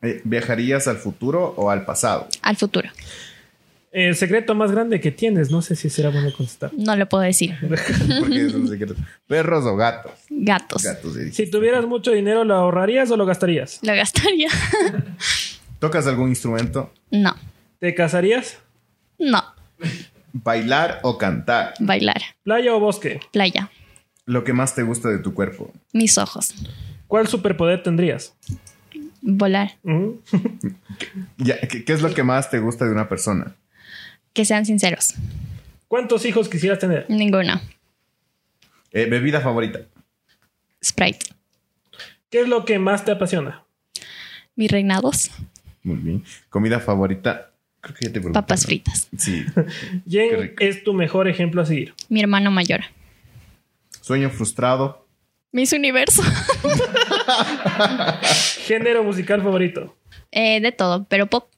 Eh, 0.02 0.20
¿Viajarías 0.24 0.86
al 0.86 0.98
futuro 0.98 1.54
o 1.56 1.70
al 1.70 1.86
pasado? 1.86 2.28
Al 2.42 2.58
futuro. 2.58 2.90
El 3.90 4.14
secreto 4.14 4.54
más 4.54 4.70
grande 4.70 5.00
que 5.00 5.12
tienes. 5.12 5.50
No 5.50 5.62
sé 5.62 5.76
si 5.76 5.88
será 5.88 6.10
bueno 6.10 6.30
contestar. 6.36 6.72
No 6.76 6.94
lo 6.94 7.08
puedo 7.08 7.22
decir. 7.24 7.56
Porque 8.20 8.44
es 8.48 8.52
un 8.52 8.68
secreto. 8.68 8.96
¿Perros 9.26 9.64
o 9.64 9.76
gatos? 9.76 10.12
Gatos. 10.28 10.82
Gatos. 10.82 11.14
sí. 11.14 11.32
Si 11.32 11.50
tuvieras 11.50 11.86
mucho 11.86 12.10
dinero, 12.10 12.44
¿lo 12.44 12.54
ahorrarías 12.54 13.10
o 13.10 13.16
lo 13.16 13.24
gastarías? 13.24 13.78
Lo 13.80 13.94
gastaría. 13.94 14.50
¿Tocas 15.78 16.06
algún 16.06 16.28
instrumento? 16.28 16.92
no. 17.10 17.34
¿Te 17.78 17.94
casarías? 17.94 18.58
No. 19.18 19.42
¿Bailar 20.34 21.00
o 21.02 21.16
cantar? 21.16 21.72
Bailar. 21.80 22.20
¿Playa 22.42 22.74
o 22.74 22.78
bosque? 22.78 23.20
Playa. 23.32 23.70
Lo 24.32 24.44
que 24.44 24.54
más 24.54 24.74
te 24.74 24.82
gusta 24.82 25.10
de 25.10 25.18
tu 25.18 25.34
cuerpo. 25.34 25.70
Mis 25.92 26.16
ojos. 26.16 26.54
¿Cuál 27.06 27.28
superpoder 27.28 27.82
tendrías? 27.82 28.34
Volar. 29.20 29.76
Ya, 31.36 31.58
¿qué, 31.60 31.84
qué 31.84 31.92
es 31.92 32.00
lo 32.02 32.14
que 32.14 32.22
más 32.22 32.48
te 32.50 32.58
gusta 32.60 32.84
de 32.86 32.92
una 32.92 33.08
persona? 33.08 33.54
Que 34.32 34.44
sean 34.44 34.64
sinceros. 34.64 35.14
¿Cuántos 35.88 36.24
hijos 36.24 36.48
quisieras 36.48 36.78
tener? 36.78 37.04
Ninguno. 37.10 37.60
Eh, 38.92 39.06
¿Bebida 39.06 39.40
favorita? 39.40 39.80
Sprite. 40.82 41.26
¿Qué 42.30 42.40
es 42.40 42.48
lo 42.48 42.64
que 42.64 42.78
más 42.78 43.04
te 43.04 43.10
apasiona? 43.12 43.64
Mis 44.56 44.70
reinados. 44.70 45.30
Muy 45.82 45.96
bien. 45.96 46.24
¿Comida 46.48 46.80
favorita? 46.80 47.50
Creo 47.80 47.94
que 47.96 48.06
ya 48.06 48.12
te 48.12 48.20
pregunté, 48.20 48.40
Papas 48.40 48.62
¿no? 48.62 48.66
fritas. 48.68 49.08
Sí. 49.18 49.44
¿Quién 50.08 50.54
es 50.60 50.84
tu 50.84 50.94
mejor 50.94 51.28
ejemplo 51.28 51.60
a 51.62 51.66
seguir? 51.66 51.94
Mi 52.08 52.20
hermano 52.20 52.50
mayor. 52.50 52.80
Sueño 54.02 54.30
frustrado. 54.30 55.06
Miss 55.52 55.72
Universo. 55.72 56.22
¿Género 58.66 59.04
musical 59.04 59.40
favorito? 59.42 59.96
Eh, 60.32 60.60
de 60.60 60.72
todo, 60.72 61.04
pero 61.04 61.28
pop. 61.28 61.48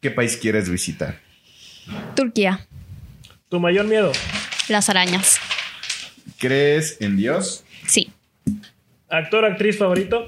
¿Qué 0.00 0.10
país 0.10 0.36
quieres 0.36 0.68
visitar? 0.68 1.20
Turquía. 2.16 2.66
¿Tu 3.48 3.60
mayor 3.60 3.86
miedo? 3.86 4.10
Las 4.68 4.90
arañas. 4.90 5.38
¿Crees 6.38 7.00
en 7.00 7.16
Dios? 7.16 7.64
Sí. 7.86 8.10
¿Actor 9.08 9.44
actriz 9.44 9.78
favorito? 9.78 10.26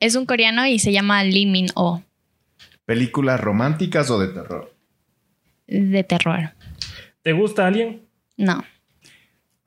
Es 0.00 0.14
un 0.16 0.24
coreano 0.24 0.66
y 0.66 0.78
se 0.78 0.92
llama 0.92 1.22
Lee 1.24 1.44
Min 1.46 1.68
Oh. 1.74 2.02
¿Películas 2.86 3.38
románticas 3.38 4.08
o 4.10 4.18
de 4.18 4.28
terror? 4.28 4.74
De 5.66 6.02
terror. 6.04 6.52
¿Te 7.22 7.32
gusta 7.32 7.66
alguien? 7.66 8.06
No. 8.38 8.64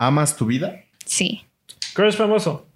¿Amas 0.02 0.36
tu 0.36 0.48
vida? 0.48 0.84
Sí. 1.06 1.46
¿Crush 1.94 2.16
famoso? 2.16 2.68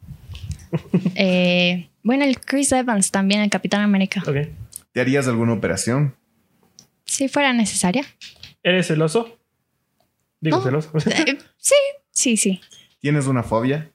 Eh, 1.16 1.90
bueno, 2.04 2.24
el 2.26 2.40
Chris 2.40 2.72
Evans 2.72 3.10
también, 3.10 3.42
el 3.42 3.50
Capitán 3.50 3.82
América. 3.82 4.22
Ok. 4.28 4.50
¿Te 4.92 5.02
harías 5.02 5.28
alguna 5.28 5.54
operación? 5.54 6.14
Si 7.06 7.30
fuera 7.30 7.52
necesaria. 7.54 8.04
¿Eres 8.62 8.88
celoso? 8.88 9.40
Digo 10.42 10.58
No. 10.58 10.64
celoso. 10.64 10.92
Eh, 11.08 11.38
sí, 11.58 11.76
sí, 12.12 12.38
sí. 12.38 12.62
¿Tienes 13.00 13.26
una 13.26 13.42
fobia? 13.42 13.90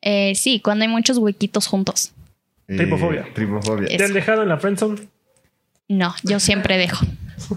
Eh, 0.00 0.34
sí, 0.36 0.60
cuando 0.60 0.84
hay 0.84 0.90
muchos 0.90 1.18
huequitos 1.18 1.66
juntos. 1.66 2.12
Eh, 2.68 2.76
Tripofobia. 2.76 3.26
Tripofobia. 3.34 3.88
¿Te 3.94 4.04
han 4.04 4.12
dejado 4.14 4.42
en 4.44 4.48
la 4.48 4.56
friendzone? 4.58 5.08
No, 5.88 6.14
yo 6.22 6.38
siempre 6.40 6.78
dejo. 6.78 7.04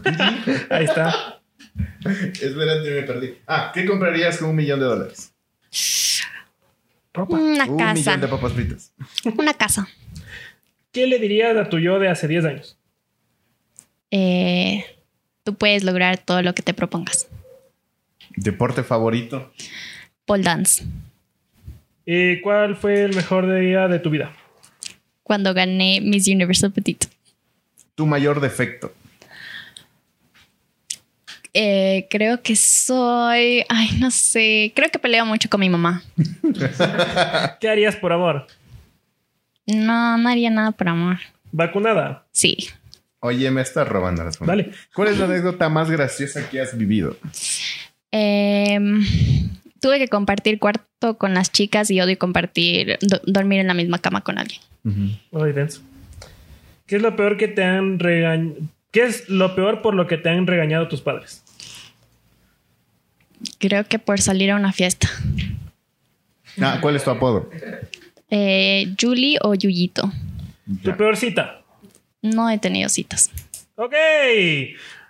Ahí 0.69 0.85
está. 0.85 1.40
Espérate, 2.03 2.89
me 2.91 3.03
perdí. 3.03 3.33
Ah, 3.47 3.71
¿qué 3.73 3.85
comprarías 3.85 4.37
con 4.37 4.49
un 4.49 4.55
millón 4.55 4.79
de 4.79 4.85
dólares? 4.85 5.33
Ropa. 7.13 7.35
Una 7.37 7.65
un 7.65 7.77
casa. 7.77 7.93
millón 7.93 8.21
de 8.21 8.27
papas 8.27 8.53
fritas. 8.53 8.93
Una 9.37 9.53
casa. 9.53 9.87
¿Qué 10.91 11.07
le 11.07 11.19
dirías 11.19 11.55
a 11.57 11.69
tu 11.69 11.79
yo 11.79 11.99
de 11.99 12.09
hace 12.09 12.27
10 12.27 12.45
años? 12.45 12.77
Eh, 14.11 14.83
tú 15.43 15.55
puedes 15.55 15.83
lograr 15.83 16.17
todo 16.17 16.41
lo 16.41 16.53
que 16.53 16.61
te 16.61 16.73
propongas. 16.73 17.27
¿Deporte 18.35 18.83
favorito? 18.83 19.51
Pole 20.25 20.43
dance. 20.43 20.83
¿Y 22.05 22.41
cuál 22.41 22.75
fue 22.75 23.03
el 23.03 23.15
mejor 23.15 23.53
día 23.53 23.87
de 23.87 23.99
tu 23.99 24.09
vida? 24.09 24.33
Cuando 25.23 25.53
gané 25.53 26.01
Miss 26.01 26.27
Universal 26.27 26.71
Petit. 26.71 27.05
Tu 27.95 28.05
mayor 28.05 28.41
defecto. 28.41 28.93
Eh, 31.53 32.07
creo 32.09 32.41
que 32.41 32.55
soy. 32.55 33.63
Ay, 33.69 33.97
no 33.99 34.09
sé. 34.11 34.71
Creo 34.75 34.89
que 34.89 34.99
peleo 34.99 35.25
mucho 35.25 35.49
con 35.49 35.59
mi 35.59 35.69
mamá. 35.69 36.03
¿Qué 37.59 37.69
harías 37.69 37.95
por 37.97 38.13
amor? 38.13 38.47
No, 39.67 40.17
no 40.17 40.29
haría 40.29 40.49
nada 40.49 40.71
por 40.71 40.87
amor. 40.89 41.17
¿Vacunada? 41.51 42.25
Sí. 42.31 42.57
Oye, 43.19 43.51
me 43.51 43.61
estás 43.61 43.87
robando 43.87 44.23
las 44.23 44.39
Dale. 44.39 44.71
¿Cuál 44.95 45.09
es 45.09 45.17
la 45.19 45.25
anécdota 45.25 45.69
más 45.69 45.89
graciosa 45.91 46.49
que 46.49 46.59
has 46.61 46.75
vivido? 46.77 47.17
Em, 48.11 49.05
tuve 49.79 49.99
que 49.99 50.07
compartir 50.07 50.57
cuarto 50.57 51.17
con 51.17 51.33
las 51.33 51.51
chicas 51.51 51.91
y 51.91 52.01
odio 52.01 52.17
compartir, 52.17 52.97
do- 53.01 53.21
dormir 53.25 53.59
en 53.59 53.67
la 53.67 53.73
misma 53.73 53.99
cama 53.99 54.21
con 54.21 54.37
alguien. 54.39 54.59
Ay, 55.33 55.51
denso. 55.53 55.81
¿Qué 56.87 56.95
es 56.95 57.01
lo 57.01 57.15
peor 57.15 57.37
que 57.37 57.47
te 57.47 57.63
han 57.63 57.99
regañado? 57.99 58.55
¿Qué 58.91 59.03
es 59.03 59.29
lo 59.29 59.55
peor 59.55 59.81
por 59.81 59.93
lo 59.95 60.07
que 60.07 60.17
te 60.17 60.29
han 60.29 60.45
regañado 60.47 60.87
tus 60.87 61.01
padres? 61.01 61.43
Creo 63.57 63.85
que 63.87 63.99
por 63.99 64.21
salir 64.21 64.51
a 64.51 64.55
una 64.55 64.71
fiesta. 64.73 65.09
Ah, 66.61 66.79
¿cuál 66.81 66.95
es 66.97 67.03
tu 67.03 67.09
apodo? 67.11 67.49
Eh, 68.29 68.93
Julie 68.99 69.37
o 69.41 69.55
Yuyito. 69.55 70.11
Tu 70.83 70.95
peor 70.95 71.15
cita. 71.17 71.61
No 72.21 72.49
he 72.49 72.57
tenido 72.59 72.89
citas. 72.89 73.31
Ok. 73.75 73.95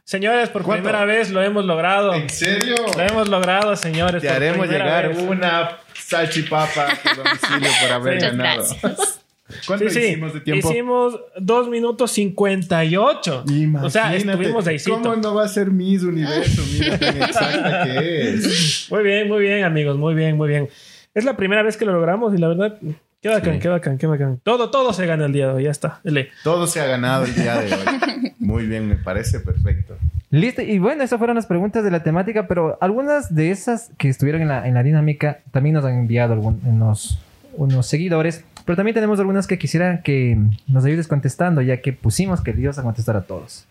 Señores, 0.03 0.49
por 0.49 0.63
¿Cuánto? 0.63 0.83
primera 0.83 1.05
vez 1.05 1.29
lo 1.31 1.41
hemos 1.41 1.65
logrado. 1.65 2.13
¿En 2.13 2.29
serio? 2.29 2.75
Lo 2.95 3.01
hemos 3.01 3.27
logrado, 3.29 3.75
señores. 3.75 4.21
Te 4.21 4.29
haremos 4.29 4.67
llegar 4.67 5.09
vez. 5.09 5.17
una 5.21 5.77
salchipapa 5.95 6.87
a 6.87 7.15
domicilio 7.15 7.69
por 7.81 7.91
haber 7.91 8.15
Muchas 8.15 8.37
ganado. 8.37 8.65
gracias. 8.81 9.20
¿Cuánto 9.67 9.89
Sí, 9.89 9.99
sí. 9.99 10.07
hicimos 10.07 10.33
de 10.33 10.41
tiempo? 10.41 10.69
Hicimos 10.69 11.19
2 11.39 11.69
minutos 11.69 12.11
58. 12.11 13.43
Imagínate, 13.47 13.85
O 13.85 13.89
sea, 13.89 14.15
estuvimos 14.15 14.67
ahí. 14.67 14.77
¿Cómo 14.87 15.15
no 15.15 15.35
va 15.35 15.45
a 15.45 15.47
ser 15.47 15.71
Miss 15.71 16.03
Universo? 16.03 16.61
Mira 16.73 16.97
tan 16.97 17.17
exacta 17.21 17.83
que 17.85 18.29
es. 18.35 18.87
Muy 18.89 19.03
bien, 19.03 19.27
muy 19.27 19.41
bien, 19.41 19.63
amigos. 19.63 19.97
Muy 19.97 20.13
bien, 20.15 20.37
muy 20.37 20.49
bien. 20.49 20.67
Es 21.13 21.25
la 21.25 21.35
primera 21.35 21.61
vez 21.63 21.77
que 21.77 21.85
lo 21.85 21.93
logramos 21.93 22.33
y 22.33 22.37
la 22.37 22.47
verdad, 22.47 22.77
qué 23.21 23.29
bacán, 23.29 23.53
Sí. 23.55 23.59
qué 23.59 23.67
bacán, 23.69 23.97
qué 23.97 24.07
bacán. 24.07 24.39
Todo, 24.43 24.69
todo 24.71 24.93
se 24.93 25.05
gana 25.05 25.25
el 25.25 25.33
día 25.33 25.47
de 25.47 25.53
hoy. 25.53 25.63
Ya 25.63 25.71
está. 25.71 25.99
Todo 26.43 26.67
se 26.67 26.79
ha 26.79 26.85
ganado 26.85 27.25
el 27.25 27.35
día 27.35 27.59
de 27.61 27.73
hoy. 27.73 28.33
Muy 28.39 28.65
bien, 28.65 28.87
me 28.87 28.95
parece 28.95 29.39
perfecto. 29.39 29.95
Listo, 30.29 30.61
y 30.61 30.79
bueno, 30.79 31.03
esas 31.03 31.17
fueron 31.19 31.35
las 31.35 31.45
preguntas 31.45 31.83
de 31.83 31.91
la 31.91 32.03
temática, 32.03 32.47
pero 32.47 32.77
algunas 32.79 33.35
de 33.35 33.51
esas 33.51 33.91
que 33.97 34.07
estuvieron 34.07 34.41
en 34.41 34.47
la, 34.47 34.65
en 34.65 34.73
la 34.73 34.81
dinámica 34.83 35.39
también 35.51 35.73
nos 35.73 35.83
han 35.83 35.95
enviado 35.95 36.31
algún- 36.33 36.61
unos, 36.65 37.19
unos 37.57 37.85
seguidores, 37.85 38.45
pero 38.65 38.75
también 38.75 38.93
tenemos 38.93 39.19
algunas 39.19 39.47
que 39.47 39.57
quisiera 39.57 40.01
que 40.01 40.37
nos 40.67 40.85
ayudes 40.85 41.07
contestando, 41.07 41.61
ya 41.61 41.81
que 41.81 41.93
pusimos 41.93 42.41
que 42.41 42.51
ibas 42.51 42.77
a 42.79 42.83
contestar 42.83 43.15
a 43.15 43.21
todos. 43.21 43.65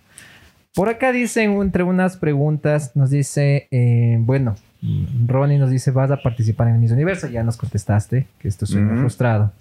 Por 0.74 0.88
acá 0.88 1.12
dicen, 1.12 1.52
entre 1.60 1.82
unas 1.82 2.16
preguntas, 2.16 2.94
nos 2.94 3.10
dice, 3.10 3.66
eh, 3.70 4.18
bueno, 4.20 4.54
Ronnie 5.26 5.58
nos 5.58 5.70
dice, 5.70 5.90
vas 5.90 6.10
a 6.10 6.22
participar 6.22 6.68
en 6.68 6.74
el 6.74 6.80
Miss 6.80 6.92
Universo, 6.92 7.26
ya 7.26 7.42
nos 7.42 7.56
contestaste, 7.56 8.26
que 8.38 8.48
esto 8.48 8.64
es 8.64 8.72
frustrado. 8.72 9.52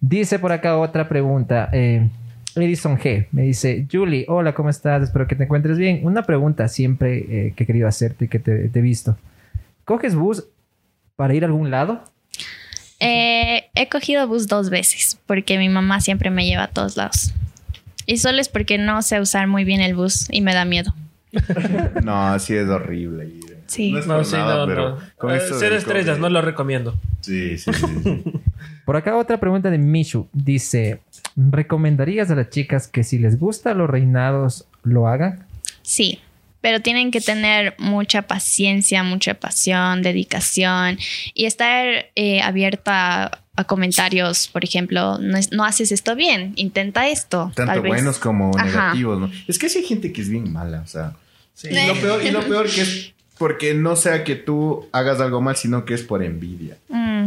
Dice 0.00 0.38
por 0.38 0.52
acá 0.52 0.78
otra 0.78 1.08
pregunta. 1.08 1.68
eh, 1.72 2.08
Edison 2.56 2.98
G 2.98 3.26
me 3.30 3.42
dice, 3.42 3.86
Julie, 3.90 4.24
hola, 4.28 4.54
¿cómo 4.54 4.70
estás? 4.70 5.02
Espero 5.02 5.26
que 5.26 5.36
te 5.36 5.44
encuentres 5.44 5.78
bien. 5.78 6.00
Una 6.02 6.22
pregunta 6.22 6.68
siempre 6.68 7.18
eh, 7.18 7.52
que 7.54 7.64
he 7.64 7.66
querido 7.66 7.86
hacerte 7.86 8.24
y 8.24 8.28
que 8.28 8.38
te, 8.38 8.68
te 8.68 8.78
he 8.78 8.82
visto. 8.82 9.16
¿Coges 9.84 10.14
bus 10.14 10.44
para 11.16 11.34
ir 11.34 11.44
a 11.44 11.46
algún 11.46 11.70
lado? 11.70 12.02
Eh, 13.00 13.64
he 13.74 13.88
cogido 13.88 14.26
bus 14.26 14.48
dos 14.48 14.70
veces 14.70 15.18
porque 15.26 15.58
mi 15.58 15.68
mamá 15.68 16.00
siempre 16.00 16.30
me 16.30 16.46
lleva 16.46 16.64
a 16.64 16.68
todos 16.68 16.96
lados. 16.96 17.32
Y 18.06 18.18
solo 18.18 18.40
es 18.40 18.48
porque 18.48 18.78
no 18.78 19.02
sé 19.02 19.20
usar 19.20 19.46
muy 19.46 19.64
bien 19.64 19.80
el 19.80 19.94
bus 19.94 20.26
y 20.30 20.40
me 20.40 20.54
da 20.54 20.64
miedo. 20.64 20.94
No, 22.02 22.28
así 22.28 22.54
es 22.54 22.68
horrible. 22.68 23.30
Sí. 23.66 23.92
No 23.92 23.98
es 23.98 24.06
No, 24.06 24.16
por 24.16 24.24
sí, 24.24 24.32
nada, 24.36 24.56
no, 24.56 24.66
pero 24.66 24.88
no. 24.90 24.98
con 25.18 25.34
Eh, 25.34 25.40
Ser 25.40 25.74
estrellas, 25.74 26.16
COVID- 26.16 26.20
no 26.22 26.28
lo 26.30 26.40
recomiendo. 26.42 26.94
Sí, 27.20 27.58
sí, 27.58 27.70
sí. 27.72 27.86
sí. 28.02 28.22
Por 28.86 28.96
acá 28.96 29.14
otra 29.16 29.38
pregunta 29.38 29.70
de 29.70 29.76
Mishu. 29.76 30.26
Dice, 30.32 31.00
¿recomendarías 31.36 32.30
a 32.30 32.34
las 32.34 32.48
chicas 32.48 32.88
que 32.88 33.04
si 33.04 33.18
les 33.18 33.38
gusta 33.38 33.74
los 33.74 33.90
reinados 33.90 34.64
lo 34.82 35.06
hagan? 35.08 35.44
Sí, 35.82 36.20
pero 36.60 36.80
tienen 36.80 37.10
que 37.10 37.20
tener 37.20 37.74
mucha 37.78 38.22
paciencia, 38.22 39.02
mucha 39.02 39.34
pasión, 39.34 40.02
dedicación 40.02 40.98
y 41.34 41.44
estar 41.46 42.06
eh, 42.14 42.40
abierta 42.42 43.24
a, 43.24 43.38
a 43.56 43.64
comentarios. 43.64 44.48
Por 44.48 44.64
ejemplo, 44.64 45.18
no, 45.18 45.36
es- 45.38 45.52
no 45.52 45.64
haces 45.64 45.92
esto 45.92 46.14
bien, 46.16 46.52
intenta 46.56 47.08
esto. 47.08 47.52
Tanto 47.54 47.72
tal 47.72 47.80
vez. 47.82 47.92
buenos 47.92 48.18
como 48.18 48.50
Ajá. 48.56 48.64
negativos, 48.66 49.18
¿no? 49.20 49.30
Es 49.46 49.58
que 49.58 49.68
sí 49.68 49.78
hay 49.78 49.84
gente 49.84 50.12
que 50.12 50.20
es 50.22 50.28
bien 50.28 50.52
mala, 50.52 50.80
o 50.80 50.86
sea. 50.86 51.12
Sí. 51.54 51.68
Y 51.70 51.86
lo 51.86 51.94
peor, 51.94 52.24
y 52.24 52.30
lo 52.30 52.40
peor 52.42 52.68
que 52.70 52.82
es 52.82 53.12
porque 53.36 53.72
no 53.72 53.94
sea 53.94 54.24
que 54.24 54.34
tú 54.34 54.88
hagas 54.90 55.20
algo 55.20 55.40
mal, 55.40 55.54
sino 55.56 55.84
que 55.84 55.94
es 55.94 56.02
por 56.02 56.24
envidia. 56.24 56.76
Mm, 56.88 57.17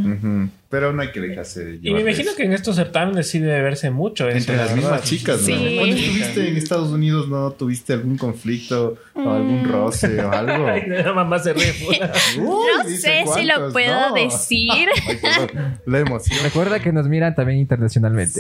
Pero 0.69 0.93
no 0.93 1.01
hay 1.01 1.11
que 1.11 1.19
dejarse 1.19 1.65
de 1.65 1.75
Y 1.81 1.93
me 1.93 1.99
imagino 1.99 2.29
eso. 2.29 2.37
que 2.37 2.43
en 2.43 2.53
estos 2.53 2.77
certámenes 2.77 3.27
sí 3.29 3.39
debe 3.39 3.61
verse 3.61 3.89
mucho. 3.91 4.29
eso, 4.29 4.37
Entre 4.37 4.55
la 4.55 4.65
las 4.67 4.75
mismas 4.75 5.03
chicas, 5.03 5.41
¿no? 5.41 5.45
Sí. 5.47 5.75
Cuando 5.77 5.95
estuviste 5.97 6.47
en 6.47 6.55
Estados 6.55 6.89
Unidos, 6.91 7.27
¿no? 7.27 7.51
¿Tuviste 7.51 7.91
algún 7.91 8.17
conflicto 8.17 8.97
o 9.13 9.29
algún 9.29 9.65
roce 9.67 10.23
o 10.23 10.31
algo? 10.31 10.67
Ay, 10.69 10.83
la 10.87 11.11
mamá 11.11 11.39
se 11.39 11.51
ríe. 11.51 11.73
Uy, 12.37 12.67
no 12.77 12.83
sé 12.89 13.25
si 13.35 13.43
lo 13.43 13.69
puedo 13.73 14.09
no. 14.11 14.15
decir. 14.15 14.71
Ay, 15.07 15.47
la 15.85 15.99
emoción. 15.99 16.39
Recuerda 16.41 16.79
que 16.79 16.93
nos 16.93 17.05
miran 17.09 17.35
también 17.35 17.59
internacionalmente. 17.59 18.39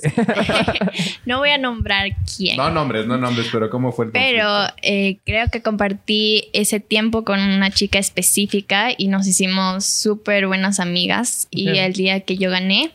no 1.25 1.39
voy 1.39 1.49
a 1.49 1.57
nombrar 1.57 2.11
quién. 2.37 2.55
No 2.55 2.69
nombres, 2.69 3.07
no 3.07 3.17
nombres, 3.17 3.47
pero 3.51 3.69
¿cómo 3.69 3.91
fue 3.91 4.05
el 4.05 4.11
Pero 4.11 4.45
conflicto? 4.47 4.75
eh, 4.83 5.17
creo 5.25 5.47
que 5.51 5.61
compartí 5.61 6.45
ese 6.53 6.79
tiempo 6.79 7.25
con 7.25 7.41
una 7.41 7.71
chica 7.71 7.99
específica 7.99 8.89
y 8.97 9.09
nos 9.09 9.27
hicimos 9.27 9.85
súper 9.85 10.47
buenas 10.47 10.79
amigas. 10.79 11.49
Y 11.51 11.67
el 11.77 11.93
día 11.93 12.21
que 12.21 12.37
yo 12.37 12.49
gané, 12.49 12.91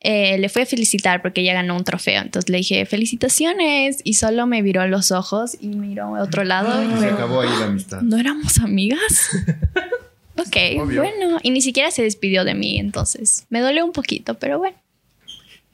eh, 0.00 0.38
le 0.38 0.48
fui 0.48 0.62
a 0.62 0.66
felicitar 0.66 1.20
porque 1.20 1.40
ella 1.40 1.52
ganó 1.54 1.76
un 1.76 1.82
trofeo. 1.84 2.22
Entonces 2.22 2.48
le 2.48 2.58
dije, 2.58 2.86
felicitaciones. 2.86 4.00
Y 4.04 4.14
solo 4.14 4.46
me 4.46 4.62
viró 4.62 4.86
los 4.86 5.10
ojos 5.10 5.56
y 5.60 5.66
miró 5.68 6.14
a 6.16 6.22
otro 6.22 6.44
lado. 6.44 6.82
y 6.82 6.86
Se 6.94 7.06
me- 7.06 7.06
acabó 7.12 7.40
ahí 7.40 7.48
la 7.58 7.66
amistad. 7.66 8.00
¿No 8.02 8.16
éramos 8.18 8.58
amigas? 8.60 9.30
ok, 10.36 10.56
Obvio. 10.80 11.02
bueno. 11.02 11.38
Y 11.42 11.50
ni 11.50 11.60
siquiera 11.60 11.90
se 11.90 12.02
despidió 12.02 12.44
de 12.44 12.54
mí, 12.54 12.78
entonces 12.78 13.46
me 13.50 13.60
dolió 13.60 13.84
un 13.84 13.92
poquito, 13.92 14.34
pero 14.34 14.58
bueno. 14.58 14.76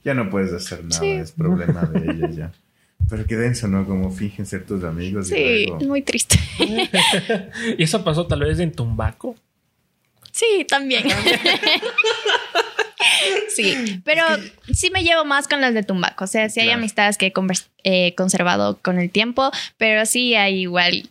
Ya 0.05 0.15
no 0.15 0.31
puedes 0.31 0.53
hacer 0.53 0.83
nada, 0.85 1.01
Sí. 1.01 1.09
es 1.09 1.33
problema 1.33 1.83
de 1.83 2.11
ella 2.11 2.31
ya. 2.31 2.53
Pero 3.11 3.27
qué 3.27 3.37
denso, 3.37 3.69
¿no? 3.69 3.85
Como 3.87 4.11
fingen 4.11 4.47
ser 4.47 4.65
tus 4.65 4.83
amigos 4.83 5.29
Sí, 5.29 5.35
y 5.37 5.63
es 5.65 5.69
luego... 5.69 5.85
muy 5.87 6.01
triste. 6.03 6.39
¿Y 7.79 7.83
eso 7.83 8.03
pasó 8.03 8.27
tal 8.27 8.41
vez 8.41 8.59
en 8.61 8.73
Tumbaco? 8.73 9.37
Sí, 10.35 10.67
también. 10.69 11.05
sí, 13.49 14.01
pero 14.05 14.23
sí 14.73 14.91
me 14.91 15.03
llevo 15.05 15.25
más 15.25 15.47
con 15.49 15.61
las 15.61 15.75
de 15.75 15.83
Tumbaco. 15.85 16.25
O 16.25 16.27
sea, 16.27 16.49
sí 16.49 16.59
hay 16.61 16.67
Claro. 16.67 16.81
amistades 16.81 17.19
que 17.19 17.27
he 17.27 17.33
eh, 17.85 18.15
conservado 18.17 18.79
con 18.83 18.99
el 18.99 19.11
tiempo, 19.11 19.51
pero 19.79 20.05
sí 20.07 20.35
hay 20.35 20.63
igual, 20.63 21.09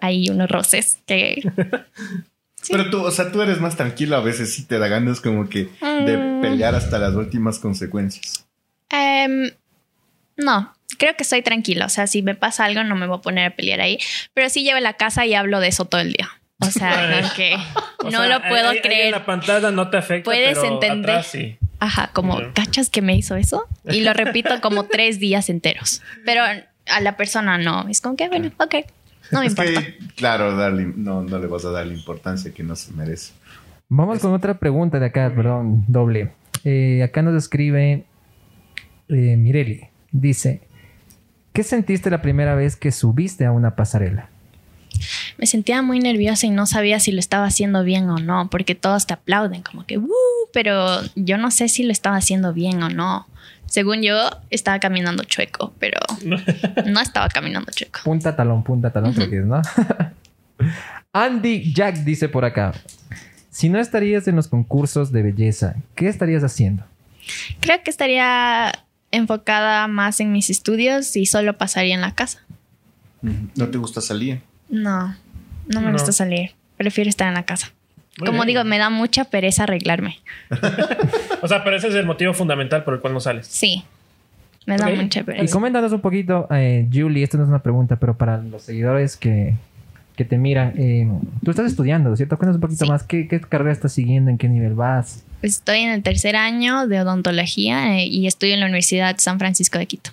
hay 0.00 0.28
unos 0.28 0.50
roces 0.50 0.98
que... 1.06 1.40
Sí. 2.62 2.68
Pero 2.72 2.90
tú, 2.90 3.00
o 3.04 3.10
sea, 3.12 3.30
tú 3.30 3.40
eres 3.42 3.60
más 3.60 3.76
tranquilo, 3.76 4.16
a 4.16 4.20
veces 4.20 4.52
sí 4.52 4.64
te 4.64 4.80
da 4.80 4.88
ganas 4.88 5.20
como 5.20 5.48
que 5.48 5.68
de 6.04 6.16
Mm. 6.18 6.40
pelear 6.40 6.74
hasta 6.74 6.98
las 6.98 7.14
últimas 7.14 7.60
consecuencias. 7.60 8.44
Em, 8.90 9.52
no, 10.36 10.74
creo 10.98 11.14
que 11.16 11.22
estoy 11.22 11.42
tranquila. 11.42 11.86
O 11.86 11.88
sea, 11.88 12.08
si 12.08 12.22
me 12.22 12.34
pasa 12.34 12.64
algo, 12.64 12.82
no 12.82 12.96
me 12.96 13.06
voy 13.06 13.18
a 13.18 13.22
poner 13.22 13.52
a 13.52 13.54
pelear 13.54 13.80
ahí. 13.80 14.00
Pero 14.34 14.48
sí 14.50 14.64
llevo 14.64 14.78
a 14.78 14.80
la 14.80 14.94
casa 14.94 15.24
y 15.26 15.34
hablo 15.34 15.60
de 15.60 15.68
eso 15.68 15.84
todo 15.84 16.00
el 16.00 16.12
día. 16.14 16.28
O 16.60 16.66
sea, 16.66 17.20
como 17.20 17.34
que 17.34 17.54
O 17.98 18.04
no 18.04 18.10
sea, 18.10 18.26
lo 18.28 18.48
puedo 18.48 18.68
ahí- 18.70 18.76
ahí 18.76 18.82
creer. 18.82 19.06
en 19.06 19.10
la 19.12 19.26
pantalla 19.26 19.70
no 19.70 19.90
te 19.90 19.96
afecta. 19.98 20.24
Puedes 20.24 20.58
pero 20.58 20.74
entender. 20.74 21.10
atrás 21.10 21.26
sí. 21.28 21.58
Ajá, 21.78 22.10
como. 22.12 22.40
¿cachas 22.54 22.88
que 22.88 23.02
me 23.02 23.14
hizo 23.16 23.36
eso? 23.36 23.64
Y 23.84 24.00
lo 24.00 24.12
repito 24.14 24.50
como 24.62 24.84
tres 24.84 25.18
días 25.20 25.50
enteros. 25.50 26.02
Pero 26.24 26.42
a 26.42 27.00
la 27.00 27.16
persona 27.16 27.58
no. 27.58 27.86
Es 27.88 28.00
como 28.00 28.16
que, 28.16 28.28
bueno, 28.28 28.50
ok, 28.58 28.74
no 29.32 29.40
me 29.40 29.46
es 29.46 29.52
importa. 29.52 29.82
que, 29.82 29.98
claro, 30.14 30.56
darle, 30.56 30.90
no, 30.96 31.22
no 31.22 31.38
le 31.38 31.46
vas 31.46 31.64
a 31.66 31.70
dar 31.70 31.86
la 31.86 31.92
importancia 31.94 32.52
que 32.54 32.62
no 32.62 32.74
se 32.76 32.92
merece. 32.94 33.34
Vamos 33.88 34.18
con 34.20 34.32
otra 34.32 34.54
pregunta 34.58 34.98
de 34.98 35.06
acá, 35.06 35.30
perdón, 35.34 35.84
doble. 35.86 36.32
Eh, 36.64 37.02
acá 37.04 37.22
nos 37.22 37.34
escribe 37.36 38.04
eh, 39.08 39.36
Mireli. 39.36 39.82
Dice, 40.10 40.62
¿qué 41.52 41.62
sentiste 41.62 42.08
la 42.10 42.22
primera 42.22 42.54
vez 42.54 42.74
que 42.76 42.90
subiste 42.90 43.44
a 43.44 43.52
una 43.52 43.76
pasarela? 43.76 44.30
Me 45.38 45.46
sentía 45.46 45.82
muy 45.82 45.98
nerviosa 45.98 46.46
y 46.46 46.50
no 46.50 46.66
sabía 46.66 46.98
si 47.00 47.12
lo 47.12 47.20
estaba 47.20 47.44
haciendo 47.46 47.82
bien 47.84 48.08
o 48.08 48.18
no, 48.18 48.48
porque 48.50 48.74
todos 48.74 49.06
te 49.06 49.14
aplauden, 49.14 49.62
como 49.62 49.84
que, 49.86 49.98
"Uh", 49.98 50.10
pero 50.52 51.00
yo 51.14 51.36
no 51.38 51.50
sé 51.50 51.68
si 51.68 51.82
lo 51.82 51.92
estaba 51.92 52.16
haciendo 52.16 52.52
bien 52.52 52.82
o 52.82 52.88
no. 52.88 53.26
Según 53.66 54.02
yo, 54.02 54.30
estaba 54.50 54.78
caminando 54.78 55.24
chueco, 55.24 55.74
pero 55.78 56.00
no 56.86 57.00
estaba 57.00 57.28
caminando 57.28 57.70
chueco. 57.72 58.00
Punta 58.04 58.34
talón, 58.36 58.62
punta 58.62 58.90
talón, 58.92 59.12
creo 59.12 59.28
que 59.30 59.38
es, 59.40 59.44
¿no? 59.44 59.60
Andy 61.12 61.72
Jack 61.74 61.96
dice 62.04 62.28
por 62.28 62.44
acá. 62.44 62.72
Si 63.50 63.68
no 63.68 63.78
estarías 63.78 64.28
en 64.28 64.36
los 64.36 64.48
concursos 64.48 65.12
de 65.12 65.22
belleza, 65.22 65.76
¿qué 65.94 66.08
estarías 66.08 66.44
haciendo? 66.44 66.84
Creo 67.60 67.82
que 67.82 67.90
estaría 67.90 68.72
enfocada 69.10 69.88
más 69.88 70.20
en 70.20 70.30
mis 70.32 70.50
estudios 70.50 71.16
y 71.16 71.26
solo 71.26 71.56
pasaría 71.56 71.94
en 71.94 72.02
la 72.02 72.14
casa. 72.14 72.40
¿No 73.22 73.68
te 73.68 73.78
gusta 73.78 74.00
salir? 74.00 74.42
No, 74.68 75.16
no 75.68 75.80
me 75.80 75.86
No. 75.86 75.92
gusta 75.92 76.12
salir. 76.12 76.50
Prefiero 76.76 77.08
estar 77.10 77.28
en 77.28 77.34
la 77.34 77.44
casa. 77.44 77.72
Muy 78.18 78.26
Como 78.26 78.38
bien. 78.44 78.48
digo, 78.48 78.64
me 78.64 78.78
da 78.78 78.88
mucha 78.90 79.24
pereza 79.24 79.64
arreglarme. 79.64 80.18
O 81.42 81.48
sea, 81.48 81.62
pero 81.62 81.76
ese 81.76 81.88
es 81.88 81.94
el 81.94 82.06
motivo 82.06 82.32
fundamental 82.34 82.82
por 82.82 82.94
el 82.94 83.00
cual 83.00 83.12
no 83.12 83.20
sales. 83.20 83.46
Sí, 83.46 83.84
me 84.64 84.76
da 84.78 84.88
mucha 84.88 85.20
Y 85.20 85.22
pereza. 85.22 85.52
coméntanos 85.52 85.92
un 85.92 86.00
poquito, 86.00 86.48
eh, 86.50 86.88
Julie, 86.92 87.22
esto 87.22 87.36
no 87.36 87.44
es 87.44 87.48
una 87.48 87.60
pregunta, 87.62 87.96
pero 87.96 88.16
para 88.16 88.38
los 88.38 88.62
seguidores 88.62 89.16
que, 89.16 89.54
que 90.16 90.24
te 90.24 90.38
miran, 90.38 90.72
eh, 90.76 91.06
tú 91.44 91.50
estás 91.50 91.66
estudiando, 91.66 92.16
¿cierto? 92.16 92.36
Cuéntanos 92.36 92.56
un 92.56 92.62
poquito 92.62 92.84
Sí. 92.86 92.90
más, 92.90 93.02
¿qué, 93.04 93.28
¿qué 93.28 93.38
carrera 93.40 93.70
estás 93.70 93.92
siguiendo? 93.92 94.30
¿En 94.30 94.38
qué 94.38 94.48
nivel 94.48 94.74
vas? 94.74 95.24
Estoy 95.42 95.80
en 95.80 95.90
el 95.90 96.02
tercer 96.02 96.34
año 96.36 96.86
de 96.88 97.00
odontología 97.02 97.98
eh, 97.98 98.06
y 98.06 98.26
estoy 98.26 98.52
en 98.52 98.60
la 98.60 98.66
Universidad 98.66 99.16
San 99.18 99.38
Francisco 99.38 99.78
de 99.78 99.86
Quito. 99.86 100.10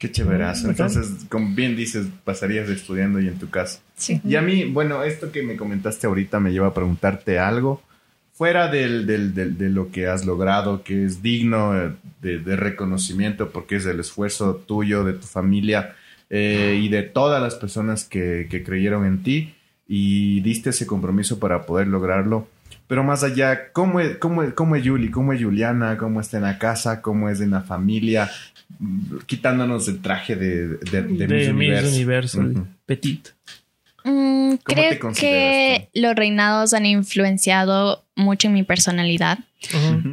Qué 0.00 0.10
chéverazo. 0.10 0.70
Entonces, 0.70 1.26
como 1.28 1.54
bien 1.54 1.76
dices, 1.76 2.06
pasarías 2.24 2.68
estudiando 2.70 3.20
y 3.20 3.28
en 3.28 3.38
tu 3.38 3.50
casa. 3.50 3.80
Sí. 3.96 4.20
Y 4.26 4.34
a 4.34 4.42
mí, 4.42 4.64
bueno, 4.64 5.04
esto 5.04 5.30
que 5.30 5.42
me 5.42 5.56
comentaste 5.56 6.06
ahorita 6.08 6.40
me 6.40 6.50
lleva 6.52 6.68
a 6.68 6.74
preguntarte 6.74 7.38
algo. 7.38 7.82
Fuera 8.32 8.68
del, 8.68 9.06
del- 9.06 9.34
del- 9.34 9.58
de 9.58 9.68
lo 9.68 9.90
que 9.92 10.06
has 10.06 10.24
logrado, 10.24 10.82
que 10.82 11.04
es 11.04 11.22
digno 11.22 11.76
eh, 11.78 11.92
de, 12.22 12.38
de 12.38 12.56
reconocimiento 12.56 13.50
porque 13.50 13.76
es 13.76 13.84
el 13.84 14.00
esfuerzo 14.00 14.54
tuyo, 14.66 15.04
de 15.04 15.12
tu 15.12 15.26
familia 15.26 15.94
eh, 16.30 16.80
y 16.82 16.88
de 16.88 17.02
todas 17.02 17.42
las 17.42 17.54
personas 17.56 18.04
que, 18.04 18.48
que 18.50 18.62
creyeron 18.62 19.04
en 19.04 19.22
ti 19.22 19.52
y 19.86 20.40
diste 20.40 20.70
ese 20.70 20.86
compromiso 20.86 21.38
para 21.38 21.66
poder 21.66 21.88
lograrlo. 21.88 22.48
Pero 22.86 23.04
más 23.04 23.22
allá, 23.22 23.72
¿cómo 23.72 24.00
es, 24.00 24.16
cómo, 24.18 24.42
es- 24.42 24.52
cómo 24.54 24.76
es 24.76 24.82
Yuli? 24.84 25.10
¿Cómo 25.10 25.32
es 25.32 25.42
Juliana? 25.42 25.96
¿Cómo 25.96 26.20
está 26.20 26.38
en 26.38 26.42
la 26.44 26.58
casa? 26.58 27.00
¿Cómo 27.02 27.28
es 27.28 27.40
en 27.40 27.50
la 27.50 27.60
familia? 27.62 28.30
Quitándonos 29.26 29.88
el 29.88 30.00
traje 30.00 30.36
de, 30.36 30.68
de, 30.68 31.02
de, 31.02 31.26
De, 31.26 31.26
Miss 31.52 31.52
Miss 31.82 31.92
Universo. 31.92 32.40
Petit. 32.86 33.28
Mm, 34.04 34.54
creo 34.64 34.90
que 35.20 35.88
los 35.94 36.14
reinados 36.14 36.72
han 36.72 36.86
influenciado 36.86 38.04
mucho 38.16 38.48
en 38.48 38.54
mi 38.54 38.62
personalidad. 38.62 39.38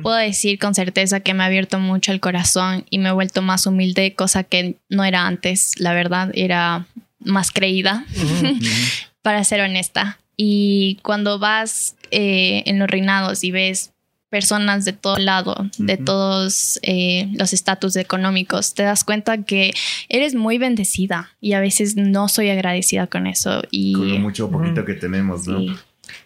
Puedo 0.02 0.18
decir 0.18 0.60
con 0.60 0.76
certeza 0.76 1.22
que 1.22 1.34
me 1.34 1.44
ha 1.44 1.46
abierto 1.46 1.80
mucho 1.80 2.12
el 2.12 2.20
corazón 2.20 2.86
y 2.90 3.00
me 3.00 3.10
he 3.10 3.14
vuelto 3.14 3.42
más 3.42 3.66
humilde, 3.66 4.14
cosa 4.14 4.44
que 4.44 4.76
no 4.90 5.06
era 5.06 5.26
antes, 5.26 5.80
la 5.80 5.94
verdad, 5.94 6.32
era 6.34 6.86
más 7.20 7.52
creída, 7.52 8.06
para 9.22 9.44
ser 9.46 9.62
honesta. 9.62 10.18
Y 10.38 11.00
cuando 11.02 11.40
vas 11.40 11.96
eh, 12.12 12.64
en 12.68 12.80
los 12.80 12.88
reinados 12.88 13.44
y 13.44 13.52
ves 13.52 13.92
personas 14.30 14.86
de 14.86 14.94
todo 14.94 15.18
lado, 15.18 15.56
de 15.78 15.98
todos 15.98 16.80
eh, 16.84 17.30
los 17.34 17.54
estatus 17.54 17.96
económicos, 17.96 18.74
te 18.74 18.84
das 18.84 19.04
cuenta 19.04 19.44
que 19.44 19.74
eres 20.10 20.36
muy 20.36 20.58
bendecida 20.58 21.32
y 21.40 21.54
a 21.54 21.60
veces 21.60 21.96
no 21.96 22.28
soy 22.30 22.50
agradecida 22.50 23.08
con 23.08 23.26
eso. 23.26 23.64
Y 23.72 23.94
Con 23.94 24.10
lo 24.10 24.20
mucho 24.20 24.46
o 24.46 24.52
poquito 24.52 24.86
que 24.86 24.94
tenemos, 24.94 25.48
¿no? 25.48 25.60
Sí. 25.60 25.76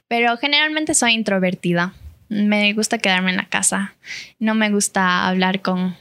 Pero 0.07 0.35
generalmente 0.37 0.93
soy 0.93 1.13
introvertida. 1.13 1.93
Me 2.27 2.73
gusta 2.73 2.97
quedarme 2.97 3.31
en 3.31 3.37
la 3.37 3.47
casa. 3.47 3.95
No 4.39 4.55
me 4.55 4.69
gusta 4.71 5.27
hablar 5.27 5.61
con, 5.61 5.95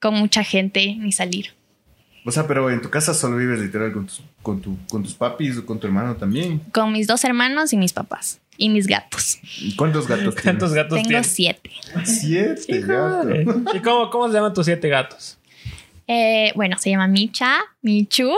con 0.00 0.14
mucha 0.14 0.42
gente 0.44 0.94
ni 0.98 1.12
salir. 1.12 1.52
O 2.24 2.30
sea, 2.30 2.46
pero 2.46 2.70
en 2.70 2.82
tu 2.82 2.90
casa 2.90 3.14
solo 3.14 3.36
vives 3.36 3.60
literal 3.60 3.92
con 3.92 4.06
tus, 4.06 4.22
con 4.48 4.62
tu, 4.62 4.78
con 4.88 5.02
tus 5.02 5.12
papis 5.12 5.58
o 5.58 5.66
con 5.66 5.78
tu 5.78 5.86
hermano 5.86 6.16
también. 6.16 6.60
Con 6.72 6.90
mis 6.90 7.06
dos 7.06 7.22
hermanos 7.24 7.74
y 7.74 7.76
mis 7.76 7.92
papás. 7.92 8.40
Y 8.56 8.70
mis 8.70 8.86
gatos. 8.86 9.38
¿Y 9.60 9.76
¿Cuántos 9.76 10.08
gatos 10.08 10.22
tienes? 10.36 10.42
¿Cuántos 10.42 10.72
gatos 10.72 10.96
Tengo 10.96 11.08
tienes? 11.08 11.26
siete. 11.26 11.70
Siete 12.04 12.80
gatos. 12.80 13.74
¿Y 13.74 13.80
cómo, 13.80 14.08
cómo 14.08 14.26
se 14.28 14.32
llaman 14.32 14.54
tus 14.54 14.64
siete 14.64 14.88
gatos? 14.88 15.36
Eh, 16.06 16.50
bueno, 16.54 16.78
se 16.78 16.88
llama 16.88 17.08
Micha, 17.08 17.58
Michu, 17.82 18.30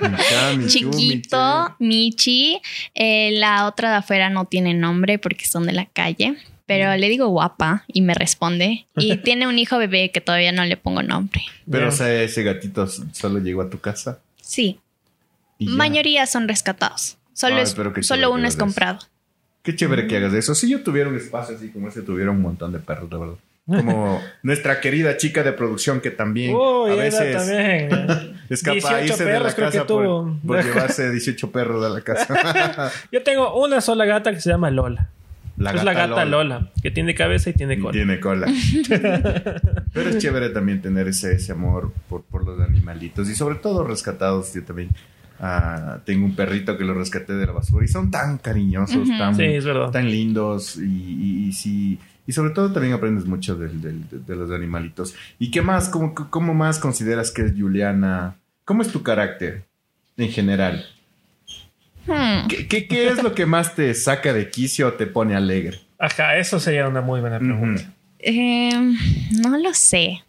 Micha, 0.00 0.52
Michu, 0.56 0.68
Chiquito, 0.68 1.76
Michi. 1.80 2.58
Eh, 2.94 3.32
la 3.34 3.66
otra 3.66 3.90
de 3.90 3.96
afuera 3.96 4.30
no 4.30 4.46
tiene 4.46 4.72
nombre 4.72 5.18
porque 5.18 5.44
son 5.44 5.66
de 5.66 5.72
la 5.72 5.84
calle. 5.84 6.38
Pero 6.64 6.96
le 6.96 7.10
digo 7.10 7.28
guapa 7.28 7.84
y 7.88 8.00
me 8.00 8.14
responde. 8.14 8.86
Y 8.96 9.16
tiene 9.22 9.46
un 9.46 9.58
hijo 9.58 9.76
bebé 9.76 10.10
que 10.12 10.22
todavía 10.22 10.52
no 10.52 10.64
le 10.64 10.78
pongo 10.78 11.02
nombre. 11.02 11.42
Pero, 11.70 11.88
o 11.88 11.92
sea, 11.92 12.22
ese 12.22 12.42
gatito 12.42 12.86
solo 12.86 13.38
llegó 13.38 13.60
a 13.60 13.68
tu 13.68 13.80
casa. 13.80 14.20
Sí. 14.40 14.80
Mayoría 15.58 16.26
son 16.26 16.48
rescatados. 16.48 17.18
Solo, 17.32 17.56
Ay, 17.56 17.62
es, 17.62 17.76
solo 18.06 18.30
uno 18.30 18.46
es 18.46 18.56
comprado. 18.56 18.98
Qué 19.62 19.74
chévere 19.74 20.06
que 20.06 20.16
hagas 20.16 20.32
eso. 20.32 20.54
Si 20.54 20.70
yo 20.70 20.82
tuviera 20.82 21.08
un 21.08 21.16
espacio 21.16 21.56
así 21.56 21.70
como 21.70 21.88
ese, 21.88 22.02
tuviera 22.02 22.30
un 22.30 22.40
montón 22.40 22.72
de 22.72 22.78
perros, 22.78 23.10
de 23.10 23.18
verdad. 23.18 23.34
Como 23.66 24.22
nuestra 24.42 24.80
querida 24.80 25.16
chica 25.16 25.42
de 25.42 25.52
producción 25.52 26.00
que 26.00 26.10
también 26.10 26.54
Uy, 26.54 26.92
a 26.92 26.94
veces 26.94 27.36
también. 27.36 28.36
es 28.48 28.62
capaz 28.62 28.76
18 28.78 28.96
de 28.96 29.04
irse 29.06 29.24
de 29.24 29.40
la 29.40 29.54
casa 29.54 29.86
por, 29.86 30.62
llevarse 30.64 31.10
18 31.10 31.50
perros 31.50 31.84
a 31.84 31.88
la 31.88 32.00
casa. 32.00 32.92
Yo 33.10 33.22
tengo 33.22 33.60
una 33.60 33.80
sola 33.80 34.04
gata 34.04 34.32
que 34.32 34.40
se 34.40 34.50
llama 34.50 34.70
Lola. 34.70 35.10
La 35.56 35.72
es 35.72 35.84
la 35.84 35.94
gata 35.94 36.24
Lola. 36.24 36.70
que 36.82 36.90
tiene 36.90 37.14
cabeza 37.14 37.50
y 37.50 37.54
tiene 37.54 37.74
Y 37.74 37.80
cola. 37.80 37.92
Tiene 37.92 38.20
cola. 38.20 38.46
Pero 39.92 40.10
es 40.10 40.18
chévere 40.18 40.50
también 40.50 40.80
tener 40.82 41.08
ese, 41.08 41.32
ese 41.32 41.52
amor 41.52 41.92
por, 42.08 42.22
por 42.22 42.44
los 42.44 42.60
animalitos 42.60 43.28
y 43.28 43.34
sobre 43.34 43.56
todo 43.56 43.82
rescatados. 43.82 44.52
Yo 44.54 44.62
también 44.62 44.90
ah, 45.40 45.98
tengo 46.04 46.24
un 46.24 46.34
perrito 46.34 46.76
que 46.78 46.84
lo 46.84 46.94
rescaté 46.94 47.34
de 47.34 47.46
la 47.46 47.52
basura 47.52 47.84
y 47.84 47.88
son 47.88 48.10
tan 48.10 48.38
cariñosos, 48.38 49.08
tan, 49.18 49.34
Sí, 49.34 49.42
es 49.44 49.64
verdad. 49.64 49.90
tan 49.90 50.10
lindos 50.10 50.76
y, 50.76 50.82
y, 50.84 51.46
y 51.48 51.52
sí. 51.52 51.98
Y 52.28 52.32
sobre 52.32 52.50
todo 52.50 52.72
también 52.72 52.92
aprendes 52.94 53.24
mucho 53.26 53.54
de, 53.54 53.68
de 53.68 54.36
los 54.36 54.50
animalitos. 54.50 55.14
¿Y 55.38 55.50
qué 55.52 55.62
más? 55.62 55.88
¿Cómo, 55.88 56.12
¿Cómo 56.14 56.54
más 56.54 56.78
consideras 56.80 57.30
que 57.30 57.42
es 57.42 57.52
Juliana? 57.56 58.34
¿Cómo 58.64 58.82
es 58.82 58.88
tu 58.88 59.02
carácter 59.04 59.62
en 60.16 60.30
general? 60.30 60.84
Hmm. 62.06 62.46
¿Qué, 62.48 62.66
qué, 62.66 62.86
qué 62.88 63.08
es 63.08 63.22
lo 63.22 63.34
que 63.34 63.46
más 63.46 63.74
te 63.74 63.92
saca 63.94 64.32
de 64.32 64.50
quicio 64.50 64.88
o 64.88 64.92
te 64.94 65.06
pone 65.06 65.34
alegre? 65.36 65.78
Ajá, 65.98 66.36
eso 66.36 66.58
sería 66.60 66.88
una 66.88 67.00
muy 67.00 67.20
buena 67.20 67.38
pregunta. 67.38 67.92
Eh, 68.18 68.70
no 69.40 69.56
lo 69.58 69.72
sé. 69.74 70.22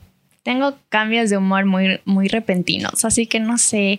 Tengo 0.43 0.77
cambios 0.89 1.29
de 1.29 1.37
humor 1.37 1.65
muy, 1.65 1.99
muy 2.05 2.27
repentinos, 2.27 3.03
así 3.05 3.27
que 3.27 3.39
no 3.39 3.57
sé. 3.57 3.97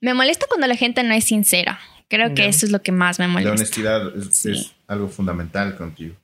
Me 0.00 0.14
molesta 0.14 0.46
cuando 0.48 0.66
la 0.66 0.76
gente 0.76 1.02
no 1.02 1.14
es 1.14 1.24
sincera. 1.24 1.78
Creo 2.08 2.34
que 2.34 2.46
eso 2.46 2.66
es 2.66 2.72
lo 2.72 2.82
que 2.82 2.92
más 2.92 3.18
me 3.18 3.26
La 3.26 3.32
molesta. 3.32 3.52
honestidad 3.52 4.16
es, 4.16 4.36
Sí. 4.36 4.52
es 4.52 4.72
algo 4.86 5.08
fundamental 5.08 5.76
contigo. 5.76 6.14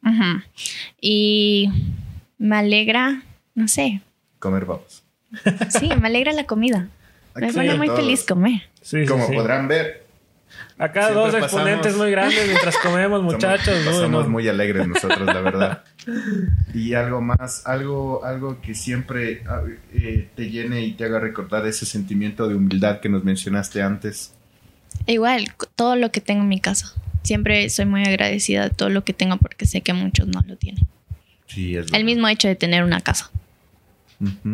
Y 1.00 1.68
me 2.38 2.56
alegra, 2.56 3.22
no 3.54 3.66
sé. 3.68 4.00
Comer 4.38 4.64
babos. 4.64 5.02
Sí, 5.70 5.88
me 6.00 6.08
alegra 6.08 6.32
la 6.32 6.44
comida. 6.44 6.88
Me 7.34 7.50
pone 7.52 7.74
muy 7.76 7.86
todos. 7.86 8.00
feliz 8.00 8.24
comer. 8.24 8.62
Sí, 8.82 9.06
Como 9.06 9.26
sí. 9.26 9.32
podrán 9.34 9.66
ver, 9.66 10.01
Acá 10.78 11.02
siempre 11.08 11.22
dos 11.22 11.34
exponentes 11.34 11.78
pasamos- 11.92 11.98
muy 11.98 12.10
grandes 12.10 12.46
mientras 12.46 12.76
comemos, 12.78 13.22
muchachos. 13.22 13.74
somos, 13.84 13.94
Uy, 13.98 14.00
somos 14.04 14.24
no. 14.24 14.30
muy 14.30 14.48
alegres 14.48 14.88
nosotros, 14.88 15.26
la 15.26 15.40
verdad. 15.40 15.84
Y 16.74 16.94
algo 16.94 17.20
más, 17.20 17.64
algo, 17.66 18.24
algo 18.24 18.60
que 18.60 18.74
siempre 18.74 19.42
ah, 19.46 19.62
eh, 19.94 20.28
te 20.34 20.50
llene 20.50 20.80
y 20.82 20.92
te 20.92 21.04
haga 21.04 21.20
recordar 21.20 21.64
ese 21.66 21.86
sentimiento 21.86 22.48
de 22.48 22.56
humildad 22.56 22.98
que 23.00 23.08
nos 23.08 23.22
mencionaste 23.22 23.82
antes. 23.82 24.34
Igual, 25.06 25.44
todo 25.76 25.94
lo 25.96 26.10
que 26.10 26.20
tengo 26.20 26.42
en 26.42 26.48
mi 26.48 26.58
casa. 26.60 26.92
Siempre 27.22 27.68
soy 27.70 27.84
muy 27.84 28.02
agradecida 28.04 28.64
de 28.64 28.70
todo 28.70 28.88
lo 28.88 29.04
que 29.04 29.12
tengo 29.12 29.36
porque 29.36 29.64
sé 29.66 29.82
que 29.82 29.92
muchos 29.92 30.26
no 30.26 30.42
lo 30.46 30.56
tienen. 30.56 30.84
Sí, 31.46 31.76
es 31.76 31.84
El 31.86 31.92
verdad. 31.92 32.04
mismo 32.04 32.26
hecho 32.28 32.48
de 32.48 32.56
tener 32.56 32.82
una 32.82 33.00
casa. 33.00 33.30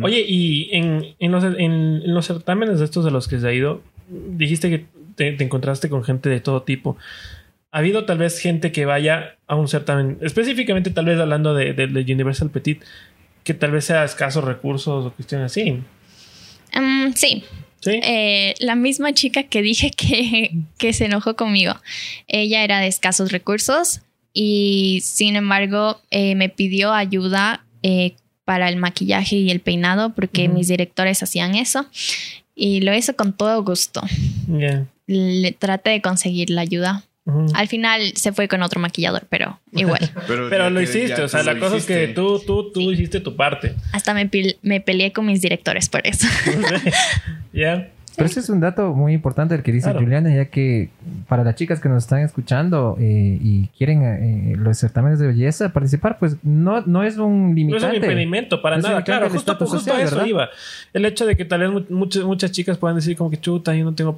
Oye, 0.01 0.23
y 0.27 0.69
en, 0.75 1.15
en 1.19 1.31
los, 1.31 1.43
en- 1.43 1.55
en 2.03 2.13
los 2.13 2.25
certámenes 2.27 2.79
de 2.79 2.85
estos 2.85 3.05
de 3.05 3.11
los 3.11 3.27
que 3.27 3.39
se 3.39 3.47
ha 3.47 3.53
ido, 3.53 3.81
dijiste 4.09 4.69
que 4.69 4.85
te, 5.19 5.33
te 5.33 5.43
encontraste 5.43 5.89
con 5.89 6.03
gente 6.05 6.29
de 6.29 6.39
todo 6.39 6.63
tipo. 6.63 6.95
¿Ha 7.71 7.79
habido 7.79 8.05
tal 8.05 8.17
vez 8.17 8.39
gente 8.39 8.71
que 8.71 8.85
vaya 8.85 9.35
a 9.45 9.55
un 9.55 9.67
certamen, 9.67 10.17
específicamente 10.21 10.89
tal 10.91 11.05
vez 11.05 11.19
hablando 11.19 11.53
de, 11.53 11.73
de- 11.73 11.87
de 11.87 12.13
Universal 12.13 12.49
Petit, 12.49 12.81
que 13.43 13.53
tal 13.53 13.71
vez 13.71 13.83
sea 13.85 14.05
escasos 14.05 14.43
recursos 14.43 15.05
o 15.05 15.11
cuestiones 15.11 15.51
así? 15.51 15.81
Mm, 16.73 17.11
sí, 17.15 17.43
¿Sí? 17.81 17.99
Eh, 18.03 18.55
la 18.59 18.75
misma 18.75 19.13
chica 19.13 19.43
que 19.43 19.61
dije 19.61 19.91
que, 19.95 20.51
que 20.77 20.93
se 20.93 21.05
enojó 21.05 21.35
conmigo. 21.35 21.73
Ella 22.27 22.63
era 22.63 22.79
de 22.79 22.87
escasos 22.87 23.31
recursos 23.31 24.01
y 24.33 24.99
sin 25.03 25.35
embargo 25.35 25.99
eh, 26.11 26.35
me 26.35 26.49
pidió 26.49 26.93
ayuda 26.93 27.65
eh, 27.83 28.13
para 28.45 28.67
el 28.69 28.77
maquillaje 28.77 29.35
y 29.35 29.51
el 29.51 29.59
peinado 29.59 30.13
porque 30.13 30.45
Ujú. 30.47 30.53
mis 30.57 30.67
directores 30.67 31.21
hacían 31.23 31.55
eso 31.55 31.85
y 32.55 32.81
lo 32.81 32.93
hizo 32.95 33.15
con 33.15 33.31
todo 33.33 33.63
gusto. 33.63 34.01
Ya. 34.47 34.85
Le 35.11 35.51
traté 35.53 35.89
de 35.89 36.01
conseguir 36.01 36.51
la 36.51 36.61
ayuda. 36.61 37.03
Al 37.53 37.67
final 37.67 38.13
se 38.15 38.31
fue 38.31 38.47
con 38.47 38.63
otro 38.63 38.79
maquillador, 38.79 39.27
pero 39.29 39.59
igual. 39.71 40.11
Pero 40.27 40.49
ya 40.49 40.69
lo 40.71 40.81
hiciste, 40.81 41.09
ya 41.09 41.23
o 41.25 41.27
sea, 41.27 41.43
la 41.43 41.59
cosa 41.59 41.77
es 41.77 41.85
que 41.85 42.07
tú, 42.07 42.39
tú, 42.39 42.71
tú 42.71 42.91
hiciste 42.91 43.19
tu 43.19 43.35
parte. 43.35 43.75
Hasta 43.91 44.15
me 44.15 44.81
peleé 44.81 45.11
con 45.11 45.27
mis 45.27 45.39
directores 45.39 45.89
por 45.89 46.07
eso. 46.07 46.27
¿Ya? 47.53 47.89
Pero 48.19 48.25
ese 48.29 48.39
es 48.41 48.49
un 48.49 48.59
dato 48.59 48.93
muy 48.93 49.13
importante 49.13 49.55
el 49.55 49.63
que 49.63 49.71
dice 49.71 49.85
Claro. 49.89 50.01
Juliana, 50.01 50.33
ya 50.35 50.45
que 50.45 50.89
para 51.27 51.43
las 51.43 51.55
chicas 51.55 51.79
que 51.79 51.89
nos 51.89 52.03
están 52.03 52.19
escuchando 52.19 52.95
eh, 52.99 53.37
y 53.41 53.67
quieren 53.77 54.03
eh, 54.03 54.55
los 54.57 54.77
certámenes 54.77 55.17
de 55.19 55.27
belleza 55.27 55.69
participar, 55.69 56.19
pues 56.19 56.37
no, 56.43 56.81
no 56.85 57.03
es 57.03 57.17
un 57.17 57.45
No 57.45 57.49
es 57.49 57.55
limitante. 57.55 57.87
un 57.97 58.03
impedimento 58.03 58.61
para 58.61 58.75
No 58.77 58.83
nada, 58.83 58.95
limitante 58.95 59.11
claro, 59.19 59.33
justo, 59.33 59.55
justo 59.55 59.75
a 59.77 59.79
social, 59.79 60.01
eso 60.01 60.15
¿verdad? 60.17 60.27
iba. 60.29 60.49
El 60.93 61.05
hecho 61.05 61.25
de 61.25 61.35
que 61.35 61.45
tal 61.45 61.61
vez 61.61 61.71
mu- 61.71 61.85
muchas, 61.97 62.23
muchas 62.23 62.51
chicas 62.51 62.77
puedan 62.77 62.95
decir 62.97 63.17
como 63.17 63.29
que 63.29 63.39
chuta, 63.39 63.73
yo 63.75 63.83
no 63.85 63.95
tengo 63.95 64.15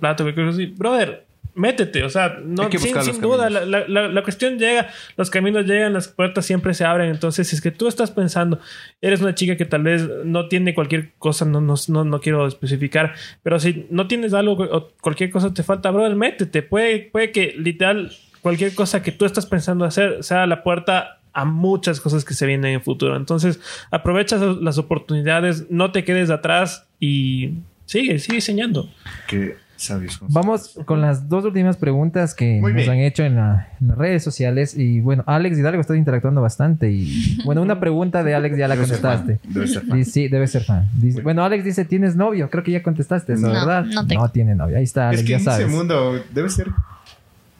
así. 0.49 0.65
brother, 0.65 1.25
métete, 1.55 2.03
o 2.03 2.09
sea, 2.09 2.39
no, 2.43 2.63
que 2.69 2.77
sin, 2.79 2.93
sin 3.13 3.21
duda, 3.21 3.49
la, 3.49 3.65
la- 3.65 3.87
la- 3.87 4.07
la 4.07 4.23
cuestión 4.23 4.57
llega, 4.57 4.89
los 5.17 5.29
caminos 5.29 5.65
llegan, 5.65 5.93
las 5.93 6.07
puertas 6.07 6.45
siempre 6.45 6.73
se 6.73 6.85
abren, 6.85 7.09
entonces 7.09 7.47
si 7.47 7.55
es 7.55 7.61
que 7.61 7.71
tú 7.71 7.87
estás 7.87 8.11
pensando, 8.11 8.59
eres 9.01 9.21
una 9.21 9.35
chica 9.35 9.57
que 9.57 9.65
tal 9.65 9.83
vez 9.83 10.07
no 10.25 10.47
tiene 10.47 10.73
cualquier 10.73 11.11
cosa, 11.19 11.45
no, 11.45 11.59
no, 11.61 11.75
no, 11.87 12.03
no 12.05 12.19
quiero 12.21 12.47
especificar, 12.47 13.13
pero 13.43 13.59
si 13.59 13.87
no 13.89 14.07
tienes 14.07 14.33
algo 14.33 14.53
o 14.53 14.89
cualquier 15.01 15.29
cosa 15.31 15.53
te 15.53 15.63
falta, 15.63 15.91
brother, 15.91 16.15
métete, 16.15 16.61
puede, 16.63 16.99
puede 17.11 17.31
que 17.31 17.53
literal 17.57 18.11
cualquier 18.41 18.73
cosa 18.73 19.03
que 19.03 19.11
tú 19.11 19.25
estás 19.25 19.45
pensando 19.45 19.85
hacer 19.85 20.23
sea 20.23 20.47
la 20.47 20.63
puerta 20.63 21.19
a 21.33 21.45
muchas 21.45 22.01
cosas 22.01 22.25
que 22.25 22.33
se 22.33 22.45
vienen 22.45 22.65
en 22.71 22.75
el 22.75 22.81
futuro. 22.81 23.15
Entonces, 23.15 23.59
aprovecha 23.89 24.37
las 24.37 24.77
oportunidades, 24.77 25.69
no 25.69 25.91
te 25.91 26.03
quedes 26.03 26.29
atrás 26.29 26.87
y 26.99 27.51
sigue, 27.85 28.19
sigue 28.19 28.35
diseñando. 28.35 28.89
Qué 29.27 29.55
sabios. 29.83 30.19
Vamos 30.29 30.79
con 30.85 31.01
las 31.01 31.27
dos 31.29 31.45
últimas 31.45 31.77
preguntas 31.77 32.33
que 32.33 32.59
Muy 32.61 32.73
nos 32.73 32.81
bien. 32.83 32.89
han 32.91 32.97
hecho 32.99 33.23
en, 33.23 33.35
la- 33.35 33.69
en 33.79 33.87
las 33.89 33.97
redes 33.97 34.23
sociales. 34.23 34.77
Y 34.77 35.01
bueno, 35.01 35.23
Alex 35.27 35.57
Hidalgo 35.57 35.81
está 35.81 35.95
interactuando 35.95 36.41
bastante. 36.41 36.91
Y 36.91 37.37
bueno, 37.45 37.61
una 37.61 37.79
pregunta 37.79 38.23
de 38.23 38.33
Alex 38.35 38.57
ya 38.57 38.67
la 38.67 38.75
Debe 38.75 38.87
ser 38.87 38.97
fan, 38.97 39.17
contestaste. 39.17 39.49
Debe 39.53 39.67
ser 39.67 39.83
fan. 39.85 39.99
Y 39.99 40.05
sí, 40.05 40.27
debe 40.27 40.47
ser 40.47 40.63
fan. 40.63 40.89
Dice- 40.95 41.21
bueno, 41.21 41.43
Alex 41.43 41.63
dice, 41.63 41.85
¿tienes 41.85 42.15
novio? 42.15 42.49
Creo 42.49 42.63
que 42.63 42.71
ya 42.71 42.83
contestaste 42.83 43.33
eso, 43.33 43.47
No, 43.47 43.53
¿verdad? 43.53 43.85
no 43.85 44.05
tengo. 44.07 44.29
tiene 44.29 44.55
novio. 44.55 44.77
Ahí 44.77 44.83
está, 44.83 45.09
Alex, 45.09 45.21
Es 45.21 45.25
que 45.25 45.31
ya 45.31 45.37
en 45.37 45.43
sabes. 45.43 45.65
ese 45.67 45.75
mundo 45.75 46.23
debe 46.33 46.49
ser 46.49 46.67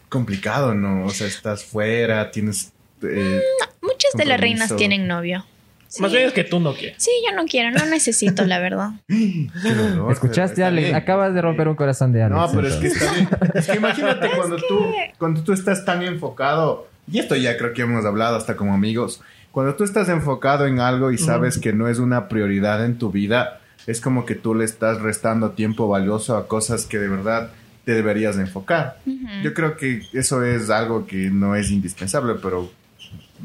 complicado, 0.10 0.74
¿no? 0.76 1.06
O 1.06 1.10
sea, 1.10 1.28
estás 1.28 1.64
fuera, 1.64 2.32
tienes... 2.32 2.72
eh, 3.04 3.42
Muchas 3.82 4.12
de 4.18 4.26
las 4.26 4.40
reinas 4.40 4.76
tienen 4.76 5.08
novio. 5.08 5.46
Sí. 5.92 6.02
Más 6.02 6.14
bien 6.14 6.26
es 6.26 6.32
que 6.32 6.46
tú 6.46 6.62
no 6.62 6.74
quieres. 6.74 6.96
Sí, 7.04 7.12
yo 7.28 7.36
no 7.36 7.46
quiero, 7.46 7.70
no 7.78 7.86
necesito, 7.86 8.46
la 8.46 8.60
verdad. 8.60 8.92
dolor, 9.10 10.10
¿Escuchaste, 10.14 10.64
Alex? 10.64 10.88
bien. 10.88 10.96
Acabas 10.96 11.34
de 11.34 11.42
romper 11.42 11.68
un 11.68 11.76
corazón 11.76 12.14
de 12.14 12.24
Alex. 12.24 12.40
No, 12.40 12.50
pero 12.50 12.68
es 12.70 12.76
que 12.76 12.88
entonces. 12.88 13.22
está 13.22 13.38
bien. 13.38 13.52
Es 13.56 13.68
que 13.68 13.76
imagínate 13.76 14.30
cuando 14.38 14.56
tú, 14.56 14.86
cuando 15.18 15.44
tú 15.44 15.52
estás 15.52 15.84
tan 15.84 16.02
enfocado, 16.02 16.88
y 17.12 17.20
esto 17.20 17.36
ya 17.36 17.58
creo 17.58 17.74
que 17.74 17.82
hemos 17.82 18.06
hablado 18.06 18.38
hasta 18.38 18.56
como 18.56 18.74
amigos, 18.74 19.22
cuando 19.52 19.76
tú 19.76 19.84
estás 19.84 20.08
enfocado 20.08 20.66
en 20.66 20.80
algo 20.80 21.12
y 21.12 21.18
sabes 21.18 21.60
que 21.60 21.74
no 21.74 21.90
es 21.90 22.00
una 22.00 22.30
prioridad 22.30 22.86
en 22.86 22.98
tu 22.98 23.12
vida, 23.12 23.60
es 23.86 24.00
como 24.00 24.26
que 24.26 24.36
tú 24.36 24.56
le 24.56 24.64
estás 24.64 25.02
restando 25.02 25.52
tiempo 25.52 25.90
valioso 25.90 26.38
a 26.38 26.48
cosas 26.48 26.86
que 26.86 27.00
de 27.00 27.10
verdad 27.10 27.52
te 27.84 27.94
deberías 27.94 28.38
de 28.38 28.44
enfocar. 28.44 29.00
Yo 29.44 29.54
creo 29.54 29.76
que 29.76 30.04
eso 30.14 30.46
es 30.46 30.70
algo 30.70 31.06
que 31.06 31.30
no 31.30 31.56
es 31.58 31.70
indispensable, 31.70 32.36
pero 32.42 32.72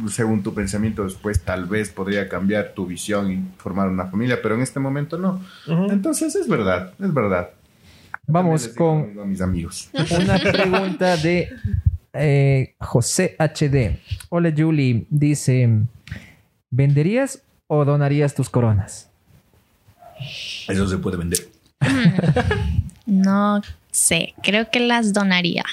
según 0.09 0.43
tu 0.43 0.55
pensamiento 0.55 1.05
después 1.05 1.43
tal 1.43 1.67
vez 1.67 1.91
podría 1.91 2.29
cambiar 2.29 2.73
tu 2.75 2.87
visión 2.87 3.31
y 3.33 3.45
formar 3.59 3.89
una 3.89 4.07
familia, 4.07 4.41
pero 4.43 4.55
en 4.55 4.63
este 4.63 4.81
momento 4.81 5.19
no. 5.19 5.43
Entonces 5.91 6.35
es 6.37 6.49
verdad, 6.49 6.93
es 7.01 7.13
verdad. 7.13 7.51
Vamos 8.27 8.69
con 8.69 8.99
lo 8.99 9.07
mismo 9.07 9.23
a 9.23 9.27
mis 9.27 9.41
amigos. 9.41 9.91
una 10.21 10.39
pregunta 10.53 11.17
de 11.17 11.49
eh, 12.13 12.75
José 12.81 13.37
HD. 13.39 14.01
Hola, 14.29 14.53
Julie. 14.57 15.07
Dice, 15.11 15.69
¿venderías 16.71 17.43
o 17.69 17.85
donarías 17.85 18.35
tus 18.35 18.51
coronas? 18.51 19.11
Eso 20.69 20.89
se 20.89 20.99
puede 20.99 21.17
vender. 21.17 21.39
No 23.07 23.63
sé, 23.93 24.35
creo 24.43 24.69
que 24.69 24.81
las 24.81 25.13
donaría. 25.13 25.65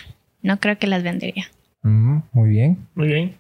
No 0.43 0.59
creo 0.59 0.77
que 0.77 0.85
las 0.85 1.01
vendería. 1.01 1.47
Muy 1.81 2.49
bien. 2.49 2.77
Muy 2.93 3.07
bien. 3.07 3.35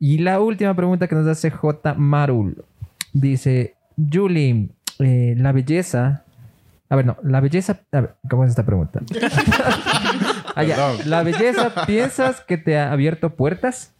Y 0.00 0.18
la 0.18 0.40
última 0.40 0.74
pregunta 0.74 1.08
que 1.08 1.14
nos 1.14 1.26
hace 1.26 1.50
J. 1.50 1.94
Marul. 1.94 2.64
Dice, 3.12 3.74
Julie, 3.96 4.68
eh, 4.98 5.34
la 5.36 5.52
belleza... 5.52 6.24
A 6.90 6.96
ver, 6.96 7.04
no, 7.04 7.16
la 7.22 7.40
belleza... 7.40 7.80
A 7.92 8.00
ver, 8.00 8.14
¿cómo 8.30 8.44
es 8.44 8.50
esta 8.50 8.64
pregunta? 8.64 9.00
Ah, 10.54 10.64
ya. 10.64 10.74
Perdón. 10.74 11.08
La 11.08 11.22
belleza, 11.22 11.86
¿piensas 11.86 12.40
que 12.40 12.58
te 12.58 12.76
ha 12.76 12.90
abierto 12.90 13.30
puertas? 13.30 13.92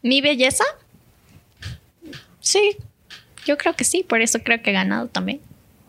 ¿Mi 0.00 0.20
belleza? 0.20 0.62
Sí, 2.38 2.76
yo 3.44 3.58
creo 3.58 3.74
que 3.74 3.82
sí, 3.82 4.04
por 4.08 4.20
eso 4.20 4.38
creo 4.44 4.62
que 4.62 4.70
he 4.70 4.72
ganado 4.72 5.08
también. 5.08 5.40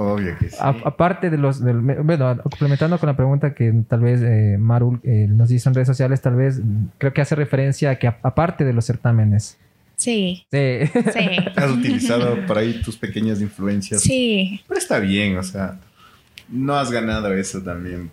Obvio 0.01 0.37
que 0.37 0.49
sí. 0.49 0.55
A- 0.61 0.69
aparte 0.85 1.29
de 1.29 1.37
los... 1.37 1.61
del- 1.61 1.81
bueno, 1.81 2.37
complementando 2.41 2.97
con 2.99 3.07
la 3.07 3.17
pregunta 3.17 3.53
que 3.53 3.73
tal 3.87 3.99
vez 3.99 4.21
eh, 4.21 4.55
Marul 4.57 5.01
eh, 5.03 5.25
nos 5.27 5.51
hizo 5.51 5.67
en 5.69 5.75
redes 5.75 5.87
sociales, 5.89 6.21
tal 6.21 6.35
vez 6.35 6.61
creo 6.97 7.13
que 7.13 7.19
hace 7.19 7.35
referencia 7.35 7.89
a 7.91 7.95
que 7.97 8.07
a- 8.07 8.17
aparte 8.23 8.63
de 8.63 8.71
los 8.73 8.85
certámenes... 8.85 9.57
Sí, 9.97 10.45
Sí. 10.49 10.79
sí, 11.13 11.29
Has 11.57 11.71
utilizado 11.71 12.45
por 12.47 12.57
ahí 12.57 12.81
tus 12.81 12.95
pequeñas 12.95 13.41
influencias. 13.41 13.99
sí. 14.01 14.61
Pero 14.69 14.79
está 14.79 14.99
bien, 14.99 15.37
o 15.37 15.43
sea, 15.43 15.77
no 16.47 16.75
has 16.77 16.89
ganado 16.89 17.33
eso 17.33 17.61
también 17.61 18.09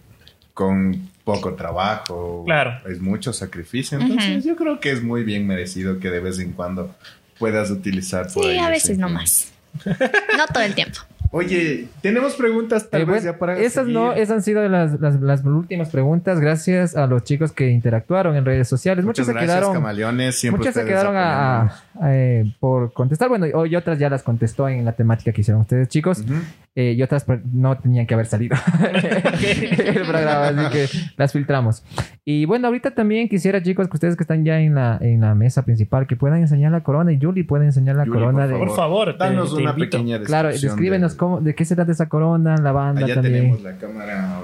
con 0.55 1.09
poco 1.23 1.55
trabajo. 1.55 2.43
Claro. 2.47 2.81
Es 2.91 3.01
mucho 3.01 3.33
sacrificio. 3.33 4.01
Entonces, 4.01 4.45
yo 4.45 4.57
creo 4.57 4.81
que 4.81 4.91
es 4.91 5.05
muy 5.05 5.23
bien 5.23 5.47
merecido 5.47 6.01
que 6.01 6.11
de 6.11 6.19
vez 6.19 6.41
en 6.41 6.51
cuando 6.53 6.93
puedas 7.39 7.71
utilizar 7.71 8.27
por 8.33 8.43
Sí, 8.43 8.51
ahí 8.51 8.59
a 8.59 8.69
veces 8.71 8.99
no 8.99 9.09
más. 9.09 9.53
No 9.85 10.47
todo 10.53 10.65
el 10.65 10.75
tiempo. 10.75 10.99
Oye, 11.33 11.87
tenemos 12.01 12.35
preguntas 12.37 12.89
tal 12.89 13.03
Eh, 13.03 13.05
vez 13.05 13.23
bueno, 13.23 13.33
ya 13.33 13.39
para. 13.39 13.59
esas 13.59 13.87
no, 13.87 14.09
seguir. 14.11 14.23
esas 14.23 14.37
han 14.37 14.43
sido 14.43 14.69
las, 14.69 15.01
las- 15.01 15.21
las 15.21 15.45
últimas 15.45 15.91
preguntas. 15.91 16.41
Gracias 16.41 16.97
a 16.97 17.07
los 17.07 17.25
chicos 17.25 17.53
que 17.53 17.71
interactuaron 17.71 18.37
en 18.37 18.45
redes 18.45 18.69
sociales. 18.69 19.05
Muchas 19.05 19.27
Muchos 19.27 19.27
se 19.27 19.33
gracias, 19.33 19.57
quedaron, 19.59 19.75
camaleones. 19.75 20.35
Siempre 20.39 20.59
muchas 20.59 20.75
se 20.75 20.85
quedaron 20.85 21.17
a- 21.17 21.63
a- 21.63 21.83
eh, 22.13 22.53
por 22.61 22.93
contestar. 22.93 23.29
Bueno, 23.29 23.47
y, 23.47 23.51
y 23.71 23.77
otras 23.77 23.99
ya 23.99 24.09
las 24.11 24.23
contestó 24.23 24.69
en 24.69 24.85
la 24.85 24.93
temática 24.93 25.33
que 25.33 25.41
hicieron 25.41 25.63
ustedes, 25.63 25.89
chicos. 25.89 26.21
Ujú. 26.21 26.35
Eh, 26.79 26.93
y 26.93 27.03
otras 27.03 27.25
no 27.55 27.79
tenían 27.79 28.07
que 28.07 28.13
haber 28.13 28.27
salido 28.27 28.55
el 28.93 30.03
programa, 30.07 30.49
así 30.49 30.73
que 30.73 30.87
las 31.17 31.33
filtramos. 31.33 31.83
Y 32.25 32.45
bueno, 32.45 32.67
ahorita 32.67 32.91
también 32.91 33.29
quisiera, 33.31 33.63
chicos, 33.63 33.89
que 33.89 33.97
ustedes 33.97 34.15
que 34.17 34.25
están 34.25 34.45
ya 34.45 34.61
en 34.61 34.75
la, 34.75 34.99
en 35.01 35.23
la 35.23 35.35
mesa 35.35 35.65
principal, 35.65 36.07
que 36.07 36.17
puedan 36.17 36.41
enseñar 36.41 36.73
la 36.73 36.83
corona. 36.83 37.13
Y 37.13 37.19
Julie 37.21 37.45
puede 37.45 37.65
enseñar 37.65 37.97
la 37.97 38.05
Yuli, 38.05 38.19
corona 38.19 38.45
por 38.47 38.53
de. 38.53 38.59
Por 38.59 38.77
favor, 38.77 39.17
danos 39.17 39.55
una 39.55 39.71
invito. 39.71 39.97
pequeña 39.97 40.21
Claro, 40.21 40.49
descripción 40.49 40.73
descríbenos 40.77 41.13
de- 41.13 41.19
cómo, 41.19 41.26
de 41.41 41.55
qué 41.55 41.65
se 41.65 41.75
trata 41.75 41.93
esa 41.93 42.09
corona, 42.09 42.57
la 42.57 42.73
banda 42.73 43.05
Allá 43.05 43.15
también. 43.15 43.35
tenemos 43.35 43.63
la 43.63 43.77
cámara. 43.77 44.41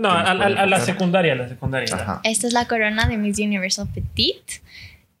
No, 0.00 0.08
a, 0.10 0.20
a- 0.20 0.30
a 0.32 0.66
la 0.66 0.80
secundaria, 0.80 1.32
a 1.32 1.36
la 1.36 1.48
secundaria. 1.48 1.92
Ajá. 1.94 2.20
Esta 2.24 2.46
es 2.46 2.52
la 2.52 2.66
corona 2.68 3.06
de 3.06 3.16
Miss 3.16 3.38
Universal 3.38 3.88
Petite. 3.92 4.60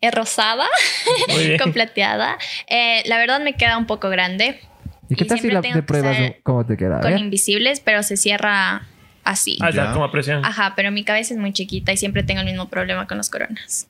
Es 0.00 0.14
rosada, 0.14 0.66
con 1.62 1.72
plateada. 1.72 2.38
Eh, 2.68 3.02
la 3.06 3.18
verdad 3.18 3.40
me 3.40 3.54
queda 3.54 3.76
un 3.78 3.86
poco 3.86 4.08
grande. 4.08 4.60
¿Y 5.08 5.16
qué 5.16 5.24
tal 5.24 5.40
si 5.40 5.50
la, 5.50 5.60
que 5.62 5.82
pruebas 5.82 6.16
cómo 6.44 6.64
te 6.64 6.76
queda? 6.76 6.98
A 6.98 7.00
Con 7.00 7.18
invisibles, 7.18 7.80
pero 7.80 8.02
se 8.04 8.16
cierra 8.16 8.86
así. 9.24 9.58
Ah, 9.60 9.70
ya, 9.70 9.86
Ya. 9.86 9.92
como 9.94 10.08
presión. 10.12 10.44
Ajá, 10.44 10.74
pero 10.76 10.92
mi 10.92 11.02
cabeza 11.02 11.34
es 11.34 11.40
muy 11.40 11.52
chiquita 11.52 11.92
y 11.92 11.96
siempre 11.96 12.22
tengo 12.22 12.40
el 12.40 12.46
mismo 12.46 12.68
problema 12.68 13.06
con 13.08 13.16
las 13.16 13.28
coronas. 13.30 13.88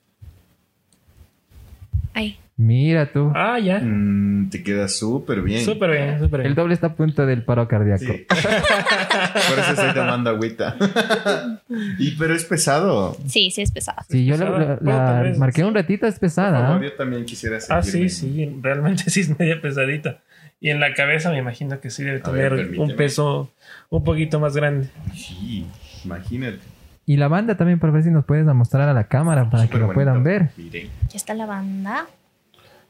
Ay, 2.15 2.39
Mira 2.61 3.13
tú. 3.13 3.31
Ah, 3.37 3.61
ya. 3.61 3.79
Mm, 3.79 4.51
te 4.51 4.65
queda 4.65 4.89
súper 4.89 5.43
bien. 5.43 5.65
Súper 5.65 5.93
bien, 5.93 6.19
súper 6.19 6.41
El 6.41 6.47
bien. 6.49 6.55
doble 6.57 6.75
está 6.75 6.89
a 6.89 6.95
punto 6.97 7.25
del 7.25 7.45
paro 7.45 7.69
cardíaco. 7.69 8.05
Sí. 8.05 8.27
Por 8.29 9.59
eso 9.61 9.71
estoy 9.75 9.95
tomando 9.95 10.31
agüita. 10.31 10.77
y 12.01 12.11
pero 12.17 12.35
es 12.35 12.45
pesado. 12.45 13.17
sí, 13.29 13.53
sí 13.53 13.63
es 13.63 13.71
pesada. 13.71 14.05
Sí, 14.09 14.27
yo 14.27 14.37
la, 14.37 15.33
marqué 15.39 15.63
un 15.65 15.73
ratito, 15.73 16.07
es 16.09 16.15
Por 16.15 16.21
pesada. 16.23 16.61
favor, 16.67 16.83
¿ah? 16.83 16.85
yo 16.85 16.93
también 16.95 17.25
quisiera 17.25 17.59
Ah, 17.69 17.81
seguirme. 17.81 18.09
sí, 18.09 18.35
sí. 18.35 18.59
Realmente 18.61 19.09
sí 19.09 19.21
es 19.21 19.39
media 19.39 19.61
pesadita. 19.63 20.19
Y 20.61 20.71
en 20.71 20.81
la 20.81 20.93
cabeza 20.95 21.31
me 21.31 21.39
imagino 21.39 21.79
que 21.81 21.91
sí 21.91 22.03
debe 22.03 22.21
ver, 22.33 22.57
tener 22.57 22.81
un 22.81 22.97
peso 22.97 23.53
un 23.91 24.03
poquito 24.03 24.41
más 24.41 24.57
grande. 24.57 24.89
Sí, 25.15 25.65
imagínate. 26.05 26.59
Y 27.07 27.17
la 27.19 27.29
banda 27.29 27.57
también, 27.57 27.79
para 27.79 27.93
ver 27.93 28.03
si 28.03 28.11
nos 28.11 28.25
puedes 28.25 28.45
mostrar 28.47 28.89
a 28.89 28.93
la 28.93 29.05
cámara 29.05 29.49
para 29.49 29.69
que 29.69 29.79
lo 29.79 29.93
puedan 29.93 30.25
ver. 30.25 30.51
Miren. 30.57 30.89
Ya 31.09 31.17
está 31.17 31.35
la 31.35 31.47
banda. 31.47 32.07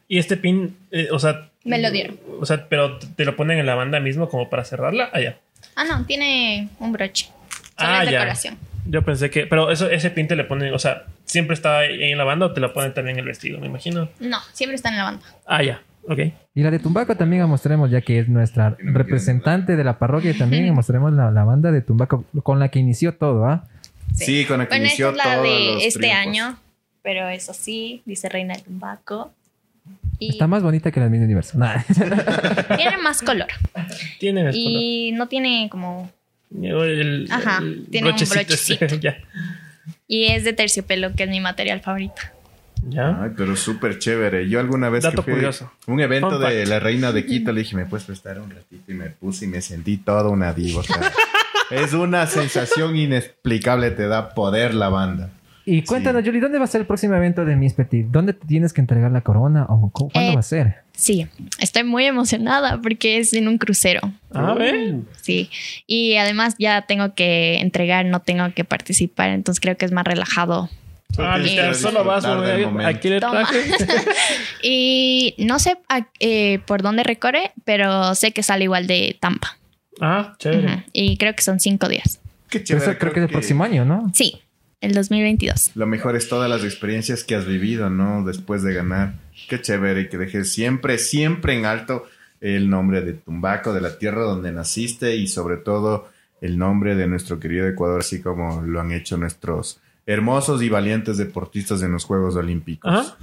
Y 0.09 0.19
este 0.19 0.37
pin, 0.37 0.77
eh, 0.91 1.09
o 1.13 1.19
sea. 1.19 1.51
Me 1.65 1.79
lo 1.79 1.91
dieron. 1.91 2.19
O 2.41 2.47
sea, 2.47 2.67
pero 2.69 2.99
te 2.99 3.25
lo 3.25 3.37
ponen 3.37 3.59
en 3.59 3.67
la 3.67 3.75
banda 3.75 4.01
mismo 4.01 4.29
como 4.29 4.49
para 4.49 4.65
cerrarla. 4.65 5.11
Ah, 5.13 5.21
ya. 5.21 5.37
Ah, 5.77 5.85
no, 5.85 6.05
tiene 6.07 6.69
un 6.81 6.93
broche. 6.93 7.27
Solo 7.77 7.91
Ah, 7.91 8.05
ya. 8.05 8.11
decoración. 8.13 8.57
Yo 8.87 9.03
pensé 9.03 9.29
que. 9.31 9.47
Pero 9.47 9.71
eso, 9.71 9.91
ese 9.91 10.11
pin 10.11 10.27
te 10.29 10.35
le 10.37 10.45
ponen, 10.45 10.73
o 10.73 10.79
sea, 10.79 11.05
siempre 11.25 11.55
está 11.55 11.81
ahí 11.81 12.11
en 12.11 12.17
la 12.19 12.25
banda 12.25 12.47
o 12.47 12.53
te 12.53 12.61
lo 12.61 12.73
ponen 12.73 12.95
también 12.95 13.17
en 13.17 13.21
el 13.21 13.27
vestido, 13.27 13.61
me 13.61 13.67
imagino. 13.67 14.09
No, 14.19 14.39
siempre 14.53 14.77
está 14.77 14.89
en 14.89 14.97
la 14.97 15.05
banda. 15.05 15.23
Ah, 15.47 15.63
ya. 15.63 15.83
Ok. 16.09 16.21
Y 16.55 16.63
la 16.63 16.71
de 16.71 16.79
Tumbaco 16.79 17.17
también 17.17 17.43
la 17.43 17.47
mostremos, 17.47 17.91
ya 17.91 18.01
que 18.01 18.19
es 18.19 18.29
nuestra 18.31 18.77
representante 18.79 19.77
de 19.77 19.85
la 19.85 19.99
parroquia. 19.99 20.33
También 20.39 20.73
mostremos 20.75 21.13
la, 21.13 21.31
la 21.31 21.45
banda 21.45 21.71
de 21.71 21.83
Tumbaco 21.83 22.25
con 22.43 22.59
la 22.59 22.71
que 22.71 22.79
inició 22.79 23.15
todo, 23.15 23.45
¿ah? 23.45 23.65
Sí, 24.15 24.47
con 24.47 24.59
la 24.59 24.65
que 24.65 24.71
Bueno, 24.71 24.85
esta 24.87 25.03
inició 25.03 25.11
es 25.11 25.17
la 25.17 25.23
todos 25.25 25.43
de 25.43 25.75
los 25.75 25.83
este 25.85 25.99
triunfos. 25.99 26.21
año, 26.27 26.59
pero 27.03 27.29
eso 27.29 27.53
sí, 27.53 28.01
dice 28.07 28.31
Reina 28.31 28.55
del 28.55 28.63
Tumbaco. 28.63 29.33
Y 30.19 30.31
Está 30.31 30.47
más 30.47 30.63
bonita 30.63 30.91
que 30.91 30.99
la 31.01 31.05
de 31.07 31.11
Miss 31.11 31.23
Universo. 31.23 31.59
Nah. 31.59 31.83
tiene 32.77 32.99
más 33.03 33.23
color. 33.23 33.47
El 34.21 34.35
color. 34.35 34.51
Y 34.55 35.13
no 35.13 35.29
tiene 35.29 35.69
como 35.71 36.11
El, 36.53 37.29
Ajá, 37.31 37.59
el 37.63 37.87
tiene 37.91 38.09
un 38.09 38.17
brochecito 38.17 38.55
ese, 38.55 38.77
brochecito. 38.77 38.95
ya. 39.01 39.17
Y 40.07 40.25
es 40.27 40.45
de 40.45 40.53
terciopelo, 40.53 41.15
que 41.15 41.25
es 41.25 41.31
mi 41.31 41.41
material 41.41 41.81
favorito. 41.81 42.21
¿Ya? 42.89 43.23
Ay, 43.23 43.31
pero 43.37 43.57
súper 43.57 43.99
chévere. 43.99 44.49
Yo 44.49 44.61
alguna 44.61 44.89
vez 44.89 45.03
Dato 45.03 45.17
que 45.17 45.23
fui 45.23 45.35
curioso. 45.35 45.71
a 45.87 45.91
un 45.91 46.01
evento 46.01 46.31
Fun 46.31 46.41
de 46.41 46.47
fact. 46.57 46.69
la 46.69 46.79
reina 46.81 47.13
de 47.13 47.27
Quito, 47.27 47.53
le 47.53 47.61
dije, 47.63 47.77
¿me 47.77 47.87
puedes 47.87 48.07
prestar 48.07 48.41
un 48.41 48.51
ratito? 48.51 48.91
Y 48.91 48.95
me 48.95 49.11
puse 49.11 49.45
y 49.45 49.49
me 49.49 49.61
sentí 49.61 49.97
toda 49.99 50.29
una 50.29 50.53
diva. 50.53 50.81
o 50.81 50.83
sea, 50.83 51.13
es 51.71 51.93
una 51.93 52.27
sensación 52.27 52.97
inexplicable, 52.97 53.91
te 53.91 54.07
da 54.07 54.35
poder 54.35 54.75
la 54.75 54.89
banda. 54.89 55.31
Y 55.71 55.83
cuéntanos, 55.83 56.23
Julie, 56.25 56.41
¿dónde 56.41 56.59
va 56.59 56.65
a 56.65 56.69
ser 56.69 56.81
el 56.83 56.87
próximo 56.87 57.15
evento 57.15 57.45
de 57.45 57.55
Miss 57.57 57.75
Petit? 57.75 58.07
¿Dónde 58.07 58.33
te 58.33 58.47
tienes 58.47 58.73
que 58.73 58.81
entregar 58.81 59.11
la 59.13 59.21
corona 59.21 59.67
o 59.69 59.91
cu- 59.91 60.09
cuándo 60.11 60.31
Eh, 60.31 60.35
va 60.35 60.41
a 60.41 60.43
ser? 60.43 60.77
Sí, 60.95 61.27
estoy 61.61 61.85
muy 61.85 62.05
emocionada 62.07 62.81
porque 62.81 63.19
es 63.19 63.33
en 63.35 63.49
un 63.49 63.59
crucero. 63.59 64.01
A 64.33 64.55
ver. 64.55 64.95
Sí. 65.21 65.51
Y 65.87 66.17
además 66.17 66.55
ya 66.59 66.83
tengo 66.87 67.15
que 67.15 67.57
entregar, 67.61 68.07
no 68.07 68.21
tengo 68.21 68.53
que 68.55 68.65
participar, 68.65 69.29
entonces 69.31 69.61
creo 69.61 69.77
que 69.77 69.85
es 69.85 69.93
más 69.93 70.05
relajado. 70.05 70.71
Ah, 71.19 71.39
que 71.43 71.75
solo 71.75 72.05
vas, 72.05 72.25
momento. 72.25 72.87
aquí 72.87 73.09
le 73.09 73.21
Toma. 73.21 73.47
traje. 73.49 73.59
Y 74.63 75.35
no 75.39 75.59
sé 75.59 75.77
a- 75.89 76.07
eh, 76.21 76.61
por 76.67 76.83
dónde 76.83 77.03
recorre, 77.03 77.53
pero 77.65 78.15
sé 78.15 78.33
que 78.33 78.43
sale 78.43 78.65
igual 78.65 78.87
de 78.87 79.17
Tampa. 79.21 79.57
ah, 80.01 80.35
chévere. 80.39 80.85
Y 80.93 81.17
creo 81.17 81.35
que 81.35 81.43
son 81.43 81.61
cinco 81.61 81.89
días. 81.89 82.21
Qué 82.51 82.63
chévere. 82.65 82.87
eso 82.91 82.99
creo 82.99 83.13
que 83.13 83.21
es 83.21 83.25
el 83.27 83.31
próximo 83.33 83.65
año, 83.65 83.85
¿no? 83.85 84.11
Sí, 84.15 84.41
el 84.81 84.95
2022. 84.95 85.73
Lo 85.75 85.87
mejor 85.87 86.17
es 86.17 86.29
todas 86.29 86.49
las 86.49 86.65
experiencias 86.65 87.25
que 87.25 87.35
has 87.35 87.47
vivido, 87.47 87.91
¿no? 87.91 88.25
Después 88.25 88.63
de 88.63 88.75
ganar. 88.75 89.15
Qué 89.49 89.61
chévere 89.61 90.03
y 90.03 90.09
que 90.09 90.19
dejes 90.19 90.53
siempre, 90.53 90.99
siempre 90.99 91.55
en 91.55 91.67
alto 91.67 92.05
el 92.41 92.71
nombre 92.71 93.03
de 93.03 93.15
Tumbaco, 93.15 93.73
de 93.73 93.81
la 93.81 93.99
tierra 93.99 94.23
donde 94.23 94.53
naciste 94.53 95.17
y 95.17 95.27
sobre 95.27 95.57
todo 95.57 96.09
el 96.41 96.57
nombre 96.57 96.95
de 96.95 97.09
nuestro 97.09 97.41
querido 97.41 97.67
Ecuador, 97.67 98.01
así 98.01 98.23
como 98.23 98.63
lo 98.63 98.81
han 98.81 98.93
hecho 98.93 99.17
nuestros 99.17 99.81
hermosos 100.07 100.63
y 100.63 100.69
valientes 100.69 101.17
deportistas 101.17 101.83
en 101.83 101.93
los 101.93 102.05
Juegos 102.05 102.37
Olímpicos. 102.37 102.91
Ajá. 102.91 103.17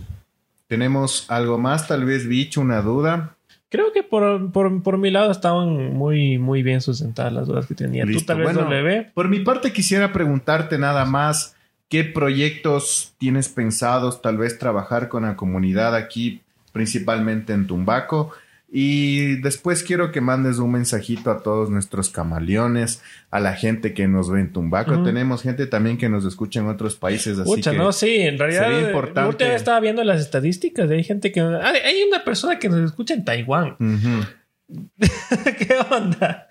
Tenemos 0.67 1.25
algo 1.29 1.57
más, 1.59 1.87
tal 1.87 2.05
vez, 2.05 2.27
Bicho, 2.27 2.59
una 2.59 2.81
duda. 2.81 3.34
Creo 3.76 3.91
que 3.91 4.03
por, 4.03 4.53
por, 4.53 4.82
por 4.84 4.97
mi 4.97 5.11
lado 5.11 5.34
estaban 5.34 5.93
muy, 5.93 6.38
muy 6.38 6.63
bien 6.63 6.80
sustentadas 6.80 7.34
las 7.34 7.45
dudas 7.45 7.65
que 7.65 7.76
tenía. 7.76 8.03
Tú 8.03 8.11
Listo. 8.11 8.28
tal 8.28 8.38
vez 8.38 8.53
Bueno, 8.53 8.69
W. 8.69 9.11
Por 9.13 9.28
mi 9.28 9.41
parte 9.41 9.73
quisiera 9.73 10.13
preguntarte 10.13 10.78
nada 10.78 11.03
más 11.03 11.57
qué 11.89 12.05
proyectos 12.05 13.13
tienes 13.17 13.49
pensados 13.49 14.21
tal 14.21 14.38
vez 14.38 14.57
trabajar 14.57 15.09
con 15.09 15.23
la 15.23 15.36
comunidad 15.36 15.93
aquí, 15.93 16.39
principalmente 16.71 17.51
en 17.51 17.67
Tumbaco. 17.67 18.32
Y 18.78 19.38
después 19.38 19.84
quiero 19.84 20.11
que 20.11 20.19
mandes 20.19 20.57
un 20.57 20.73
mensajito 20.73 21.32
a 21.32 21.41
todos 21.41 21.69
nuestros 21.69 22.09
camaleones, 22.09 23.01
a 23.32 23.39
la 23.39 23.53
gente 23.53 23.93
que 23.93 24.05
nos 24.09 24.30
ve 24.30 24.41
en 24.41 24.51
Tumbaco. 24.51 25.01
Tenemos 25.01 25.43
gente 25.43 25.65
también 25.65 25.97
que 25.97 26.09
nos 26.09 26.26
escucha 26.26 26.59
en 26.59 26.67
otros 26.67 26.97
países, 26.97 27.39
así 27.39 27.49
Pucha, 27.49 27.71
que 27.71 27.78
no, 27.78 27.93
sí, 27.93 28.17
en 28.17 28.38
realidad. 28.38 28.63
sería 28.63 28.80
eh, 28.82 28.88
importante. 28.88 29.45
vez 29.45 29.55
estaba 29.55 29.80
viendo 29.80 30.03
las 30.03 30.19
estadísticas. 30.19 30.91
Hay 30.91 31.05
gente 31.05 31.32
que. 31.32 31.39
Hay 31.39 32.03
una 32.05 32.26
persona 32.26 32.59
que 32.59 32.67
nos 32.67 32.82
escucha 32.82 33.13
en 33.13 33.23
Taiwán. 33.23 33.78
¿Qué 34.99 35.78
onda? 35.89 36.49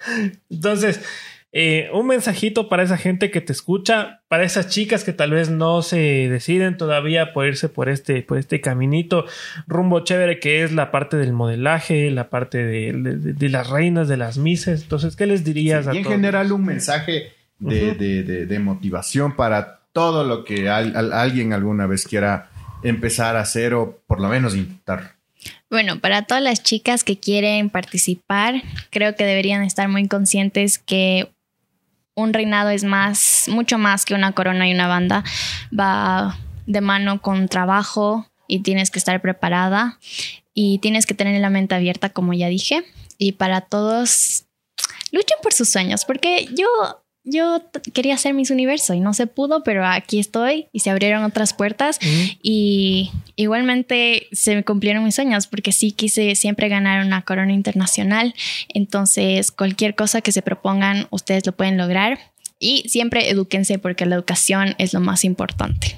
Entonces, 0.49 1.03
eh, 1.57 1.88
un 1.92 2.09
mensajito 2.09 2.68
para 2.68 2.82
esa 2.82 2.96
gente 2.96 3.30
que 3.30 3.40
te 3.40 3.52
escucha, 3.52 4.22
para 4.26 4.42
esas 4.42 4.68
chicas 4.68 5.05
que 5.05 5.12
tal 5.12 5.30
vez 5.30 5.50
no 5.50 5.82
se 5.82 5.98
deciden 6.28 6.76
todavía 6.76 7.32
por 7.32 7.46
irse 7.46 7.68
por 7.68 7.88
este, 7.88 8.22
por 8.22 8.38
este 8.38 8.61
caminito 8.61 9.24
rumbo 9.68 10.00
chévere 10.00 10.40
que 10.40 10.64
es 10.64 10.72
la 10.72 10.90
parte 10.90 11.16
del 11.16 11.32
modelaje, 11.32 12.11
la 12.11 12.28
parte 12.28 12.59
de, 12.59 12.92
de- 12.92 13.32
de 13.34 13.48
las 13.48 13.70
reinas, 13.70 14.09
de 14.09 14.16
las 14.16 14.36
mises. 14.36 14.82
Entonces, 14.82 15.14
¿qué 15.14 15.26
les 15.26 15.44
dirías 15.44 15.84
Sí, 15.84 15.90
a 15.90 15.94
y 15.94 15.98
en 15.98 16.02
todos? 16.02 16.16
general 16.16 16.50
un 16.50 16.64
mensaje 16.64 17.32
de, 17.61 17.90
Ujú. 17.90 17.98
de- 18.00 18.22
de- 18.24 18.46
de 18.46 18.59
motivación 18.59 19.36
para 19.36 19.78
todo 19.92 20.24
lo 20.24 20.42
que 20.44 20.68
al- 20.68 20.96
al- 20.96 21.12
alguien 21.12 21.52
alguna 21.52 21.86
vez 21.86 22.05
quiera 22.05 22.50
empezar 22.82 23.36
a 23.36 23.42
hacer 23.42 23.74
o 23.74 24.00
por 24.09 24.20
lo 24.20 24.28
menos 24.28 24.57
intentar. 24.57 25.14
Bueno, 25.70 26.00
para 26.00 26.22
todas 26.22 26.42
las 26.42 26.62
chicas 26.62 27.05
que 27.05 27.18
quieren 27.20 27.70
participar, 27.70 28.62
creo 28.90 29.14
que 29.14 29.24
deberían 29.24 29.62
estar 29.62 29.88
muy 29.88 30.09
conscientes 30.09 30.78
que 30.78 31.28
un 32.15 32.33
reinado 32.33 32.71
es 32.71 32.85
más, 32.85 33.47
mucho 33.49 33.79
más 33.79 34.05
que 34.05 34.15
una 34.15 34.33
corona 34.33 34.69
y 34.69 34.75
una 34.75 34.89
banda. 34.89 35.25
Va 35.77 36.39
de 36.67 36.81
mano 36.81 37.21
con 37.21 37.49
trabajo 37.49 38.27
y 38.47 38.61
tienes 38.61 38.91
que 38.91 38.99
estar 38.99 39.21
preparada 39.21 39.99
y 40.55 40.79
tienes 40.79 41.07
que 41.07 41.15
tener 41.15 41.41
la 41.41 41.51
mente 41.51 41.75
abierta, 41.75 42.11
como 42.11 42.33
ya 42.33 42.49
dije. 42.49 42.85
Y 43.19 43.33
para 43.33 43.62
todos, 43.62 44.45
luchen 45.12 45.39
por 45.43 45.53
sus 45.53 45.69
sueños, 45.69 46.05
porque 46.05 46.49
yo, 46.55 46.67
yo 47.25 47.62
quería 47.95 48.18
ser 48.18 48.35
Miss 48.35 48.51
Universo 48.51 48.93
y 48.93 49.01
no 49.01 49.14
se 49.14 49.27
pudo, 49.27 49.64
pero 49.64 49.87
aquí 49.87 50.18
estoy 50.20 50.66
y 50.72 50.81
se 50.81 50.91
abrieron 50.91 51.25
otras 51.25 51.55
puertas. 51.55 51.99
Y 52.43 53.11
igualmente 53.37 54.29
se 54.33 54.55
me 54.55 54.62
cumplieron 54.62 55.05
mis 55.05 55.14
sueños 55.14 55.47
porque 55.47 55.72
sí 55.72 55.93
quise 55.93 56.35
siempre 56.35 56.68
ganar 56.68 57.05
una 57.05 57.22
corona 57.22 57.53
internacional. 57.53 58.35
Entonces, 58.68 59.53
cualquier 59.53 59.95
cosa 59.95 60.20
que 60.20 60.33
se 60.33 60.43
propongan, 60.43 61.07
ustedes 61.11 61.47
lo 61.47 61.53
pueden 61.53 61.79
lograr. 61.79 62.18
Y 62.59 62.89
siempre 62.89 63.31
edúquense 63.31 63.79
porque 63.79 64.07
la 64.07 64.16
educación 64.16 64.75
es 64.79 64.93
lo 64.93 65.01
más 65.01 65.25
importante. 65.25 65.97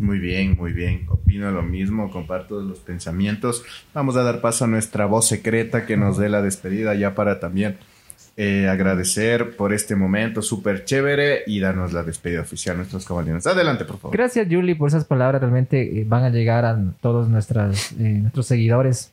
Muy 0.00 0.18
bien, 0.18 0.56
muy 0.56 0.72
bien. 0.72 1.06
Opino 1.10 1.50
lo 1.50 1.62
mismo, 1.62 2.10
comparto 2.10 2.60
los 2.60 2.78
pensamientos. 2.78 3.62
Vamos 3.92 4.16
a 4.16 4.22
dar 4.22 4.40
paso 4.40 4.64
a 4.64 4.68
nuestra 4.68 5.06
voz 5.06 5.28
secreta 5.28 5.84
que 5.86 5.96
nos 5.96 6.16
dé 6.16 6.28
la 6.28 6.40
despedida 6.40 6.94
ya 6.94 7.14
para 7.14 7.38
también 7.38 7.76
eh, 8.40 8.68
agradecer 8.68 9.56
por 9.56 9.72
este 9.72 9.96
momento 9.96 10.42
súper 10.42 10.84
chévere 10.84 11.42
y 11.48 11.58
darnos 11.58 11.92
la 11.92 12.04
despedida 12.04 12.40
oficial 12.42 12.76
a 12.76 12.78
nuestros 12.78 13.04
caballeros. 13.04 13.44
Adelante, 13.48 13.84
por 13.84 13.98
favor. 13.98 14.16
Gracias, 14.16 14.46
Julie, 14.48 14.76
por 14.76 14.88
esas 14.88 15.04
palabras. 15.04 15.42
Realmente 15.42 15.82
eh, 15.82 16.04
van 16.06 16.22
a 16.22 16.30
llegar 16.30 16.64
a 16.64 16.78
todos 17.00 17.28
nuestras, 17.28 17.90
eh, 17.98 18.20
nuestros 18.22 18.46
seguidores, 18.46 19.10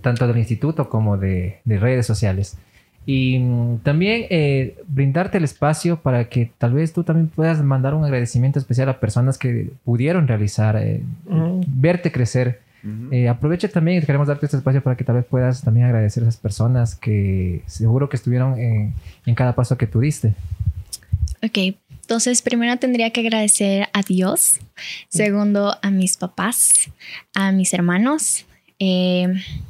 tanto 0.00 0.28
del 0.28 0.38
instituto 0.38 0.88
como 0.88 1.16
de, 1.18 1.58
de 1.64 1.78
redes 1.78 2.06
sociales. 2.06 2.56
Y 3.04 3.38
mm, 3.40 3.78
también 3.78 4.26
eh, 4.30 4.76
brindarte 4.86 5.38
el 5.38 5.44
espacio 5.44 5.96
para 5.96 6.28
que 6.28 6.50
tal 6.56 6.72
vez 6.72 6.92
tú 6.92 7.02
también 7.02 7.28
puedas 7.28 7.62
mandar 7.62 7.94
un 7.94 8.04
agradecimiento 8.04 8.60
especial 8.60 8.88
a 8.88 9.00
personas 9.00 9.38
que 9.38 9.70
pudieron 9.84 10.28
realizar, 10.28 10.76
eh, 10.76 11.02
Ujú. 11.26 11.62
verte 11.66 12.12
crecer. 12.12 12.60
Ujú. 12.84 13.12
Eh, 13.12 13.28
aprovecha 13.28 13.68
también, 13.68 14.04
queremos 14.04 14.28
darte 14.28 14.46
este 14.46 14.58
espacio 14.58 14.82
para 14.82 14.96
que 14.96 15.04
tal 15.04 15.16
vez 15.16 15.24
puedas 15.24 15.62
también 15.62 15.86
agradecer 15.86 16.22
a 16.22 16.28
esas 16.28 16.40
personas 16.40 16.94
que 16.94 17.62
seguro 17.66 18.08
que 18.08 18.16
estuvieron 18.16 18.58
en, 18.58 18.94
en 19.24 19.34
cada 19.34 19.54
paso 19.54 19.78
que 19.78 19.86
tú 19.86 20.00
diste. 20.00 20.34
Ok, 21.42 21.76
entonces 21.90 22.42
primero 22.42 22.76
tendría 22.78 23.10
que 23.10 23.20
agradecer 23.20 23.88
a 23.92 24.02
Dios, 24.02 24.60
segundo 25.08 25.76
a 25.80 25.90
mis 25.90 26.16
papás, 26.16 26.90
a 27.34 27.52
mis 27.52 27.72
hermanos, 27.72 28.44
eh, 28.78 29.28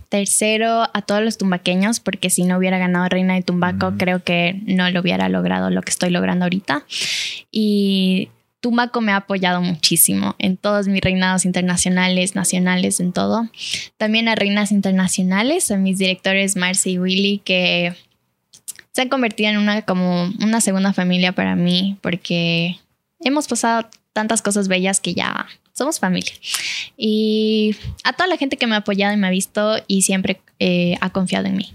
tercero 0.08 0.84
a 0.92 1.02
todos 1.02 1.22
los 1.22 1.38
tumbaqueños, 1.38 2.00
porque 2.00 2.30
si 2.30 2.44
no 2.44 2.56
hubiera 2.56 2.78
ganado 2.78 3.08
Reina 3.08 3.34
de 3.34 3.42
Tumbaco, 3.42 3.94
creo 3.98 4.22
que 4.24 4.60
no 4.66 4.90
lo 4.90 5.00
hubiera 5.00 5.28
logrado 5.28 5.70
lo 5.70 5.82
que 5.82 5.90
estoy 5.90 6.10
logrando 6.10 6.44
ahorita. 6.44 6.84
Y 7.52 8.30
Tumbaco 8.64 9.02
me 9.02 9.12
ha 9.12 9.16
apoyado 9.16 9.60
muchísimo 9.60 10.36
en 10.38 10.56
todos 10.56 10.88
mis 10.88 11.02
reinados 11.02 11.44
internacionales, 11.44 12.34
nacionales, 12.34 12.98
en 12.98 13.12
todo. 13.12 13.46
También 13.98 14.26
a 14.26 14.36
reinas 14.36 14.72
internacionales, 14.72 15.70
a 15.70 15.76
mis 15.76 15.98
directores 15.98 16.56
Marcy 16.56 16.92
y 16.92 16.98
Willy, 16.98 17.42
que 17.44 17.94
se 18.90 19.02
han 19.02 19.10
convertido 19.10 19.50
en 19.50 19.58
una 19.58 19.82
como 19.82 20.32
una 20.40 20.62
segunda 20.62 20.94
familia 20.94 21.32
para 21.32 21.56
mí 21.56 21.98
porque 22.00 22.78
hemos 23.20 23.48
pasado 23.48 23.86
tantas 24.14 24.40
cosas 24.40 24.66
bellas 24.66 24.98
que 24.98 25.12
ya 25.12 25.44
somos 25.74 26.00
familia. 26.00 26.32
Y 26.96 27.76
a 28.02 28.14
toda 28.14 28.28
la 28.28 28.38
gente 28.38 28.56
que 28.56 28.66
me 28.66 28.76
ha 28.76 28.78
apoyado 28.78 29.12
y 29.12 29.18
me 29.18 29.26
ha 29.26 29.30
visto 29.30 29.76
y 29.88 30.00
siempre 30.00 30.40
eh, 30.58 30.96
ha 31.02 31.10
confiado 31.10 31.48
en 31.48 31.58
mí. 31.58 31.74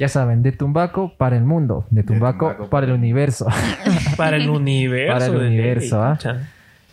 Ya 0.00 0.08
saben, 0.08 0.42
de 0.42 0.52
Tumbaco 0.52 1.12
para 1.18 1.36
el 1.36 1.44
mundo, 1.44 1.84
de 1.90 2.02
Tumbaco, 2.02 2.52
Tumbaco 2.52 2.70
para 2.70 2.86
el 2.86 2.92
universo. 2.92 3.46
Para 4.16 4.38
el 4.38 4.48
universo. 4.48 5.12
Para 5.12 5.26
el 5.26 5.36
universo, 5.36 6.02
¿ah? 6.02 6.18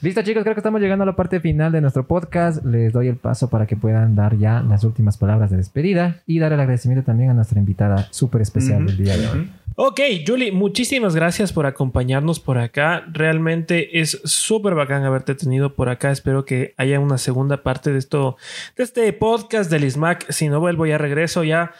Listo, 0.01 0.21
chicos, 0.23 0.43
creo 0.43 0.53
que 0.53 0.59
estamos 0.59 0.81
llegando 0.81 1.03
a 1.03 1.05
la 1.05 1.15
parte 1.15 1.39
final 1.39 1.71
de 1.71 1.79
nuestro 1.79 2.05
podcast. 2.05 2.65
Les 2.65 2.91
doy 2.91 3.07
el 3.07 3.15
paso 3.15 3.49
para 3.49 3.65
que 3.65 3.77
puedan 3.77 4.17
dar 4.17 4.37
ya 4.37 4.61
las 4.61 4.83
últimas 4.83 5.15
palabras 5.17 5.49
de 5.49 5.55
despedida 5.55 6.17
y 6.27 6.39
dar 6.39 6.51
el 6.51 6.59
agradecimiento 6.59 7.05
también 7.05 7.29
a 7.29 7.33
nuestra 7.33 7.57
invitada 7.57 8.09
súper 8.11 8.41
especial 8.41 8.85
del 8.85 8.97
día 8.97 9.15
de 9.15 9.27
hoy. 9.29 9.51
Ok, 9.77 10.01
Julie, 10.27 10.51
muchísimas 10.51 11.15
gracias 11.15 11.53
por 11.53 11.65
acompañarnos 11.65 12.41
por 12.41 12.57
acá. 12.57 13.05
Realmente 13.09 14.01
es 14.01 14.19
súper 14.25 14.75
bacán 14.75 15.05
haberte 15.05 15.33
tenido 15.33 15.75
por 15.75 15.87
acá. 15.87 16.11
Espero 16.11 16.43
que 16.43 16.73
haya 16.75 16.99
una 16.99 17.17
segunda 17.17 17.63
parte 17.63 17.93
de 17.93 17.99
esto, 17.99 18.35
de 18.75 18.83
este 18.83 19.13
podcast 19.13 19.71
del 19.71 19.85
ISMAC. 19.85 20.29
Si 20.29 20.49
no 20.49 20.59
vuelvo, 20.59 20.85
ya 20.85 20.97
regreso, 20.97 21.45
ya, 21.45 21.71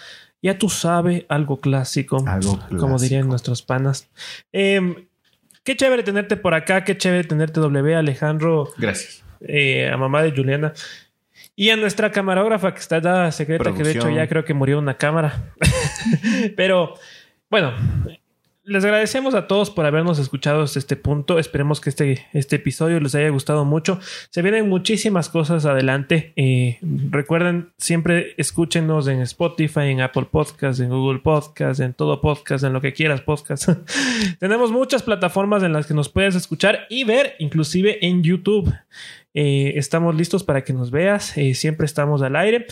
ya 0.42 0.58
tú 0.58 0.70
sabes, 0.70 1.26
algo 1.30 1.58
clásico. 1.58 2.24
Algo 2.28 2.60
Como 2.80 2.98
dirían 3.00 3.28
nuestros 3.28 3.62
panas. 3.62 4.10
Em, 4.52 5.08
qué 5.64 5.76
chévere 5.76 6.04
tenerte 6.04 6.38
por 6.38 6.54
acá, 6.54 6.84
qué 6.84 6.98
chévere 6.98 7.24
tenerte 7.24 7.60
W, 7.60 7.96
Alejandro, 7.96 8.70
Gracias. 8.78 9.24
eh, 9.42 9.90
a 9.92 9.98
mamá 9.98 10.24
de 10.24 10.32
Juliana. 10.32 10.74
Y 11.56 11.72
a 11.72 11.76
nuestra 11.76 12.12
camarógrafa 12.12 12.74
que 12.74 12.80
está 12.80 13.00
dada 13.00 13.32
secreta, 13.32 13.74
que 13.74 13.84
de 13.84 13.92
hecho 13.92 14.10
ya 14.12 14.28
creo 14.28 14.46
que 14.46 14.54
murió 14.54 14.78
una 14.78 14.96
cámara. 14.96 15.54
Pero 16.56 16.94
bueno, 17.50 17.74
les 18.68 18.84
agradecemos 18.84 19.34
a 19.34 19.48
todos 19.48 19.72
por 19.72 19.86
habernos 19.86 20.20
escuchado 20.20 20.62
hasta 20.62 20.78
este 20.78 20.98
punto. 20.98 21.40
Esperemos 21.40 21.80
que 21.80 21.90
este, 21.90 22.28
este 22.34 22.58
episodio 22.58 23.00
les 23.00 23.16
haya 23.16 23.30
gustado 23.30 23.64
mucho. 23.64 23.98
Se 24.30 24.42
vienen 24.42 24.68
muchísimas 24.68 25.30
cosas 25.30 25.66
adelante. 25.66 26.34
Eh, 26.36 26.78
recuerden, 27.10 27.72
siempre 27.78 28.34
escúchenos 28.36 29.08
en 29.08 29.22
Spotify, 29.22 29.86
en 29.86 30.02
Apple 30.02 30.28
Podcasts, 30.30 30.82
en 30.82 30.90
Google 30.90 31.20
Podcasts, 31.20 31.80
en 31.80 31.94
todo 31.94 32.20
podcast, 32.20 32.66
en 32.66 32.74
lo 32.74 32.82
que 32.82 32.92
quieras 32.92 33.22
podcast. 33.22 33.70
Tenemos 34.40 34.72
muchas 34.72 35.02
plataformas 35.02 35.64
en 35.64 35.72
las 35.72 35.88
que 35.88 35.94
nos 35.94 36.10
puedes 36.10 36.36
escuchar 36.36 36.88
y 36.90 37.06
ver, 37.06 37.36
inclusive 37.40 38.06
en 38.06 38.22
YouTube. 38.22 38.74
Eh, 39.34 39.74
estamos 39.78 40.14
listos 40.14 40.44
para 40.44 40.66
que 40.66 40.74
nos 40.74 40.92
veas. 40.92 41.38
Eh, 41.38 41.54
siempre 41.54 41.86
estamos 41.86 42.22
al 42.22 42.36
aire 42.36 42.68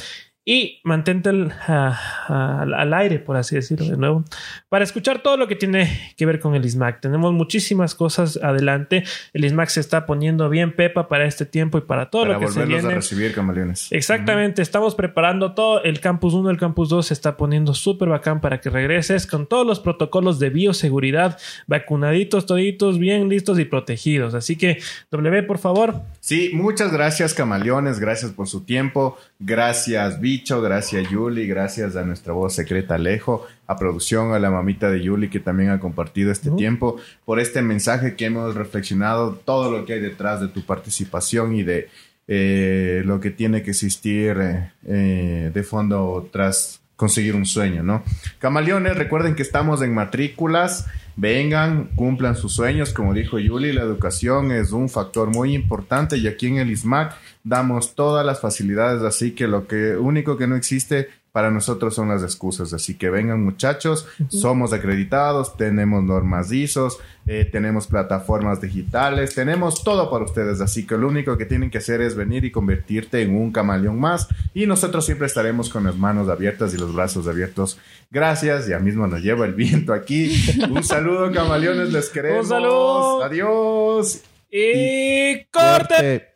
y 0.48 0.80
mantente 0.84 1.30
al, 1.30 2.94
aire, 2.94 3.18
por 3.18 3.36
así 3.36 3.56
decirlo 3.56 3.88
de 3.88 3.98
nuevo, 3.98 4.24
para 4.70 4.84
escuchar 4.84 5.24
todo 5.24 5.38
lo 5.38 5.48
que 5.48 5.56
tiene 5.56 6.14
que 6.16 6.28
ver 6.28 6.40
con 6.40 6.54
el 6.54 6.64
ISMAC. 6.64 7.02
Tenemos 7.02 7.34
muchísimas 7.34 7.96
cosas 7.96 8.38
adelante. 8.42 9.04
El 9.34 9.44
ISMAC 9.44 9.70
se 9.70 9.80
está 9.80 10.06
poniendo 10.06 10.48
bien 10.48 10.76
pepa 10.76 11.08
para 11.08 11.26
este 11.26 11.48
tiempo 11.48 11.80
y 11.80 11.82
para 11.82 12.12
todo 12.12 12.26
lo 12.26 12.40
que 12.40 12.48
se 12.48 12.64
viene. 12.64 12.88
a 12.88 12.92
recibir, 12.92 13.34
camaleones. 13.34 13.92
Exactamente, 13.92 14.62
estamos 14.62 14.94
preparando 14.94 15.54
todo. 15.56 15.84
El 15.84 16.00
Campus 16.00 16.36
1, 16.36 16.52
el 16.52 16.58
Campus 16.58 16.90
2 16.90 17.08
se 17.08 17.16
está 17.16 17.38
poniendo 17.38 17.74
súper 17.74 18.10
bacán 18.10 18.40
para 18.40 18.62
que 18.62 18.70
regreses 18.70 19.26
con 19.26 19.48
todos 19.48 19.66
los 19.66 19.80
protocolos 19.80 20.38
de 20.38 20.52
bioseguridad, 20.52 21.40
vacunaditos, 21.66 22.46
toditos, 22.46 23.00
bien 23.00 23.30
listos 23.30 23.58
y 23.58 23.66
protegidos. 23.66 24.36
Así 24.36 24.58
que, 24.58 24.80
W, 25.10 25.42
por 25.42 25.58
favor. 25.58 26.02
Sí, 26.20 26.52
muchas 26.54 26.92
gracias, 26.92 27.34
camaleones. 27.34 28.00
Gracias 28.00 28.32
por 28.32 28.48
su 28.48 28.64
tiempo. 28.64 29.18
Gracias, 29.40 30.20
Bicho. 30.36 30.62
Gracias, 30.62 31.10
Yuli. 31.10 31.48
Gracias 31.48 31.96
a 31.96 32.04
nuestra 32.04 32.34
voz 32.34 32.54
secreta, 32.54 32.96
Alejo. 32.96 33.48
A 33.68 33.78
producción, 33.78 34.34
a 34.34 34.40
la 34.40 34.52
mamita 34.52 34.92
de 34.92 35.02
Yuli, 35.02 35.30
que 35.30 35.40
también 35.40 35.70
ha 35.70 35.80
compartido 35.80 36.30
este 36.30 36.52
tiempo. 36.52 36.98
Por 37.24 37.40
este 37.40 37.62
mensaje 37.62 38.18
que 38.18 38.26
hemos 38.26 38.54
reflexionado, 38.54 39.36
todo 39.46 39.72
lo 39.72 39.86
que 39.86 39.94
hay 39.94 40.02
detrás 40.02 40.42
de 40.42 40.50
tu 40.50 40.66
participación 40.66 41.56
y 41.56 41.64
de 41.64 41.88
eh, 42.28 43.02
lo 43.06 43.22
que 43.22 43.32
tiene 43.32 43.64
que 43.64 43.70
existir 43.70 44.36
eh, 44.42 44.72
eh, 44.86 45.52
de 45.54 45.64
fondo 45.64 46.28
tras 46.34 46.82
conseguir 46.96 47.36
un 47.36 47.46
sueño, 47.46 47.84
¿no? 47.84 48.04
Camaleones, 48.40 48.98
recuerden 48.98 49.36
que 49.36 49.42
estamos 49.42 49.82
en 49.82 49.94
matrículas, 49.94 50.88
vengan, 51.16 51.90
cumplan 51.96 52.36
sus 52.36 52.54
sueños, 52.54 52.94
como 52.94 53.14
dijo 53.14 53.40
Yuli, 53.40 53.74
la 53.74 53.82
educación 53.82 54.52
es 54.52 54.72
un 54.72 54.90
factor 54.90 55.30
muy 55.30 55.54
importante 55.54 56.18
y 56.18 56.28
aquí 56.28 56.48
en 56.48 56.58
el 56.58 56.72
ISMAC 56.72 57.16
damos 57.44 57.96
todas 57.96 58.26
las 58.26 58.42
facilidades, 58.42 59.02
así 59.02 59.32
que 59.32 59.48
lo 59.48 59.68
que 59.68 59.96
único 59.98 60.38
que 60.38 60.48
no 60.48 60.56
existe 60.56 61.10
para 61.36 61.52
nosotros 61.52 61.94
son 61.94 62.08
las 62.08 62.24
excusas. 62.24 62.72
Así 62.72 62.94
que 62.94 63.10
vengan 63.10 63.44
muchachos, 63.44 64.08
somos 64.30 64.72
acreditados, 64.72 65.58
tenemos 65.58 66.02
normas 66.02 66.50
ISOs, 66.50 66.98
eh, 67.28 67.44
tenemos 67.44 67.88
plataformas 67.88 68.62
digitales, 68.62 69.36
tenemos 69.36 69.84
todo 69.84 70.10
para 70.10 70.24
ustedes. 70.24 70.62
Así 70.62 70.88
que 70.88 70.96
lo 70.96 71.10
único 71.10 71.38
que 71.38 71.46
tienen 71.46 71.70
que 71.70 71.80
hacer 71.80 72.00
es 72.00 72.16
venir 72.16 72.46
y 72.46 72.54
convertirte 72.54 73.22
en 73.22 73.36
un 73.36 73.52
camaleón 73.52 74.00
más. 74.00 74.30
Y 74.54 74.66
nosotros 74.66 75.06
siempre 75.06 75.28
estaremos 75.28 75.68
con 75.68 75.84
las 75.84 75.98
manos 75.98 76.30
abiertas 76.30 76.74
y 76.74 76.78
los 76.78 76.96
brazos 76.96 77.28
abiertos. 77.28 77.80
Gracias, 78.10 78.68
ya 78.68 78.80
mismo 78.80 79.06
nos 79.06 79.22
lleva 79.22 79.46
el 79.46 79.56
viento 79.56 79.92
aquí. 79.92 80.42
Un 80.70 80.84
saludo, 80.86 81.34
camaleones, 81.34 81.92
les 81.92 82.08
queremos. 82.12 82.46
Un 82.46 82.48
saludo. 82.50 83.24
Adiós. 83.26 84.22
Y, 84.50 85.44
corte. 85.52 86.30